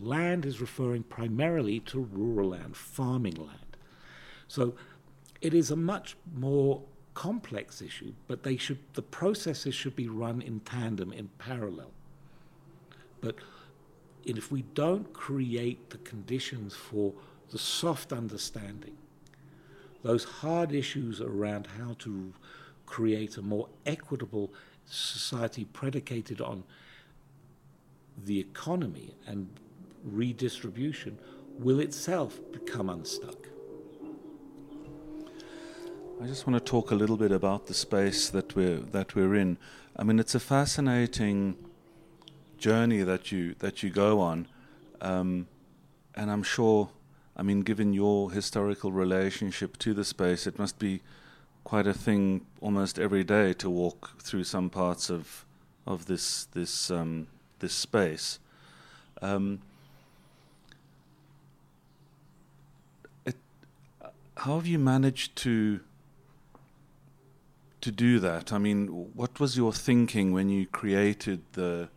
land 0.00 0.46
is 0.46 0.60
referring 0.60 1.02
primarily 1.02 1.80
to 1.80 2.08
rural 2.12 2.50
land, 2.50 2.76
farming 2.76 3.34
land. 3.34 3.76
So 4.46 4.74
it 5.40 5.54
is 5.54 5.70
a 5.70 5.76
much 5.76 6.16
more 6.34 6.82
complex 7.14 7.82
issue, 7.82 8.12
but 8.28 8.42
they 8.42 8.56
should 8.56 8.78
the 8.94 9.02
processes 9.02 9.74
should 9.74 9.96
be 9.96 10.08
run 10.08 10.40
in 10.40 10.60
tandem, 10.60 11.12
in 11.12 11.28
parallel. 11.38 11.90
But 13.20 13.34
if 14.24 14.52
we 14.52 14.62
don't 14.74 15.12
create 15.12 15.90
the 15.90 15.98
conditions 15.98 16.74
for 16.74 17.12
the 17.50 17.58
soft 17.58 18.12
understanding, 18.12 18.96
those 20.02 20.24
hard 20.24 20.72
issues 20.72 21.20
around 21.20 21.68
how 21.78 21.94
to 22.00 22.32
create 22.86 23.36
a 23.36 23.42
more 23.42 23.68
equitable 23.86 24.52
society 24.86 25.64
predicated 25.64 26.40
on 26.40 26.64
the 28.24 28.38
economy 28.38 29.14
and 29.26 29.48
redistribution 30.04 31.18
will 31.58 31.80
itself 31.80 32.40
become 32.52 32.90
unstuck. 32.90 33.48
I 36.22 36.26
just 36.26 36.46
want 36.46 36.64
to 36.64 36.70
talk 36.70 36.90
a 36.90 36.94
little 36.94 37.16
bit 37.16 37.32
about 37.32 37.66
the 37.66 37.74
space 37.74 38.30
that 38.30 38.54
we're 38.54 38.78
that 38.78 39.14
we're 39.16 39.34
in. 39.34 39.58
I 39.96 40.04
mean, 40.04 40.20
it's 40.20 40.34
a 40.34 40.40
fascinating 40.40 41.56
journey 42.58 43.02
that 43.02 43.32
you 43.32 43.54
that 43.58 43.82
you 43.82 43.90
go 43.90 44.20
on, 44.20 44.46
um, 45.00 45.48
and 46.14 46.30
I'm 46.30 46.42
sure. 46.42 46.90
I 47.36 47.42
mean, 47.42 47.60
given 47.60 47.92
your 47.92 48.30
historical 48.30 48.92
relationship 48.92 49.78
to 49.78 49.94
the 49.94 50.04
space, 50.04 50.46
it 50.46 50.58
must 50.58 50.78
be 50.78 51.00
quite 51.64 51.86
a 51.86 51.94
thing 51.94 52.44
almost 52.60 52.98
every 52.98 53.24
day 53.24 53.52
to 53.54 53.70
walk 53.70 54.20
through 54.20 54.44
some 54.44 54.68
parts 54.68 55.10
of 55.10 55.44
of 55.86 56.06
this 56.06 56.44
this 56.52 56.90
um, 56.90 57.26
this 57.60 57.72
space. 57.72 58.38
Um, 59.20 59.60
it, 63.24 63.36
how 64.36 64.56
have 64.56 64.66
you 64.66 64.78
managed 64.78 65.36
to 65.36 65.80
to 67.80 67.90
do 67.90 68.18
that? 68.20 68.52
I 68.52 68.58
mean, 68.58 68.86
what 69.14 69.40
was 69.40 69.56
your 69.56 69.72
thinking 69.72 70.32
when 70.32 70.50
you 70.50 70.66
created 70.66 71.40
the 71.52 71.88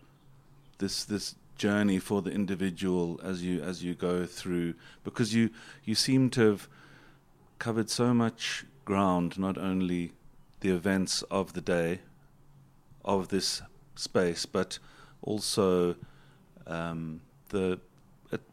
this 0.77 1.03
this 1.05 1.35
journey 1.55 1.99
for 1.99 2.21
the 2.21 2.31
individual 2.31 3.19
as 3.23 3.43
you 3.43 3.61
as 3.61 3.83
you 3.83 3.93
go 3.93 4.25
through? 4.25 4.75
Because 5.03 5.33
you 5.33 5.49
you 5.83 5.95
seem 5.95 6.29
to 6.31 6.41
have 6.49 6.67
covered 7.59 7.89
so 7.89 8.13
much 8.13 8.65
ground, 8.83 9.37
not 9.39 9.57
only 9.57 10.11
the 10.59 10.69
events 10.69 11.21
of 11.23 11.53
the 11.53 11.61
day 11.61 11.99
of 13.03 13.29
this 13.29 13.61
space, 13.95 14.45
but 14.45 14.79
also 15.21 15.95
um, 16.67 17.21
the 17.49 17.79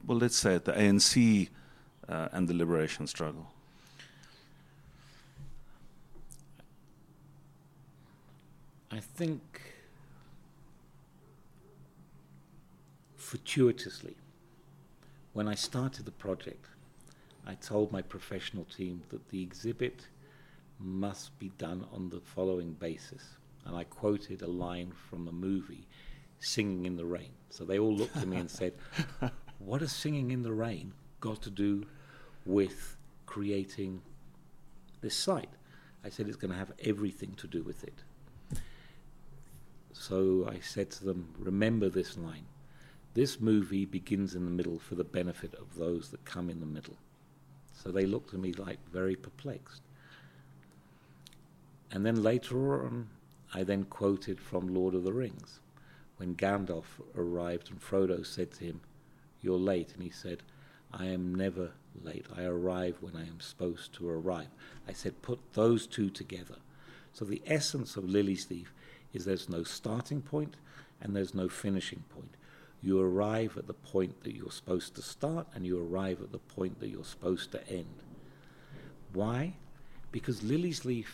well, 0.07 0.19
let's 0.19 0.37
say 0.37 0.55
it, 0.55 0.65
the 0.65 0.73
ANC 0.73 1.49
uh, 2.09 2.29
and 2.33 2.49
the 2.49 2.55
liberation 2.55 3.07
struggle. 3.07 3.51
I 8.91 9.01
think 9.01 9.62
fortuitously, 13.33 14.15
when 15.33 15.49
I 15.49 15.55
started 15.55 16.05
the 16.05 16.11
project, 16.11 16.67
I 17.47 17.55
told 17.55 17.91
my 17.91 18.03
professional 18.03 18.65
team 18.65 19.05
that 19.09 19.31
the 19.31 19.43
exhibit 19.43 20.07
must 20.79 21.39
be 21.39 21.51
done 21.57 21.87
on 21.95 22.11
the 22.11 22.21
following 22.21 22.75
basis. 22.75 23.39
And 23.65 23.75
I 23.75 23.85
quoted 23.85 24.43
a 24.43 24.47
line 24.47 24.93
from 25.09 25.29
a 25.29 25.33
movie, 25.33 25.87
Singing 26.41 26.85
in 26.85 26.95
the 26.97 27.07
Rain. 27.07 27.31
So 27.49 27.65
they 27.65 27.79
all 27.79 27.95
looked 27.95 28.19
at 28.19 28.29
me 28.29 28.37
and 28.37 28.51
said, 28.61 28.75
What 29.59 29.81
has 29.81 29.93
Singing 29.93 30.31
in 30.31 30.43
the 30.43 30.53
Rain 30.53 30.93
got 31.21 31.41
to 31.43 31.51
do 31.51 31.87
with 32.45 32.99
creating 33.25 34.03
this 35.01 35.17
site? 35.17 35.55
I 36.05 36.11
said, 36.11 36.27
It's 36.27 36.37
going 36.37 36.53
to 36.53 36.59
have 36.59 36.73
everything 36.85 37.33
to 37.37 37.47
do 37.47 37.63
with 37.63 37.83
it. 37.83 37.99
So 39.95 40.47
I 40.51 40.59
said 40.61 40.91
to 40.91 41.05
them, 41.07 41.33
Remember 41.39 41.89
this 41.89 42.19
line. 42.19 42.45
This 43.15 43.41
movie 43.41 43.85
begins 43.85 44.35
in 44.35 44.45
the 44.45 44.51
middle 44.51 44.79
for 44.79 44.95
the 44.95 45.05
benefit 45.05 45.55
of 45.55 45.77
those 45.77 46.11
that 46.11 46.25
come 46.25 46.49
in 46.49 46.61
the 46.61 46.67
middle. 46.67 46.97
So 47.75 47.91
they 47.91 48.07
looked 48.07 48.33
at 48.33 48.41
me 48.41 48.53
like 48.53 48.79
very 48.91 49.17
perplexed. 49.17 49.83
And 51.91 52.07
then 52.07 52.23
later 52.23 52.85
on, 52.85 53.09
I 53.53 53.65
then 53.65 53.85
quoted 53.85 54.41
from 54.41 54.75
Lord 54.75 54.95
of 54.95 55.05
the 55.05 55.13
Rings 55.13 55.61
when 56.17 56.37
Gandalf 56.37 56.85
arrived 57.17 57.71
and 57.71 57.81
Frodo 57.81 58.25
said 58.25 58.53
to 58.53 58.65
him, 58.65 58.81
You're 59.43 59.59
late. 59.59 59.93
And 59.93 60.03
he 60.03 60.11
said, 60.11 60.43
I 60.93 61.07
am 61.07 61.35
never 61.35 61.73
late. 62.03 62.27
I 62.35 62.45
arrive 62.45 62.97
when 63.01 63.17
I 63.17 63.27
am 63.27 63.41
supposed 63.41 63.93
to 63.95 64.09
arrive. 64.09 64.49
I 64.89 64.93
said, 64.93 65.21
Put 65.21 65.39
those 65.53 65.87
two 65.87 66.09
together. 66.09 66.57
So 67.13 67.27
the 67.27 67.43
essence 67.45 67.97
of 67.97 68.05
Liliesleaf 68.05 68.69
is 69.13 69.25
there's 69.25 69.51
no 69.51 69.65
starting 69.65 70.23
point 70.23 70.57
and 71.01 71.15
there's 71.15 71.35
no 71.35 71.49
finishing 71.49 72.05
point. 72.09 72.37
You 72.83 73.01
arrive 73.01 73.57
at 73.57 73.67
the 73.67 73.75
point 73.75 74.25
that 74.25 74.35
you're 74.35 74.51
supposed 74.51 74.95
to 74.97 75.03
start 75.03 75.47
and 75.55 75.65
you 75.65 75.81
arrive 75.81 76.21
at 76.21 76.33
the 76.33 76.39
point 76.39 76.81
that 76.81 76.89
you're 76.89 77.05
supposed 77.05 77.53
to 77.53 77.69
end. 77.69 78.03
Why? 79.13 79.55
Because 80.11 80.41
Liliesleaf 80.41 81.07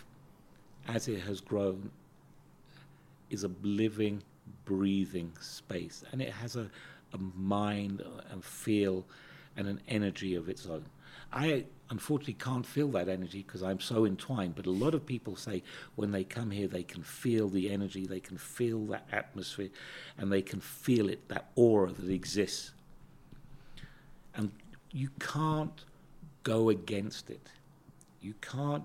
as 0.89 1.07
it 1.07 1.21
has 1.21 1.41
grown, 1.41 1.91
is 3.31 3.45
a 3.45 3.51
living, 3.63 4.23
breathing 4.65 5.31
space. 5.41 6.03
And 6.11 6.23
it 6.23 6.33
has 6.33 6.57
a, 6.57 6.71
a 7.13 7.19
mind 7.19 8.03
and 8.31 8.43
feel 8.43 9.05
and 9.57 9.69
an 9.69 9.81
energy 9.87 10.35
of 10.35 10.49
its 10.49 10.67
own. 10.67 10.87
I 11.33 11.65
unfortunately 11.91 12.35
can't 12.35 12.67
feel 12.67 12.89
that 12.89 13.09
energy 13.09 13.43
because 13.47 13.63
I'm 13.63 13.81
so 13.81 14.05
entwined, 14.05 14.55
but 14.55 14.67
a 14.67 14.71
lot 14.71 14.95
of 14.95 15.07
people 15.07 15.37
say 15.37 15.63
when 15.95 16.11
they 16.11 16.25
come 16.25 16.51
here, 16.51 16.69
they 16.69 16.83
can 16.83 17.03
feel 17.03 17.49
the 17.49 17.71
energy, 17.71 18.07
they 18.07 18.21
can 18.21 18.37
feel 18.37 18.85
that 18.87 19.07
atmosphere, 19.11 19.71
and 20.17 20.31
they 20.31 20.43
can 20.43 20.61
feel 20.61 21.09
it, 21.09 21.29
that 21.29 21.51
aura 21.55 21.93
that 21.93 22.11
exists. 22.11 22.73
And 24.35 24.53
you 24.93 25.11
can't 25.19 25.85
go 26.43 26.69
against 26.71 27.31
it. 27.31 27.49
You 28.21 28.35
can't 28.41 28.85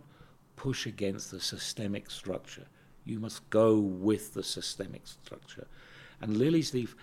push 0.56 0.86
against 0.86 1.32
the 1.32 1.40
systemic 1.40 2.10
structure. 2.10 2.66
You 3.06 3.20
must 3.20 3.50
go 3.50 3.78
with 3.78 4.34
the 4.34 4.44
systemic 4.44 5.08
structure. 5.08 5.68
And 6.22 6.38
Liliesleaf 6.38 6.96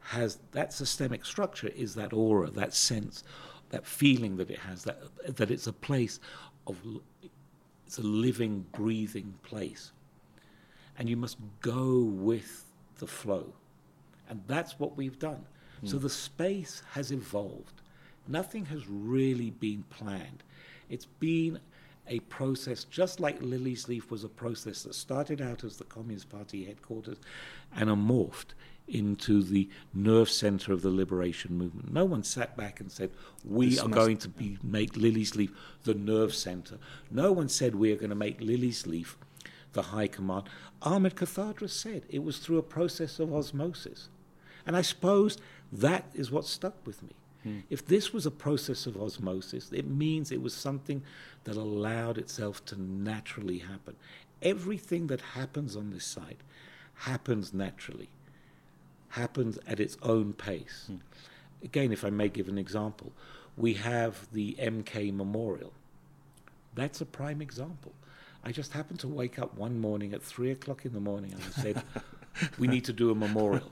has 0.00 0.38
that 0.52 0.72
systemic 0.72 1.24
structure 1.24 1.68
is 1.68 1.94
that 1.94 2.12
aura, 2.12 2.50
that 2.50 2.74
sense, 2.74 3.24
that 3.72 3.86
feeling 3.86 4.36
that 4.36 4.50
it 4.50 4.58
has, 4.58 4.84
that, 4.84 5.00
that 5.36 5.50
it's 5.50 5.66
a 5.66 5.72
place 5.72 6.20
of, 6.66 6.76
it's 7.86 7.98
a 7.98 8.02
living, 8.02 8.64
breathing 8.72 9.34
place. 9.42 9.92
And 10.98 11.08
you 11.08 11.16
must 11.16 11.38
go 11.62 12.00
with 12.00 12.66
the 12.98 13.06
flow. 13.06 13.52
And 14.28 14.42
that's 14.46 14.78
what 14.78 14.96
we've 14.96 15.18
done. 15.18 15.44
Mm. 15.82 15.88
So 15.88 15.98
the 15.98 16.10
space 16.10 16.82
has 16.92 17.10
evolved. 17.10 17.80
Nothing 18.28 18.66
has 18.66 18.86
really 18.86 19.50
been 19.50 19.84
planned. 19.88 20.44
It's 20.90 21.06
been 21.06 21.58
a 22.08 22.20
process, 22.20 22.84
just 22.84 23.20
like 23.20 23.40
Liliesleaf 23.40 24.10
was 24.10 24.22
a 24.22 24.28
process 24.28 24.82
that 24.82 24.94
started 24.94 25.40
out 25.40 25.64
as 25.64 25.78
the 25.78 25.84
Communist 25.84 26.28
Party 26.28 26.64
headquarters 26.64 27.18
and 27.74 27.88
morphed 27.88 28.52
into 28.88 29.42
the 29.42 29.68
nerve 29.94 30.28
center 30.28 30.72
of 30.72 30.82
the 30.82 30.90
liberation 30.90 31.56
movement. 31.56 31.92
No 31.92 32.04
one 32.04 32.22
sat 32.22 32.56
back 32.56 32.80
and 32.80 32.90
said, 32.90 33.10
We 33.44 33.70
this 33.70 33.80
are 33.80 33.88
going 33.88 34.18
to 34.18 34.28
be, 34.28 34.58
make 34.62 34.94
Liliesleaf 34.94 35.50
the 35.84 35.94
nerve 35.94 36.34
center. 36.34 36.78
No 37.10 37.32
one 37.32 37.48
said, 37.48 37.74
We 37.74 37.92
are 37.92 37.96
going 37.96 38.10
to 38.10 38.16
make 38.16 38.40
Liliesleaf 38.40 39.14
the 39.72 39.82
high 39.82 40.06
command. 40.06 40.44
Ahmed 40.82 41.14
Kathrada 41.14 41.68
said 41.68 42.02
it 42.08 42.22
was 42.22 42.38
through 42.38 42.58
a 42.58 42.62
process 42.62 43.18
of 43.18 43.32
osmosis. 43.32 44.08
And 44.66 44.76
I 44.76 44.82
suppose 44.82 45.38
that 45.72 46.06
is 46.14 46.30
what 46.30 46.44
stuck 46.44 46.86
with 46.86 47.02
me. 47.02 47.12
Hmm. 47.42 47.60
If 47.70 47.86
this 47.86 48.12
was 48.12 48.26
a 48.26 48.30
process 48.30 48.86
of 48.86 49.00
osmosis, 49.00 49.72
it 49.72 49.86
means 49.86 50.30
it 50.30 50.42
was 50.42 50.54
something 50.54 51.02
that 51.44 51.56
allowed 51.56 52.18
itself 52.18 52.64
to 52.66 52.80
naturally 52.80 53.58
happen. 53.58 53.96
Everything 54.40 55.08
that 55.08 55.20
happens 55.20 55.76
on 55.76 55.90
this 55.90 56.04
site 56.04 56.40
happens 56.94 57.52
naturally, 57.52 58.10
happens 59.12 59.58
at 59.66 59.78
its 59.78 59.96
own 60.02 60.32
pace. 60.32 60.84
Hmm. 60.86 60.96
Again, 61.62 61.92
if 61.92 62.04
I 62.04 62.10
may 62.10 62.28
give 62.28 62.48
an 62.48 62.58
example, 62.58 63.12
we 63.56 63.74
have 63.74 64.26
the 64.32 64.56
MK 64.58 65.14
Memorial. 65.14 65.72
That's 66.74 67.00
a 67.00 67.06
prime 67.06 67.42
example. 67.42 67.92
I 68.42 68.52
just 68.52 68.72
happened 68.72 69.00
to 69.00 69.08
wake 69.08 69.38
up 69.38 69.54
one 69.56 69.78
morning 69.78 70.14
at 70.14 70.22
three 70.22 70.50
o'clock 70.50 70.84
in 70.84 70.92
the 70.92 71.00
morning 71.00 71.32
and 71.32 71.42
I 71.42 71.62
said, 71.62 71.82
We 72.58 72.66
need 72.66 72.84
to 72.86 72.92
do 72.92 73.10
a 73.10 73.14
memorial. 73.14 73.70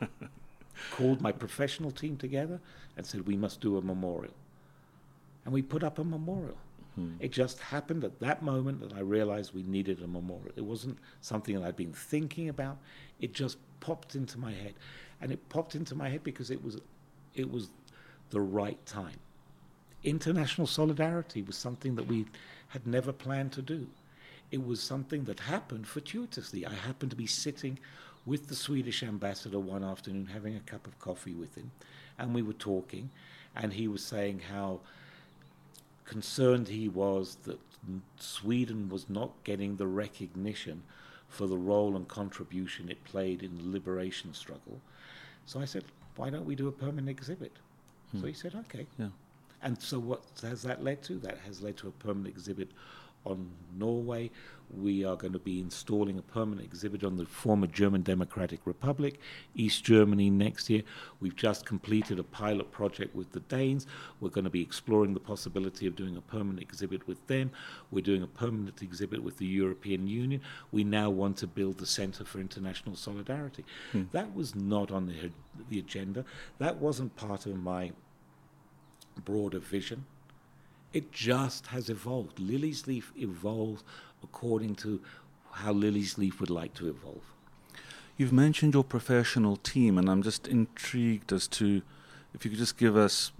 Called 0.93 1.21
my 1.21 1.33
professional 1.33 1.91
team 1.91 2.17
together 2.17 2.61
and 2.97 3.07
said, 3.07 3.27
We 3.27 3.37
must 3.37 3.61
do 3.61 3.79
a 3.79 3.83
memorial. 3.83 4.35
And 5.45 5.55
we 5.55 5.63
put 5.63 5.83
up 5.83 5.99
a 5.99 6.05
memorial. 6.05 6.59
Hmm. 6.95 7.15
It 7.19 7.33
just 7.33 7.59
happened 7.61 8.05
at 8.05 8.21
that 8.21 8.43
moment 8.43 8.81
that 8.81 8.93
I 8.93 9.01
realized 9.01 9.55
we 9.55 9.63
needed 9.63 10.03
a 10.03 10.07
memorial. 10.07 10.53
It 10.55 10.65
wasn't 10.65 10.99
something 11.23 11.59
that 11.59 11.65
I'd 11.65 11.77
been 11.77 11.95
thinking 11.95 12.51
about. 12.51 12.77
It 13.21 13.33
just 13.33 13.57
popped 13.81 14.15
into 14.15 14.39
my 14.39 14.53
head. 14.53 14.75
And 15.21 15.33
it 15.33 15.49
popped 15.49 15.75
into 15.75 15.95
my 15.95 16.09
head 16.09 16.23
because 16.25 16.51
it 16.51 16.63
was 16.65 16.79
it 17.35 17.51
was 17.51 17.71
the 18.31 18.41
right 18.41 18.85
time. 18.87 19.19
international 20.03 20.67
solidarity 20.67 21.43
was 21.43 21.57
something 21.57 21.95
that 21.97 22.07
we 22.07 22.27
had 22.69 22.87
never 22.87 23.13
planned 23.13 23.53
to 23.53 23.63
do. 23.63 23.87
It 24.51 24.65
was 24.67 24.81
something 24.83 25.25
that 25.25 25.41
happened 25.41 25.87
fortuitously. 25.87 26.67
I 26.67 26.73
happened 26.75 27.11
to 27.11 27.17
be 27.17 27.27
sitting 27.27 27.79
with 28.27 28.49
the 28.49 28.55
Swedish 28.55 29.03
ambassador 29.03 29.59
one 29.61 29.85
afternoon, 29.85 30.27
having 30.27 30.57
a 30.57 30.61
cup 30.61 30.87
of 30.87 30.99
coffee 30.99 31.35
with 31.35 31.55
him, 31.57 31.71
and 32.19 32.35
we 32.35 32.43
were 32.43 32.53
talking, 32.55 33.11
and 33.57 33.73
he 33.73 33.89
was 33.89 34.05
saying 34.05 34.41
how 34.53 34.81
concerned 36.05 36.69
he 36.69 36.89
was 36.89 37.37
that 37.45 37.59
Sweden 38.19 38.89
was 38.89 39.09
not 39.09 39.33
getting 39.45 39.77
the 39.77 39.87
recognition 39.87 40.83
for 41.29 41.47
the 41.47 41.57
role 41.59 41.97
and 41.97 42.09
contribution 42.09 42.89
it 42.91 43.05
played 43.05 43.43
in 43.43 43.57
the 43.57 43.69
liberation 43.71 44.35
struggle. 44.35 44.81
So 45.47 45.61
I 45.61 45.65
said, 45.65 45.85
why 46.17 46.31
don't 46.31 46.45
we 46.45 46.55
do 46.55 46.69
a 46.69 46.73
permanent 46.73 47.09
exhibit? 47.09 47.53
Hmm. 48.13 48.21
So 48.21 48.27
he 48.27 48.33
said, 48.33 48.55
okay. 48.55 48.87
Yeah. 48.99 49.09
And 49.63 49.81
so 49.81 49.99
what 49.99 50.23
has 50.43 50.63
that 50.63 50.83
led 50.83 51.03
to? 51.05 51.19
That 51.19 51.39
has 51.47 51.61
led 51.61 51.77
to 51.79 51.89
a 51.89 51.91
permanent 51.93 52.29
exhibit 52.35 52.69
on 53.25 53.51
Norway. 53.77 54.31
We 54.73 55.05
are 55.05 55.17
going 55.17 55.33
to 55.33 55.41
be 55.41 55.59
installing 55.59 56.17
a 56.19 56.23
permanent 56.23 56.65
exhibit 56.65 57.03
on 57.03 57.17
the 57.17 57.27
former 57.27 57.67
German 57.67 58.03
Democratic 58.03 58.61
Republic, 58.67 59.19
East 59.55 59.83
Germany 59.83 60.31
next 60.31 60.71
year. 60.71 60.83
We've 61.19 61.35
just 61.35 61.67
completed 61.67 62.21
a 62.21 62.23
pilot 62.23 62.71
project 62.71 63.15
with 63.15 63.33
the 63.33 63.41
Danes. 63.41 63.87
We're 64.21 64.31
going 64.31 64.45
to 64.45 64.51
be 64.51 64.63
exploring 64.63 65.15
the 65.15 65.21
possibility 65.21 65.89
of 65.89 65.97
doing 65.97 66.17
a 66.17 66.21
permanent 66.21 66.63
exhibit 66.63 67.07
with 67.09 67.27
them. 67.27 67.51
We're 67.91 68.05
doing 68.05 68.23
a 68.23 68.29
permanent 68.29 68.81
exhibit 68.81 69.25
with 69.25 69.39
the 69.39 69.47
European 69.47 70.07
Union. 70.07 70.41
We 70.71 70.85
now 70.85 71.11
want 71.11 71.37
to 71.39 71.49
build 71.49 71.79
the 71.79 71.87
Center 71.87 72.25
for 72.25 72.39
International 72.39 72.95
Solidarity. 72.95 73.65
Hmm. 73.91 74.05
That 74.13 74.35
was 74.35 74.55
not 74.55 74.93
on 74.93 75.07
the, 75.07 75.33
the 75.69 75.81
agenda. 75.81 76.25
That 76.59 76.77
wasn't 76.77 77.17
part 77.17 77.47
of 77.47 77.57
my 77.57 77.91
broader 79.25 79.59
vision. 79.59 80.05
It 80.93 81.13
just 81.13 81.69
has 81.69 81.89
evolved. 81.89 82.39
Liliesleaf 82.39 83.05
evolves 83.17 83.85
according 84.23 84.75
to 84.77 85.01
how 85.53 85.73
Liliesleaf 85.73 86.41
would 86.41 86.51
like 86.51 86.75
to 86.75 86.89
evolve. 86.89 87.23
You've 88.17 88.33
mentioned 88.33 88.75
your 88.75 88.85
professional 88.85 89.57
team, 89.57 89.97
and 89.97 90.11
I'm 90.11 90.23
just 90.23 90.47
intrigued 90.47 91.33
as 91.33 91.49
to 91.49 91.83
if 92.35 92.45
you 92.45 92.51
could 92.51 92.59
just 92.59 92.77
give 92.77 92.97
us 92.97 93.33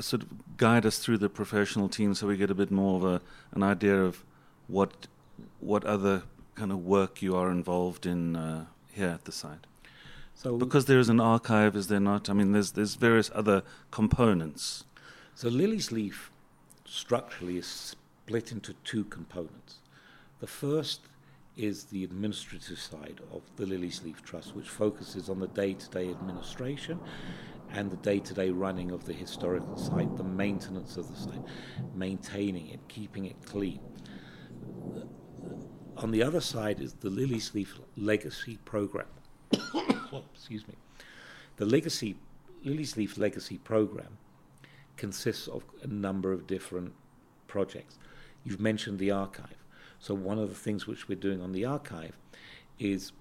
sort 0.00 0.22
of 0.22 0.56
guide 0.56 0.84
us 0.84 0.98
through 0.98 1.18
the 1.18 1.28
professional 1.28 1.88
team 1.88 2.14
so 2.14 2.26
we 2.26 2.36
get 2.36 2.50
a 2.50 2.54
bit 2.54 2.70
more 2.70 2.96
of 2.96 3.04
a, 3.04 3.20
an 3.52 3.62
idea 3.62 4.02
of 4.02 4.24
what 4.66 5.06
what 5.60 5.84
other 5.84 6.22
kind 6.54 6.72
of 6.72 6.84
work 6.84 7.22
you 7.22 7.36
are 7.36 7.50
involved 7.50 8.06
in 8.06 8.36
uh, 8.36 8.66
here 8.92 9.08
at 9.08 9.24
the 9.24 9.32
site. 9.32 9.66
So 10.34 10.56
because 10.56 10.86
there 10.86 10.98
is 10.98 11.08
an 11.08 11.20
archive, 11.20 11.76
is 11.76 11.86
there 11.86 12.00
not? 12.00 12.28
I 12.28 12.32
mean, 12.32 12.52
there's 12.52 12.72
there's 12.72 12.96
various 12.96 13.30
other 13.34 13.62
components. 13.90 14.84
So 15.34 15.48
Liliesleaf 15.48 16.30
structurally 16.84 17.58
is 17.58 17.66
split 17.66 18.52
into 18.52 18.74
two 18.84 19.04
components. 19.04 19.78
The 20.40 20.46
first 20.46 21.00
is 21.56 21.84
the 21.84 22.04
administrative 22.04 22.78
side 22.78 23.20
of 23.32 23.42
the 23.56 23.64
Liliesleaf 23.64 24.22
Trust, 24.22 24.56
which 24.56 24.68
focuses 24.68 25.28
on 25.28 25.38
the 25.38 25.48
day 25.48 25.74
to 25.74 25.88
day 25.90 26.10
administration 26.10 26.98
and 27.72 27.90
the 27.90 27.96
day 27.96 28.18
to 28.20 28.34
day 28.34 28.50
running 28.50 28.90
of 28.90 29.04
the 29.04 29.12
historical 29.12 29.76
site, 29.76 30.16
the 30.16 30.24
maintenance 30.24 30.96
of 30.96 31.08
the 31.08 31.16
site, 31.16 31.42
maintaining 31.94 32.68
it, 32.68 32.80
keeping 32.88 33.26
it 33.26 33.36
clean. 33.44 33.80
On 35.96 36.10
the 36.10 36.22
other 36.22 36.40
side 36.40 36.80
is 36.80 36.94
the 36.94 37.08
Liliesleaf 37.08 37.68
Legacy 37.96 38.58
Program. 38.64 39.06
Excuse 40.34 40.66
me. 40.66 40.74
The 41.56 41.66
Legacy 41.66 42.16
Liliesleaf 42.64 43.16
Legacy 43.16 43.58
Program 43.58 44.18
consists 44.96 45.48
of 45.48 45.64
a 45.82 45.86
number 45.86 46.32
of 46.32 46.46
different 46.46 46.92
projects. 47.46 47.98
You've 48.44 48.60
mentioned 48.60 48.98
the 48.98 49.10
archive. 49.10 49.56
So, 49.98 50.14
one 50.14 50.38
of 50.38 50.48
the 50.48 50.54
things 50.54 50.86
which 50.86 51.08
we're 51.08 51.18
doing 51.18 51.40
on 51.40 51.52
the 51.52 51.64
archive 51.64 52.16
is 52.78 53.12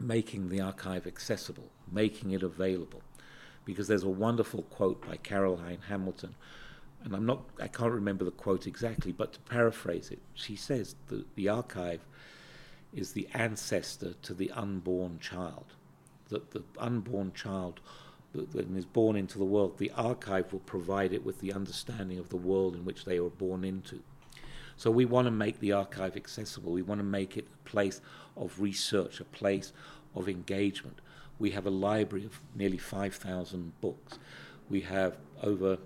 making 0.00 0.48
the 0.48 0.60
archive 0.60 1.06
accessible, 1.06 1.70
making 1.90 2.30
it 2.30 2.42
available. 2.42 3.02
Because 3.64 3.86
there's 3.86 4.02
a 4.02 4.08
wonderful 4.08 4.62
quote 4.62 5.06
by 5.06 5.16
Carolyn 5.16 5.78
Hamilton, 5.88 6.34
and 7.04 7.14
I'm 7.14 7.26
not, 7.26 7.44
I 7.60 7.68
can't 7.68 7.92
remember 7.92 8.24
the 8.24 8.30
quote 8.30 8.66
exactly, 8.66 9.12
but 9.12 9.32
to 9.34 9.40
paraphrase 9.40 10.10
it, 10.10 10.20
she 10.34 10.56
says 10.56 10.94
that 11.08 11.34
the 11.34 11.48
archive 11.48 12.00
is 12.92 13.12
the 13.12 13.28
ancestor 13.34 14.14
to 14.22 14.34
the 14.34 14.50
unborn 14.52 15.18
child. 15.18 15.66
That 16.28 16.52
the 16.52 16.62
unborn 16.78 17.32
child 17.32 17.80
that 18.34 18.76
is 18.76 18.86
born 18.86 19.16
into 19.16 19.38
the 19.38 19.44
world, 19.44 19.78
the 19.78 19.92
archive 19.96 20.52
will 20.52 20.60
provide 20.60 21.12
it 21.12 21.24
with 21.24 21.40
the 21.40 21.52
understanding 21.52 22.18
of 22.18 22.30
the 22.30 22.36
world 22.36 22.74
in 22.74 22.84
which 22.84 23.04
they 23.04 23.20
were 23.20 23.30
born 23.30 23.64
into. 23.64 24.00
So 24.76 24.90
we 24.90 25.04
want 25.04 25.26
to 25.26 25.30
make 25.30 25.60
the 25.60 25.72
archive 25.72 26.16
accessible. 26.16 26.72
We 26.72 26.82
want 26.82 27.00
to 27.00 27.04
make 27.04 27.36
it 27.36 27.46
a 27.46 27.68
place 27.68 28.00
of 28.36 28.60
research, 28.60 29.20
a 29.20 29.24
place 29.24 29.72
of 30.14 30.28
engagement. 30.28 31.00
We 31.38 31.50
have 31.50 31.66
a 31.66 31.70
library 31.70 32.24
of 32.24 32.40
nearly 32.54 32.78
5,000 32.78 33.80
books. 33.80 34.18
We 34.70 34.80
have 34.82 35.16
over 35.42 35.78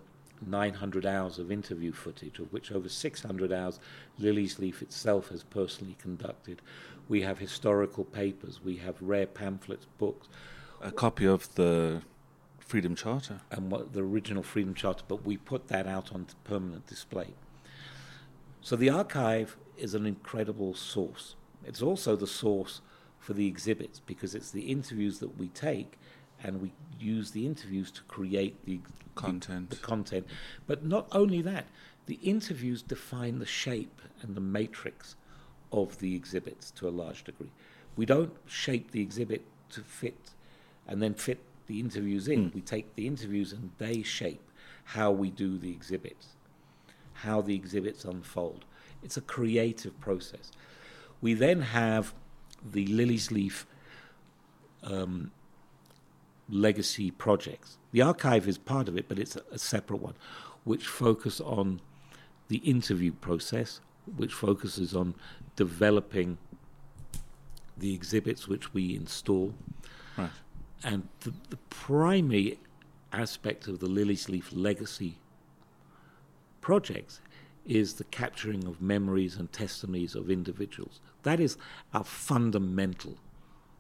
900 0.47 1.07
hours 1.07 1.39
of 1.39 1.51
interview 1.51 1.93
footage, 1.93 2.39
of 2.39 2.53
which 2.53 2.71
over 2.71 2.89
600 2.89 3.53
hours 3.53 3.81
Liliesleaf 4.21 4.83
itself 4.83 5.29
has 5.29 5.43
personally 5.43 5.97
conducted. 6.01 6.63
We 7.09 7.23
have 7.23 7.39
historical 7.39 8.05
papers. 8.05 8.61
We 8.63 8.77
have 8.77 9.01
rare 9.01 9.27
pamphlets, 9.27 9.87
books. 9.99 10.29
A 10.81 10.93
copy 10.93 11.27
of 11.27 11.55
the 11.55 12.03
Freedom 12.67 12.97
Charter. 12.97 13.41
And 13.51 13.71
what 13.71 13.93
the 13.93 14.03
original 14.03 14.43
Freedom 14.43 14.75
Charter, 14.75 15.05
but 15.07 15.25
we 15.25 15.37
put 15.37 15.69
that 15.69 15.87
out 15.87 16.13
on 16.13 16.27
permanent 16.45 16.87
display. 16.87 17.29
So 18.61 18.75
the 18.75 18.91
archive 18.91 19.57
is 19.77 19.95
an 19.95 20.05
incredible 20.05 20.75
source. 20.75 21.37
It's 21.65 21.81
also 21.81 22.17
the 22.17 22.27
source 22.27 22.81
for 23.21 23.33
the 23.33 23.47
exhibits 23.47 24.01
because 24.01 24.35
it's 24.35 24.51
the 24.51 24.63
interviews 24.63 25.21
that 25.21 25.39
we 25.39 25.49
take 25.49 25.99
and 26.43 26.61
we 26.61 26.73
use 26.99 27.31
the 27.31 27.47
interviews 27.47 27.91
to 27.93 28.03
create 28.03 28.65
the 28.67 28.81
content. 29.15 29.71
The, 29.71 29.77
the 29.77 29.83
content. 29.83 30.27
But 30.67 30.85
not 30.85 31.07
only 31.13 31.43
that, 31.43 31.67
the 32.07 32.19
interviews 32.23 32.83
define 32.83 33.39
the 33.39 33.47
shape 33.47 34.01
and 34.23 34.35
the 34.35 34.41
matrix 34.41 35.15
of 35.73 35.99
the 35.99 36.15
exhibits 36.15 36.71
to 36.73 36.89
a 36.89 36.91
large 36.91 37.25
degree. 37.25 37.53
We 37.97 38.07
don't 38.07 38.33
shape 38.47 38.91
the 38.91 39.03
exhibit 39.03 39.45
to 39.71 39.81
fit 39.81 40.31
and 40.87 41.03
then 41.03 41.15
fit 41.15 41.46
the 41.67 41.81
interviews 41.81 42.29
in. 42.29 42.51
Mm. 42.51 42.55
We 42.55 42.61
take 42.61 42.95
the 42.95 43.07
interviews 43.07 43.53
and 43.53 43.71
they 43.79 44.03
shape 44.03 44.43
how 44.85 45.11
we 45.11 45.31
do 45.31 45.59
the 45.59 45.71
exhibits, 45.71 46.29
how 47.13 47.41
the 47.41 47.55
exhibits 47.55 48.05
unfold. 48.05 48.65
It's 49.03 49.17
a 49.17 49.21
creative 49.21 49.99
process. 50.01 50.53
We 51.21 51.35
then 51.35 51.63
have 51.63 52.15
the 52.65 52.87
Liliesleaf 52.87 53.65
um, 54.83 55.33
legacy 56.49 57.11
projects. 57.11 57.79
The 57.93 58.03
archive 58.03 58.47
is 58.47 58.59
part 58.59 58.89
of 58.89 58.97
it, 58.97 59.09
but 59.09 59.19
it's 59.19 59.37
a, 59.37 59.43
a 59.53 59.59
separate 59.59 60.01
one, 60.01 60.15
which 60.65 60.87
focus 60.87 61.41
on 61.41 61.81
the 62.49 62.59
interview 62.59 63.13
process, 63.13 63.81
which 64.17 64.33
focuses 64.33 64.95
on 64.95 65.15
developing 65.57 66.39
the 67.77 67.95
exhibits 67.95 68.47
which 68.47 68.73
we 68.73 68.95
install. 68.95 69.55
Right. 70.17 70.31
And 70.85 71.09
the, 71.21 71.33
the 71.51 71.57
primary 71.71 72.59
aspect 73.13 73.67
of 73.67 73.81
the 73.81 73.87
Liliesleaf 73.87 74.47
legacy 74.53 75.19
projects 76.61 77.21
is 77.65 77.95
the 77.95 78.05
capturing 78.05 78.67
of 78.67 78.81
memories 78.81 79.37
and 79.37 79.53
testimonies 79.53 80.15
of 80.15 80.31
individuals. 80.31 81.01
That 81.23 81.41
is 81.41 81.57
our 81.93 82.05
fundamental 82.05 83.17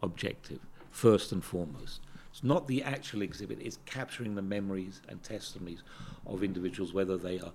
objective, 0.03 0.61
first 0.91 1.33
and 1.33 1.45
foremost. 1.45 2.01
It's 2.31 2.45
not 2.45 2.67
the 2.67 2.83
actual 2.83 3.23
exhibit, 3.23 3.61
it's 3.61 3.79
capturing 3.87 4.35
the 4.35 4.43
memories 4.43 5.01
and 5.09 5.23
testimonies 5.23 5.83
of 6.27 6.43
individuals, 6.43 6.93
whether 6.93 7.17
they 7.17 7.39
are 7.39 7.53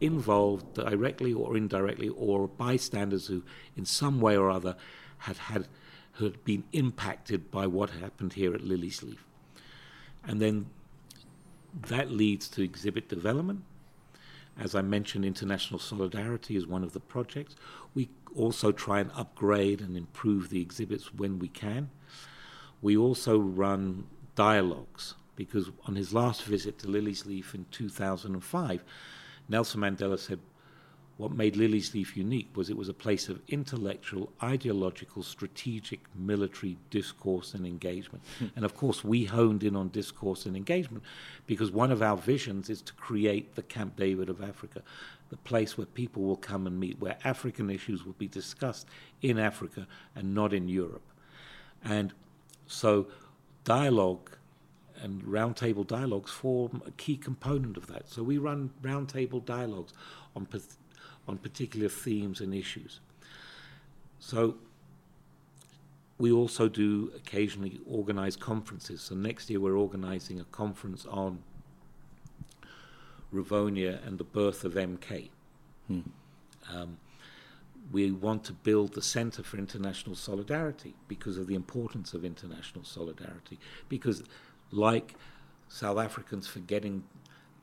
involved 0.00 0.74
directly 0.74 1.32
or 1.32 1.56
indirectly, 1.56 2.08
or 2.08 2.48
bystanders 2.48 3.26
who, 3.26 3.42
in 3.76 3.84
some 3.84 4.20
way 4.20 4.36
or 4.36 4.50
other, 4.50 4.74
have 5.18 5.38
had 5.38 5.68
who 6.14 6.24
had 6.24 6.44
been 6.44 6.64
impacted 6.72 7.50
by 7.50 7.66
what 7.66 7.90
happened 7.90 8.34
here 8.34 8.54
at 8.54 8.62
Liliesleaf. 8.62 9.18
And 10.26 10.40
then 10.40 10.66
that 11.88 12.10
leads 12.10 12.48
to 12.48 12.62
exhibit 12.62 13.08
development. 13.08 13.62
As 14.58 14.74
I 14.74 14.82
mentioned, 14.82 15.24
international 15.24 15.80
solidarity 15.80 16.56
is 16.56 16.66
one 16.66 16.84
of 16.84 16.92
the 16.92 17.00
projects. 17.00 17.56
We 17.94 18.08
also 18.36 18.70
try 18.70 19.00
and 19.00 19.10
upgrade 19.16 19.80
and 19.80 19.96
improve 19.96 20.50
the 20.50 20.62
exhibits 20.62 21.12
when 21.12 21.38
we 21.40 21.48
can. 21.48 21.90
We 22.80 22.96
also 22.96 23.38
run 23.38 24.06
dialogues 24.36 25.14
because 25.36 25.70
on 25.86 25.96
his 25.96 26.14
last 26.14 26.44
visit 26.44 26.78
to 26.78 26.86
Liliesleaf 26.86 27.54
in 27.54 27.66
2005, 27.72 28.84
Nelson 29.48 29.80
Mandela 29.80 30.18
said, 30.18 30.38
what 31.16 31.30
made 31.30 31.54
Liliesleaf 31.54 32.16
unique 32.16 32.48
was 32.56 32.68
it 32.68 32.76
was 32.76 32.88
a 32.88 32.94
place 32.94 33.28
of 33.28 33.40
intellectual, 33.48 34.32
ideological, 34.42 35.22
strategic, 35.22 36.00
military 36.16 36.76
discourse 36.90 37.54
and 37.54 37.64
engagement. 37.64 38.24
Hmm. 38.38 38.46
And 38.56 38.64
of 38.64 38.76
course, 38.76 39.04
we 39.04 39.24
honed 39.24 39.62
in 39.62 39.76
on 39.76 39.90
discourse 39.90 40.44
and 40.44 40.56
engagement 40.56 41.04
because 41.46 41.70
one 41.70 41.92
of 41.92 42.02
our 42.02 42.16
visions 42.16 42.68
is 42.68 42.82
to 42.82 42.92
create 42.94 43.54
the 43.54 43.62
Camp 43.62 43.96
David 43.96 44.28
of 44.28 44.42
Africa, 44.42 44.82
the 45.30 45.36
place 45.36 45.78
where 45.78 45.86
people 45.86 46.22
will 46.22 46.36
come 46.36 46.66
and 46.66 46.80
meet, 46.80 47.00
where 47.00 47.16
African 47.22 47.70
issues 47.70 48.04
will 48.04 48.14
be 48.14 48.28
discussed 48.28 48.88
in 49.22 49.38
Africa 49.38 49.86
and 50.16 50.34
not 50.34 50.52
in 50.52 50.68
Europe. 50.68 51.06
And 51.84 52.12
so, 52.66 53.06
dialogue 53.62 54.30
and 55.00 55.22
roundtable 55.22 55.86
dialogues 55.86 56.30
form 56.30 56.82
a 56.86 56.90
key 56.92 57.16
component 57.16 57.76
of 57.76 57.86
that. 57.88 58.08
So 58.08 58.22
we 58.22 58.38
run 58.38 58.70
roundtable 58.82 59.44
dialogues 59.44 59.92
on 60.34 60.46
on 61.26 61.38
particular 61.38 61.88
themes 61.88 62.40
and 62.40 62.54
issues. 62.54 63.00
So 64.18 64.56
we 66.18 66.30
also 66.32 66.68
do 66.68 67.12
occasionally 67.16 67.80
organize 67.86 68.36
conferences. 68.36 69.02
So 69.02 69.14
next 69.14 69.50
year 69.50 69.60
we're 69.60 69.76
organizing 69.76 70.40
a 70.40 70.44
conference 70.44 71.06
on 71.06 71.42
Rivonia 73.32 74.06
and 74.06 74.18
the 74.18 74.24
birth 74.24 74.64
of 74.64 74.74
MK. 74.74 75.30
Hmm. 75.88 76.00
Um, 76.72 76.98
we 77.92 78.10
want 78.10 78.44
to 78.44 78.52
build 78.52 78.94
the 78.94 79.02
Center 79.02 79.42
for 79.42 79.58
International 79.58 80.14
Solidarity 80.14 80.94
because 81.08 81.36
of 81.36 81.46
the 81.46 81.54
importance 81.54 82.14
of 82.14 82.24
international 82.24 82.84
solidarity. 82.84 83.58
Because, 83.88 84.22
like 84.70 85.14
South 85.68 85.98
Africans 85.98 86.46
forgetting 86.46 87.04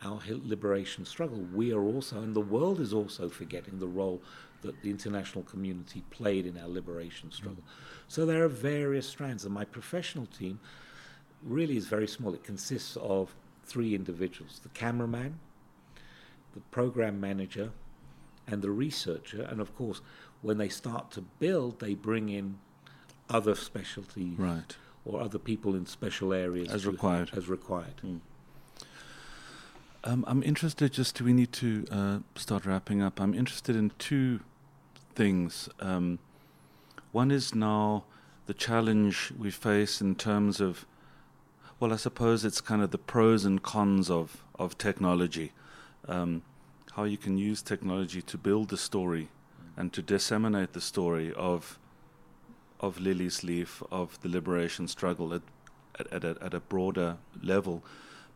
our 0.03 0.19
liberation 0.27 1.05
struggle, 1.05 1.45
we 1.53 1.71
are 1.71 1.83
also, 1.83 2.17
and 2.17 2.35
the 2.35 2.41
world 2.41 2.79
is 2.79 2.93
also 2.93 3.29
forgetting 3.29 3.79
the 3.79 3.87
role 3.87 4.21
that 4.61 4.81
the 4.81 4.89
international 4.89 5.43
community 5.43 6.03
played 6.09 6.45
in 6.45 6.57
our 6.57 6.67
liberation 6.67 7.31
struggle. 7.31 7.63
Mm. 7.63 8.01
So 8.07 8.25
there 8.25 8.43
are 8.43 8.49
various 8.49 9.07
strands, 9.07 9.45
and 9.45 9.53
my 9.53 9.65
professional 9.65 10.25
team 10.25 10.59
really 11.43 11.77
is 11.77 11.87
very 11.87 12.07
small. 12.07 12.33
It 12.33 12.43
consists 12.43 12.97
of 12.97 13.35
three 13.65 13.95
individuals 13.95 14.59
the 14.63 14.69
cameraman, 14.69 15.39
the 16.53 16.61
program 16.71 17.19
manager, 17.19 17.71
and 18.47 18.61
the 18.61 18.71
researcher. 18.71 19.43
And 19.43 19.61
of 19.61 19.75
course, 19.75 20.01
when 20.41 20.57
they 20.57 20.69
start 20.69 21.11
to 21.11 21.21
build, 21.21 21.79
they 21.79 21.93
bring 21.95 22.29
in 22.29 22.57
other 23.29 23.55
specialties 23.55 24.37
right. 24.37 24.75
or 25.05 25.21
other 25.21 25.39
people 25.39 25.75
in 25.75 25.85
special 25.85 26.33
areas 26.33 26.71
as 26.71 26.85
required. 26.85 27.31
As 27.35 27.47
required. 27.47 28.01
Mm. 28.03 28.19
Um, 30.03 30.25
I'm 30.27 30.41
interested. 30.41 30.91
Just 30.93 31.21
we 31.21 31.31
need 31.31 31.51
to 31.53 31.85
uh, 31.91 32.19
start 32.35 32.65
wrapping 32.65 33.03
up. 33.03 33.21
I'm 33.21 33.35
interested 33.35 33.75
in 33.75 33.91
two 33.99 34.39
things. 35.13 35.69
Um, 35.79 36.17
one 37.11 37.29
is 37.29 37.53
now 37.53 38.05
the 38.47 38.53
challenge 38.55 39.31
we 39.37 39.51
face 39.51 40.01
in 40.01 40.15
terms 40.15 40.59
of, 40.59 40.87
well, 41.79 41.93
I 41.93 41.97
suppose 41.97 42.43
it's 42.43 42.61
kind 42.61 42.81
of 42.81 42.89
the 42.89 42.97
pros 42.97 43.45
and 43.45 43.61
cons 43.61 44.09
of 44.09 44.43
of 44.57 44.77
technology, 44.77 45.51
um, 46.07 46.41
how 46.93 47.03
you 47.03 47.17
can 47.17 47.37
use 47.37 47.61
technology 47.61 48.21
to 48.21 48.37
build 48.37 48.69
the 48.69 48.77
story 48.77 49.29
and 49.77 49.93
to 49.93 50.01
disseminate 50.01 50.73
the 50.73 50.81
story 50.81 51.31
of 51.33 51.77
of 52.79 52.97
Liliesleaf, 52.97 53.83
of 53.91 54.19
the 54.21 54.29
liberation 54.29 54.87
struggle 54.87 55.31
at 55.31 55.43
at, 55.99 56.11
at, 56.11 56.23
a, 56.23 56.37
at 56.41 56.53
a 56.55 56.59
broader 56.59 57.17
level, 57.43 57.83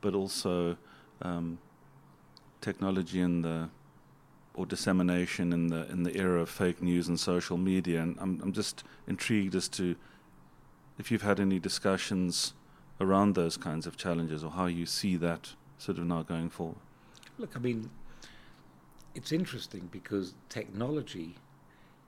but 0.02 0.14
also 0.14 0.78
um, 1.22 1.58
technology 2.62 3.20
in 3.22 3.42
the 3.42 3.70
or 4.56 4.66
dissemination 4.66 5.52
in 5.52 5.68
the 5.68 5.90
in 5.92 6.04
the 6.04 6.16
era 6.18 6.42
of 6.42 6.50
fake 6.50 6.82
news 6.82 7.08
and 7.08 7.20
social 7.20 7.58
media. 7.58 8.02
And 8.02 8.18
I'm 8.20 8.42
I'm 8.42 8.54
just 8.54 8.84
intrigued 9.08 9.56
as 9.56 9.68
to 9.70 9.96
if 10.98 11.12
you've 11.12 11.22
had 11.22 11.40
any 11.40 11.60
discussions 11.60 12.54
around 13.02 13.36
those 13.36 13.58
kinds 13.58 13.86
of 13.86 13.98
challenges 13.98 14.44
or 14.44 14.52
how 14.52 14.68
you 14.68 14.86
see 14.86 15.18
that 15.18 15.54
sort 15.78 15.98
of 15.98 16.06
now 16.06 16.24
going 16.24 16.50
forward. 16.50 16.78
Look, 17.38 17.52
I 17.56 17.60
mean, 17.60 17.90
it's 19.14 19.34
interesting 19.34 19.90
because 19.92 20.34
technology 20.48 21.36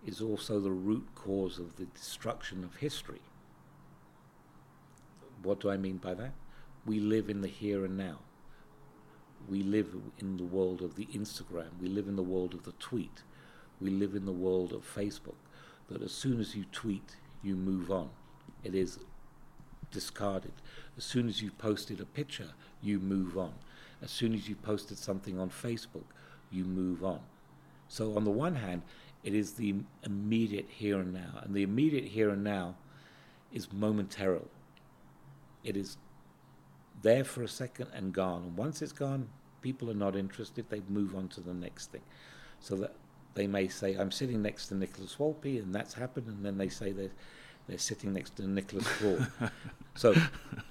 is 0.05 0.22
also 0.22 0.62
the 0.62 0.72
root 0.72 1.05
cause 1.16 1.60
of 1.60 1.76
the 1.76 1.86
destruction 1.86 2.64
of 2.64 2.78
history. 2.78 3.20
What 5.43 5.60
do 5.60 5.70
I 5.70 5.76
mean 5.76 5.97
by 5.97 6.14
that? 6.14 6.32
We 6.86 7.01
live 7.01 7.30
in 7.30 7.41
the 7.41 7.49
here 7.49 7.84
and 7.84 7.97
now 7.97 8.20
we 9.50 9.64
live 9.64 9.96
in 10.20 10.38
the 10.38 10.44
world 10.44 10.82
of 10.82 10.96
the 10.96 11.06
Instagram, 11.08 11.70
we 11.82 11.88
live 11.88 12.08
in 12.08 12.16
the 12.16 12.24
world 12.24 12.54
of 12.54 12.64
the 12.64 12.74
tweet, 12.74 13.24
we 13.80 13.90
live 13.90 14.16
in 14.16 14.26
the 14.26 14.32
world 14.32 14.74
of 14.74 14.84
Facebook. 14.84 15.36
That 15.90 16.02
as 16.02 16.12
soon 16.12 16.40
as 16.40 16.56
you 16.56 16.66
tweet, 16.72 17.16
you 17.44 17.56
move 17.56 17.92
on. 17.92 18.10
It 18.64 18.76
is 18.76 19.00
discarded. 19.92 20.52
As 20.98 21.06
soon 21.06 21.30
as 21.30 21.42
you've 21.42 21.58
posted 21.58 22.02
a 22.02 22.06
picture, 22.06 22.50
you 22.82 23.00
move 23.00 23.38
on. 23.38 23.54
As 24.02 24.12
soon 24.12 24.34
as 24.34 24.50
you 24.50 24.56
posted 24.56 24.98
something 24.98 25.40
on 25.40 25.50
Facebook, 25.50 26.04
you 26.52 26.66
move 26.66 27.04
on. 27.04 27.20
So, 27.88 28.16
on 28.18 28.26
the 28.26 28.32
one 28.32 28.56
hand, 28.56 28.82
it 29.24 29.34
is 29.34 29.54
the 29.54 29.76
immediate 30.04 30.68
here 30.70 31.00
and 31.00 31.14
now. 31.14 31.40
And 31.42 31.54
the 31.54 31.64
immediate 31.64 32.06
here 32.06 32.30
and 32.30 32.44
now 32.44 32.76
is 33.52 33.72
momentary. 33.72 34.42
It 35.64 35.78
is 35.78 35.98
there 37.02 37.24
for 37.24 37.43
a 37.43 37.48
second 37.48 37.89
and 37.93 38.14
gone. 38.14 38.43
And 38.43 38.58
once 38.58 38.82
it's 38.82 38.91
gone, 38.91 39.30
people 39.62 39.89
are 39.89 39.95
not 39.95 40.16
interested. 40.16 40.70
They 40.70 40.82
move 40.88 41.16
on 41.16 41.28
to 41.30 41.41
the 41.41 41.54
next 41.54 41.91
thing. 41.91 42.02
So 42.60 42.76
that 42.78 42.95
they 43.36 43.48
may 43.48 43.68
say, 43.68 43.95
I'm 43.95 44.12
sitting 44.12 44.41
next 44.41 44.68
to 44.68 44.76
Nicholas 44.76 45.16
Wolpe, 45.20 45.62
and 45.62 45.74
that's 45.74 45.93
happened. 45.93 46.28
And 46.28 46.45
then 46.45 46.58
they 46.58 46.70
say 46.70 46.91
they're, 46.91 47.12
they're 47.68 47.78
sitting 47.78 48.14
next 48.14 48.36
to 48.38 48.48
Nicholas 48.48 48.88
Claude. 48.98 49.28
so 49.95 50.14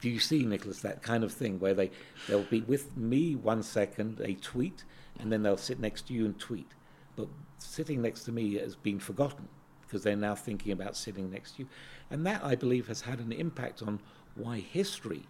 do 0.01 0.09
you 0.09 0.19
see, 0.19 0.45
Nicholas, 0.45 0.81
that 0.81 1.03
kind 1.03 1.23
of 1.25 1.33
thing 1.33 1.61
where 1.61 1.75
they, 1.75 1.91
they'll 2.27 2.43
be 2.43 2.63
with 2.63 2.97
me 2.97 3.35
one 3.37 3.63
second, 3.63 4.17
they 4.17 4.35
tweet, 4.35 4.85
and 5.21 5.33
then 5.33 5.43
they'll 5.43 5.57
sit 5.57 5.79
next 5.79 6.09
to 6.09 6.15
you 6.15 6.25
and 6.25 6.39
tweet. 6.39 6.71
But 7.15 7.29
sitting 7.59 8.03
next 8.03 8.25
to 8.25 8.33
me 8.33 8.55
has 8.55 8.75
been 8.75 8.99
forgotten 8.99 9.49
because 9.83 10.03
they're 10.03 10.17
now 10.17 10.35
thinking 10.35 10.73
about 10.73 10.97
sitting 10.97 11.31
next 11.31 11.53
to 11.53 11.63
you. 11.63 11.69
And 12.11 12.27
that, 12.27 12.45
I 12.45 12.57
believe, 12.57 12.89
has 12.89 13.03
had 13.03 13.21
an 13.21 13.33
impact 13.33 13.83
on 13.83 14.01
why 14.35 14.59
history 14.59 15.23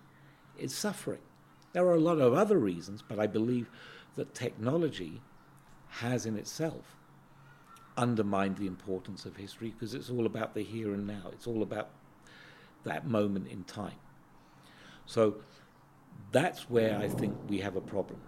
is 0.59 0.75
suffering. 0.75 1.21
There 1.73 1.87
are 1.87 1.95
a 1.95 2.01
lot 2.01 2.19
of 2.19 2.35
other 2.35 2.59
reasons, 2.59 3.03
but 3.07 3.19
I 3.19 3.27
believe 3.27 3.69
that 4.17 4.35
technology 4.35 5.21
has 5.89 6.27
in 6.27 6.37
itself 6.37 6.97
undermined 7.97 8.57
the 8.57 8.67
importance 8.67 9.25
of 9.25 9.37
history 9.37 9.71
because 9.71 9.95
it's 9.95 10.11
all 10.11 10.27
about 10.27 10.55
the 10.55 10.63
here 10.63 10.93
and 10.93 11.07
now. 11.07 11.31
It's 11.33 11.47
all 11.47 11.63
about 11.63 11.91
that 12.85 13.07
moment 13.07 13.49
in 13.49 13.65
time. 13.65 13.99
So 15.07 15.37
that's 16.33 16.69
where 16.69 16.99
I 16.99 17.09
think 17.09 17.37
we 17.49 17.59
have 17.59 17.77
a 17.77 17.81
problem. 17.81 18.21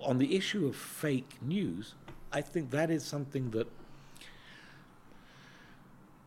On 0.00 0.18
the 0.18 0.36
issue 0.36 0.66
of 0.66 0.76
fake 0.76 1.36
news, 1.40 1.94
I 2.32 2.40
think 2.40 2.70
that 2.70 2.90
is 2.90 3.04
something 3.04 3.50
that 3.50 3.68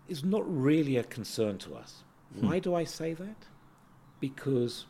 is 0.07 0.23
not 0.23 0.43
really 0.45 0.97
a 0.97 1.03
concern 1.03 1.57
to 1.59 1.75
us. 1.75 2.03
Hmm. 2.33 2.47
Why 2.47 2.59
do 2.59 2.73
I 2.73 2.83
say 2.83 3.13
that? 3.13 3.45
Because 4.19 4.85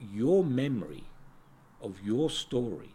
your 0.00 0.44
memory 0.44 1.04
of 1.80 2.00
your 2.02 2.30
story 2.30 2.94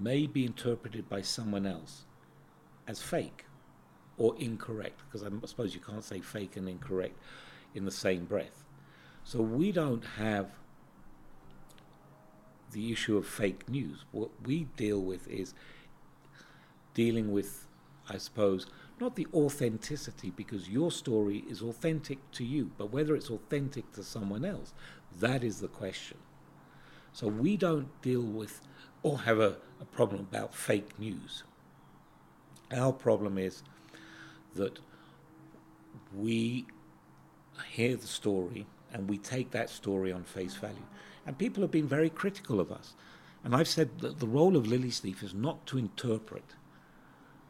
may 0.00 0.26
be 0.26 0.44
interpreted 0.44 1.08
by 1.08 1.22
someone 1.22 1.66
else 1.66 2.04
as 2.86 3.02
fake 3.02 3.44
or 4.18 4.34
incorrect, 4.38 5.00
because 5.06 5.26
I 5.26 5.30
suppose 5.46 5.74
you 5.74 5.80
can't 5.80 6.04
say 6.04 6.20
fake 6.20 6.56
and 6.56 6.68
incorrect 6.68 7.18
in 7.74 7.84
the 7.84 7.90
same 7.90 8.24
breath. 8.24 8.64
So 9.24 9.40
we 9.40 9.72
don't 9.72 10.04
have 10.18 10.50
the 12.72 12.92
issue 12.92 13.16
of 13.16 13.26
fake 13.26 13.68
news. 13.68 14.04
What 14.12 14.30
we 14.44 14.64
deal 14.76 15.00
with 15.00 15.26
is 15.28 15.54
dealing 16.94 17.32
with, 17.32 17.66
I 18.08 18.18
suppose, 18.18 18.66
not 19.00 19.16
the 19.16 19.26
authenticity, 19.32 20.30
because 20.30 20.68
your 20.68 20.90
story 20.90 21.42
is 21.48 21.62
authentic 21.62 22.18
to 22.32 22.44
you, 22.44 22.70
but 22.76 22.92
whether 22.92 23.16
it's 23.16 23.30
authentic 23.30 23.90
to 23.92 24.04
someone 24.04 24.44
else, 24.44 24.74
that 25.18 25.42
is 25.42 25.60
the 25.60 25.68
question. 25.68 26.18
So 27.12 27.26
we 27.26 27.56
don't 27.56 27.88
deal 28.02 28.22
with 28.22 28.60
or 29.02 29.20
have 29.20 29.40
a, 29.40 29.56
a 29.80 29.84
problem 29.84 30.20
about 30.20 30.54
fake 30.54 30.98
news. 30.98 31.42
Our 32.72 32.92
problem 32.92 33.38
is 33.38 33.62
that 34.54 34.78
we 36.14 36.66
hear 37.68 37.96
the 37.96 38.06
story 38.06 38.66
and 38.92 39.08
we 39.08 39.18
take 39.18 39.50
that 39.50 39.70
story 39.70 40.12
on 40.12 40.24
face 40.24 40.54
value. 40.54 40.86
And 41.26 41.36
people 41.36 41.62
have 41.62 41.70
been 41.70 41.86
very 41.86 42.10
critical 42.10 42.60
of 42.60 42.72
us. 42.72 42.94
And 43.44 43.54
I've 43.54 43.68
said 43.68 44.00
that 44.00 44.18
the 44.20 44.26
role 44.26 44.56
of 44.56 44.66
Liliesleaf 44.66 45.22
is 45.22 45.34
not 45.34 45.66
to 45.66 45.78
interpret 45.78 46.44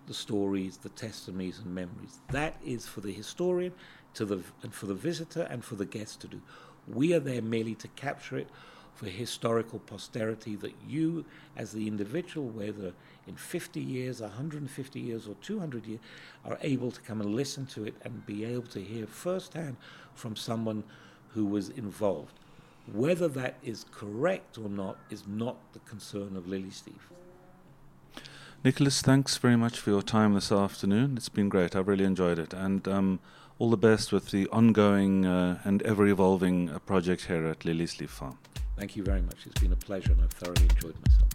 the 0.07 0.15
stories, 0.15 0.77
the 0.77 0.89
testimonies, 0.91 1.61
and 1.65 1.75
memories. 1.75 2.21
That 2.31 2.57
is 2.65 2.87
for 2.87 3.01
the 3.01 3.13
historian, 3.13 3.73
to 4.15 4.25
the 4.25 4.43
and 4.63 4.75
for 4.75 4.87
the 4.87 4.95
visitor, 4.95 5.43
and 5.43 5.65
for 5.65 5.77
the 5.77 5.85
guest 5.85 6.21
to 6.23 6.29
do. 6.29 6.41
We 6.93 7.15
are 7.15 7.21
there 7.21 7.43
merely 7.43 7.75
to 7.77 7.89
capture 7.89 8.39
it 8.39 8.49
for 8.95 9.07
historical 9.07 9.79
posterity 9.79 10.57
that 10.57 10.75
you, 10.87 11.25
as 11.57 11.73
the 11.73 11.87
individual, 11.87 12.49
whether 12.49 12.93
in 13.27 13.35
50 13.35 13.81
years, 13.81 14.21
150 14.21 15.01
years, 15.01 15.27
or 15.27 15.35
200 15.41 15.87
years, 15.87 16.01
are 16.45 16.59
able 16.61 16.91
to 16.91 17.01
come 17.01 17.21
and 17.21 17.35
listen 17.35 17.65
to 17.67 17.85
it 17.85 17.95
and 18.03 18.27
be 18.27 18.45
able 18.45 18.67
to 18.67 18.81
hear 18.81 19.07
firsthand 19.07 19.77
from 20.15 20.37
someone 20.37 20.85
who 21.29 21.47
was 21.47 21.71
involved. 21.71 22.35
Whether 22.93 23.29
that 23.29 23.55
is 23.63 23.87
correct 23.91 24.59
or 24.59 24.69
not 24.69 24.99
is 25.09 25.27
not 25.27 25.57
the 25.73 25.79
concern 25.81 26.37
of 26.37 26.45
Liliesleaf. 26.45 27.01
Nicholas, 28.63 29.01
thanks 29.01 29.39
very 29.39 29.57
much 29.57 29.79
for 29.79 29.89
your 29.89 30.03
time 30.03 30.35
this 30.35 30.53
afternoon. 30.53 31.17
It's 31.17 31.31
been 31.31 31.49
great. 31.49 31.75
I've 31.75 31.89
really 31.89 32.05
enjoyed 32.05 32.39
it. 32.39 32.53
And 32.53 32.87
um, 32.87 33.21
all 33.61 33.69
the 33.69 33.77
best 33.77 34.11
with 34.11 34.31
the 34.31 34.49
ongoing 34.49 35.27
uh, 35.27 35.61
and 35.65 35.83
ever 35.83 36.07
evolving 36.07 36.71
uh, 36.71 36.79
project 36.79 37.27
here 37.27 37.45
at 37.45 37.59
Liliesleaf 37.61 38.09
Farm. 38.09 38.39
Thank 38.79 38.97
you 38.97 39.05
very 39.05 39.21
much. 39.21 39.37
It's 39.45 39.61
been 39.61 39.73
a 39.73 39.77
pleasure 39.77 40.13
and 40.13 40.23
I've 40.23 40.33
thoroughly 40.33 40.63
enjoyed 40.63 40.95
myself. 41.05 41.29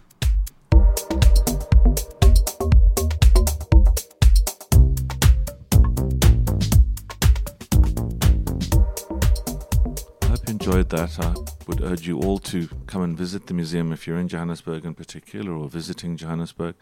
I 10.22 10.26
hope 10.26 10.48
you 10.48 10.52
enjoyed 10.52 10.88
that. 10.88 11.20
I 11.20 11.32
would 11.68 11.80
urge 11.80 12.08
you 12.08 12.18
all 12.18 12.40
to 12.40 12.68
come 12.88 13.02
and 13.02 13.16
visit 13.16 13.46
the 13.46 13.54
museum 13.54 13.92
if 13.92 14.08
you're 14.08 14.18
in 14.18 14.26
Johannesburg 14.26 14.84
in 14.84 14.94
particular 14.94 15.52
or 15.52 15.68
visiting 15.68 16.16
Johannesburg. 16.16 16.74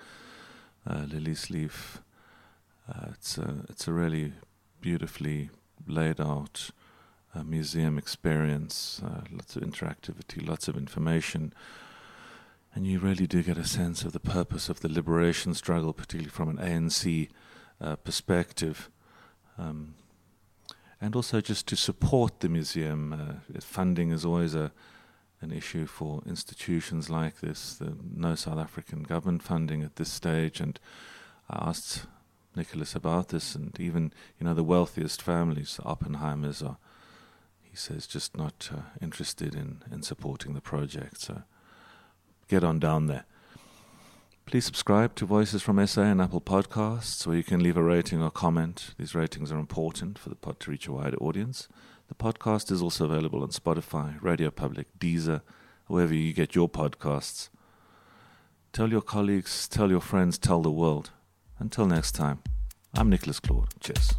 Uh, 0.86 1.04
Liliesleaf. 1.04 1.98
Uh, 2.88 3.08
it's 3.12 3.36
a 3.36 3.64
it's 3.68 3.86
a 3.88 3.92
really 3.92 4.32
beautifully 4.84 5.48
laid 5.86 6.20
out 6.20 6.68
uh, 7.34 7.42
museum 7.42 7.96
experience, 7.96 9.00
uh, 9.02 9.22
lots 9.32 9.56
of 9.56 9.62
interactivity, 9.62 10.46
lots 10.46 10.68
of 10.68 10.76
information, 10.76 11.54
and 12.74 12.86
you 12.86 12.98
really 12.98 13.26
do 13.26 13.42
get 13.42 13.56
a 13.56 13.64
sense 13.64 14.04
of 14.04 14.12
the 14.12 14.20
purpose 14.20 14.68
of 14.68 14.80
the 14.80 14.92
liberation 14.92 15.54
struggle, 15.54 15.94
particularly 15.94 16.28
from 16.28 16.50
an 16.50 16.58
ANC 16.58 17.30
uh, 17.80 17.96
perspective. 17.96 18.90
Um, 19.56 19.94
and 21.00 21.16
also 21.16 21.40
just 21.40 21.66
to 21.68 21.76
support 21.76 22.40
the 22.40 22.50
museum. 22.50 23.00
Uh, 23.14 23.60
funding 23.60 24.12
is 24.12 24.24
always 24.24 24.54
a 24.54 24.70
an 25.40 25.50
issue 25.50 25.86
for 25.86 26.22
institutions 26.26 27.08
like 27.08 27.40
this. 27.40 27.80
No 28.14 28.34
South 28.34 28.58
African 28.58 29.02
government 29.02 29.42
funding 29.42 29.82
at 29.82 29.96
this 29.96 30.12
stage, 30.12 30.60
and 30.60 30.78
I 31.48 31.68
asked 31.70 32.06
Nicholas 32.56 32.94
about 32.94 33.28
this, 33.28 33.54
and 33.54 33.78
even 33.80 34.12
you 34.38 34.46
know 34.46 34.54
the 34.54 34.64
wealthiest 34.64 35.22
families, 35.22 35.80
Oppenheimers, 35.84 36.64
are 36.64 36.78
he 37.62 37.76
says 37.76 38.06
just 38.06 38.36
not 38.36 38.70
uh, 38.72 38.80
interested 39.00 39.54
in 39.54 39.82
in 39.90 40.02
supporting 40.02 40.54
the 40.54 40.60
project. 40.60 41.20
So 41.20 41.42
get 42.48 42.64
on 42.64 42.78
down 42.78 43.06
there. 43.06 43.24
Please 44.46 44.66
subscribe 44.66 45.14
to 45.16 45.24
Voices 45.24 45.62
from 45.62 45.84
SA 45.86 46.02
and 46.02 46.20
Apple 46.20 46.40
Podcasts, 46.40 47.26
where 47.26 47.36
you 47.36 47.42
can 47.42 47.62
leave 47.62 47.78
a 47.78 47.82
rating 47.82 48.22
or 48.22 48.30
comment. 48.30 48.94
These 48.98 49.14
ratings 49.14 49.50
are 49.50 49.58
important 49.58 50.18
for 50.18 50.28
the 50.28 50.34
pod 50.36 50.60
to 50.60 50.70
reach 50.70 50.86
a 50.86 50.92
wider 50.92 51.16
audience. 51.16 51.66
The 52.08 52.14
podcast 52.14 52.70
is 52.70 52.82
also 52.82 53.06
available 53.06 53.42
on 53.42 53.48
Spotify, 53.48 54.22
Radio 54.22 54.50
Public, 54.50 54.86
Deezer, 54.98 55.40
wherever 55.86 56.14
you 56.14 56.34
get 56.34 56.54
your 56.54 56.68
podcasts. 56.68 57.48
Tell 58.72 58.90
your 58.90 59.00
colleagues, 59.00 59.66
tell 59.66 59.90
your 59.90 60.02
friends, 60.02 60.36
tell 60.36 60.60
the 60.60 60.70
world. 60.70 61.10
Until 61.64 61.86
next 61.86 62.12
time, 62.12 62.40
I'm 62.94 63.08
Nicholas 63.08 63.40
Claude. 63.40 63.68
Cheers. 63.80 64.12